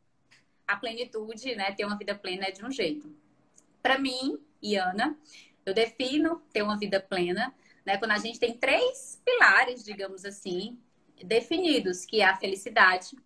a 0.66 0.78
plenitude, 0.78 1.56
né, 1.56 1.74
ter 1.74 1.86
uma 1.86 1.98
vida 1.98 2.16
plena 2.16 2.46
é 2.46 2.52
de 2.52 2.66
um 2.66 2.72
jeito. 2.72 3.14
Para 3.82 4.00
mim, 4.00 4.40
Iana, 4.64 5.18
eu 5.66 5.74
defino 5.74 6.42
ter 6.54 6.62
uma 6.62 6.78
vida 6.78 7.02
plena, 7.02 7.54
né, 7.86 7.98
quando 7.98 8.12
a 8.12 8.18
gente 8.18 8.40
tem 8.40 8.58
três 8.58 9.22
pilares, 9.26 9.84
digamos 9.84 10.24
assim, 10.24 10.80
definidos, 11.24 12.06
que 12.06 12.22
é 12.22 12.26
a 12.26 12.38
felicidade, 12.38 13.18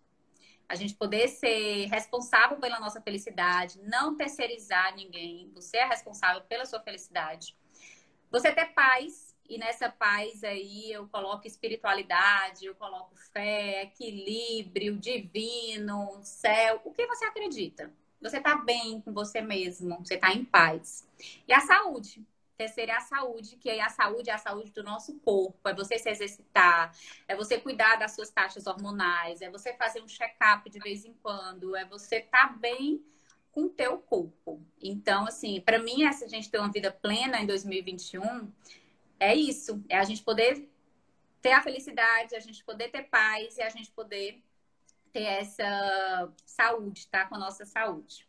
a 0.68 0.74
gente 0.74 0.94
poder 0.94 1.28
ser 1.28 1.86
responsável 1.86 2.58
pela 2.58 2.80
nossa 2.80 3.00
felicidade, 3.00 3.78
não 3.82 4.16
terceirizar 4.16 4.94
ninguém, 4.96 5.50
você 5.54 5.76
é 5.76 5.84
responsável 5.84 6.42
pela 6.42 6.64
sua 6.64 6.80
felicidade. 6.80 7.56
Você 8.30 8.50
ter 8.50 8.72
paz, 8.72 9.31
e 9.52 9.58
nessa 9.58 9.90
paz 9.90 10.42
aí 10.42 10.90
eu 10.90 11.06
coloco 11.08 11.46
espiritualidade, 11.46 12.64
eu 12.64 12.74
coloco 12.74 13.14
fé, 13.14 13.82
equilíbrio, 13.82 14.96
divino, 14.96 16.18
céu. 16.22 16.80
O 16.86 16.90
que 16.90 17.06
você 17.06 17.26
acredita? 17.26 17.92
Você 18.22 18.38
está 18.38 18.56
bem 18.56 19.02
com 19.02 19.12
você 19.12 19.42
mesmo, 19.42 19.98
você 19.98 20.14
está 20.14 20.32
em 20.32 20.42
paz. 20.42 21.06
E 21.46 21.52
a 21.52 21.60
saúde, 21.60 22.26
terceira 22.56 22.92
é 22.92 22.96
a 22.96 23.00
saúde, 23.00 23.56
que 23.56 23.68
aí 23.68 23.80
a 23.80 23.90
saúde 23.90 24.30
é 24.30 24.32
a 24.32 24.38
saúde 24.38 24.70
do 24.70 24.82
nosso 24.82 25.18
corpo, 25.18 25.68
é 25.68 25.74
você 25.74 25.98
se 25.98 26.08
exercitar, 26.08 26.96
é 27.28 27.36
você 27.36 27.60
cuidar 27.60 27.96
das 27.96 28.12
suas 28.12 28.30
taxas 28.30 28.66
hormonais, 28.66 29.42
é 29.42 29.50
você 29.50 29.74
fazer 29.74 30.00
um 30.00 30.08
check-up 30.08 30.70
de 30.70 30.78
vez 30.78 31.04
em 31.04 31.12
quando, 31.22 31.76
é 31.76 31.84
você 31.84 32.20
estar 32.20 32.48
tá 32.48 32.54
bem 32.54 33.04
com 33.50 33.64
o 33.64 33.68
teu 33.68 33.98
corpo. 33.98 34.62
Então, 34.80 35.26
assim, 35.26 35.60
para 35.60 35.78
mim, 35.78 36.04
essa 36.04 36.26
gente 36.26 36.50
ter 36.50 36.58
uma 36.58 36.72
vida 36.72 36.90
plena 36.90 37.38
em 37.38 37.46
2021 37.46 38.50
é 39.22 39.34
isso, 39.34 39.82
é 39.88 39.98
a 39.98 40.04
gente 40.04 40.22
poder 40.22 40.68
ter 41.40 41.52
a 41.52 41.62
felicidade, 41.62 42.34
a 42.34 42.40
gente 42.40 42.64
poder 42.64 42.88
ter 42.88 43.04
paz 43.04 43.56
e 43.56 43.62
a 43.62 43.68
gente 43.68 43.90
poder 43.92 44.42
ter 45.12 45.22
essa 45.22 46.32
saúde, 46.44 47.06
tá? 47.08 47.26
Com 47.26 47.36
a 47.36 47.38
nossa 47.38 47.64
saúde. 47.64 48.26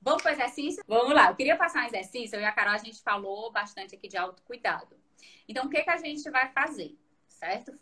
Vamos 0.00 0.22
para 0.22 0.32
o 0.32 0.34
exercício? 0.34 0.84
Vamos 0.86 1.14
lá. 1.14 1.30
Eu 1.30 1.36
queria 1.36 1.56
passar 1.56 1.82
um 1.82 1.86
exercício. 1.86 2.36
Eu 2.36 2.42
e 2.42 2.44
a 2.44 2.52
Carol, 2.52 2.74
a 2.74 2.78
gente 2.78 3.00
falou 3.02 3.50
bastante 3.50 3.94
aqui 3.94 4.08
de 4.08 4.16
autocuidado. 4.16 4.96
Então, 5.48 5.66
o 5.66 5.70
que, 5.70 5.82
que 5.82 5.90
a 5.90 5.96
gente 5.96 6.28
vai 6.30 6.52
fazer? 6.52 6.96
Certo? 7.28 7.72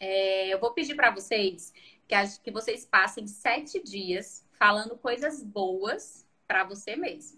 É, 0.00 0.48
eu 0.48 0.58
vou 0.58 0.72
pedir 0.72 0.94
para 0.94 1.10
vocês 1.10 1.72
que, 2.06 2.14
que 2.42 2.50
vocês 2.50 2.86
passem 2.86 3.26
sete 3.26 3.82
dias 3.82 4.46
falando 4.52 4.96
coisas 4.96 5.42
boas 5.42 6.26
para 6.46 6.64
você 6.64 6.96
mesmo. 6.96 7.37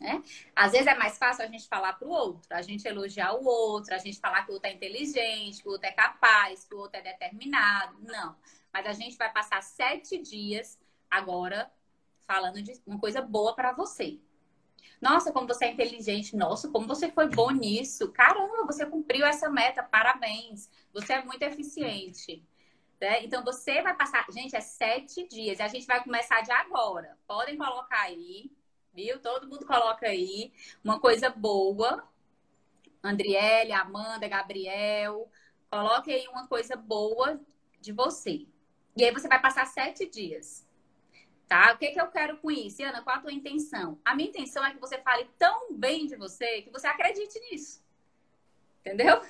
Né? 0.00 0.22
Às 0.56 0.72
vezes 0.72 0.86
é 0.86 0.94
mais 0.94 1.16
fácil 1.18 1.44
a 1.44 1.46
gente 1.46 1.68
falar 1.68 1.92
para 1.92 2.08
o 2.08 2.10
outro, 2.10 2.54
a 2.54 2.62
gente 2.62 2.86
elogiar 2.86 3.32
o 3.34 3.44
outro, 3.44 3.94
a 3.94 3.98
gente 3.98 4.18
falar 4.18 4.42
que 4.42 4.50
o 4.50 4.54
outro 4.54 4.68
é 4.68 4.72
inteligente, 4.72 5.62
que 5.62 5.68
o 5.68 5.72
outro 5.72 5.88
é 5.88 5.92
capaz, 5.92 6.64
que 6.64 6.74
o 6.74 6.78
outro 6.78 6.98
é 6.98 7.02
determinado. 7.02 7.96
Não. 8.00 8.36
Mas 8.72 8.86
a 8.86 8.92
gente 8.92 9.16
vai 9.16 9.32
passar 9.32 9.62
sete 9.62 10.18
dias 10.18 10.78
agora 11.08 11.70
falando 12.26 12.60
de 12.60 12.72
uma 12.86 12.98
coisa 12.98 13.22
boa 13.22 13.54
para 13.54 13.72
você. 13.72 14.18
Nossa, 15.00 15.30
como 15.32 15.46
você 15.46 15.66
é 15.66 15.72
inteligente. 15.72 16.34
Nossa, 16.34 16.68
como 16.68 16.86
você 16.86 17.10
foi 17.10 17.28
bom 17.28 17.50
nisso. 17.50 18.10
Caramba, 18.10 18.64
você 18.64 18.86
cumpriu 18.86 19.26
essa 19.26 19.50
meta. 19.50 19.82
Parabéns. 19.82 20.70
Você 20.92 21.12
é 21.12 21.22
muito 21.22 21.42
eficiente. 21.42 22.42
Né? 23.00 23.22
Então, 23.24 23.44
você 23.44 23.82
vai 23.82 23.94
passar. 23.94 24.24
Gente, 24.30 24.56
é 24.56 24.60
sete 24.60 25.28
dias. 25.28 25.58
E 25.58 25.62
a 25.62 25.68
gente 25.68 25.86
vai 25.86 26.02
começar 26.02 26.40
de 26.40 26.50
agora. 26.50 27.18
Podem 27.26 27.56
colocar 27.56 28.00
aí, 28.00 28.50
viu? 28.94 29.20
Todo 29.20 29.48
mundo 29.48 29.66
coloca 29.66 30.06
aí. 30.06 30.52
Uma 30.82 31.00
coisa 31.00 31.28
boa. 31.28 32.08
Andriele, 33.02 33.72
Amanda, 33.72 34.28
Gabriel. 34.28 35.28
Coloque 35.70 36.12
aí 36.12 36.26
uma 36.28 36.46
coisa 36.46 36.76
boa 36.76 37.40
de 37.80 37.92
você. 37.92 38.46
E 38.96 39.04
aí 39.04 39.10
você 39.10 39.28
vai 39.28 39.40
passar 39.40 39.66
sete 39.66 40.06
dias. 40.06 40.66
Tá? 41.48 41.72
O 41.72 41.78
que, 41.78 41.90
que 41.90 42.00
eu 42.00 42.06
quero 42.08 42.38
com 42.38 42.50
isso? 42.50 42.82
Ana, 42.82 43.02
qual 43.02 43.16
a 43.16 43.20
tua 43.20 43.32
intenção? 43.32 43.98
A 44.04 44.14
minha 44.14 44.28
intenção 44.28 44.64
é 44.64 44.72
que 44.72 44.80
você 44.80 44.98
fale 44.98 45.28
tão 45.38 45.74
bem 45.74 46.06
de 46.06 46.16
você 46.16 46.62
que 46.62 46.70
você 46.70 46.86
acredite 46.86 47.38
nisso. 47.40 47.84
Entendeu? 48.80 49.20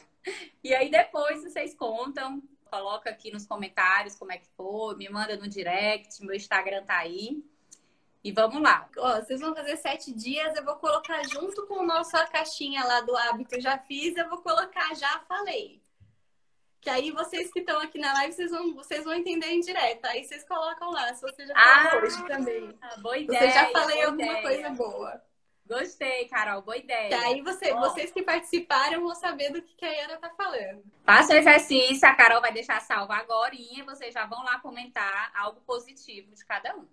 E 0.62 0.75
aí 0.75 0.91
depois 0.91 1.43
vocês 1.43 1.75
contam, 1.75 2.43
coloca 2.65 3.11
aqui 3.11 3.31
nos 3.31 3.47
comentários 3.47 4.15
como 4.15 4.33
é 4.33 4.39
que 4.39 4.49
foi, 4.57 4.97
me 4.97 5.09
manda 5.09 5.37
no 5.37 5.47
direct, 5.47 6.25
meu 6.25 6.35
Instagram 6.35 6.83
tá 6.85 6.97
aí. 6.97 7.45
E 8.25 8.33
vamos 8.33 8.62
lá. 8.62 8.89
Ó, 8.97 9.16
vocês 9.16 9.39
vão 9.39 9.55
fazer 9.55 9.77
sete 9.77 10.11
dias, 10.11 10.57
eu 10.57 10.64
vou 10.64 10.77
colocar 10.77 11.22
junto 11.29 11.66
com 11.66 11.81
a 11.81 11.85
nossa 11.85 12.27
caixinha 12.27 12.83
lá 12.83 13.03
do 13.03 13.14
hábito 13.14 13.61
já 13.61 13.77
fiz, 13.77 14.16
eu 14.16 14.27
vou 14.31 14.39
colocar 14.39 14.95
já 14.95 15.20
falei. 15.29 15.83
Que 16.81 16.89
aí 16.89 17.11
vocês 17.11 17.53
que 17.53 17.61
estão 17.61 17.79
aqui 17.81 17.99
na 17.99 18.14
live, 18.14 18.33
vocês 18.33 18.51
vão, 18.51 18.75
vocês 18.75 19.05
vão 19.05 19.12
entender 19.12 19.49
em 19.49 19.61
direto. 19.61 20.07
Aí 20.07 20.25
vocês 20.25 20.43
colocam 20.45 20.91
lá, 20.91 21.12
se 21.14 21.20
você 21.20 21.47
já 21.47 21.55
falou 21.55 22.01
ah, 22.01 22.03
hoje 22.03 22.27
também. 22.27 22.79
Boa 23.03 23.18
ideia. 23.18 23.41
Você 23.41 23.51
já 23.51 23.70
falei 23.70 24.03
alguma 24.03 24.25
ideia. 24.25 24.43
coisa 24.43 24.70
boa. 24.70 25.22
Gostei, 25.66 26.27
Carol, 26.29 26.62
boa 26.62 26.77
ideia. 26.77 27.09
Que 27.09 27.14
aí 27.27 27.43
você, 27.43 27.75
vocês 27.75 28.11
que 28.11 28.22
participaram 28.22 29.03
vão 29.03 29.14
saber 29.14 29.51
do 29.51 29.61
que, 29.61 29.75
que 29.75 29.85
a 29.85 30.05
Ana 30.05 30.16
tá 30.16 30.31
falando. 30.31 30.83
Faça 31.05 31.35
o 31.35 31.37
exercício, 31.37 32.09
a 32.09 32.14
Carol 32.14 32.41
vai 32.41 32.53
deixar 32.53 32.81
salvo 32.81 33.12
agora 33.12 33.55
e 33.55 33.83
vocês 33.83 34.12
já 34.12 34.27
vão 34.27 34.43
lá 34.45 34.59
comentar 34.61 35.31
algo 35.35 35.61
positivo 35.62 36.35
de 36.35 36.45
cada 36.45 36.75
um. 36.77 36.87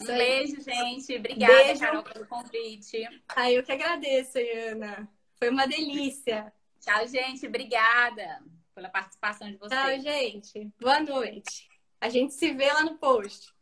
Um 0.00 0.06
beijo, 0.06 0.60
gente. 0.60 1.16
Obrigada, 1.16 1.64
beijo. 1.64 1.80
Carol, 1.80 2.02
pelo 2.02 2.26
convite. 2.26 3.08
Ai, 3.28 3.56
eu 3.56 3.62
que 3.62 3.72
agradeço, 3.72 4.38
Ana. 4.70 5.08
Foi 5.38 5.48
uma 5.50 5.66
delícia. 5.66 6.52
Tchau, 6.80 7.06
gente. 7.06 7.46
Obrigada 7.46 8.42
pela 8.74 8.88
participação 8.88 9.50
de 9.50 9.56
vocês. 9.56 9.80
Tchau, 9.80 10.00
gente. 10.00 10.70
Boa 10.80 11.00
noite. 11.00 11.68
A 12.00 12.08
gente 12.08 12.34
se 12.34 12.52
vê 12.52 12.70
lá 12.72 12.82
no 12.82 12.98
post. 12.98 13.53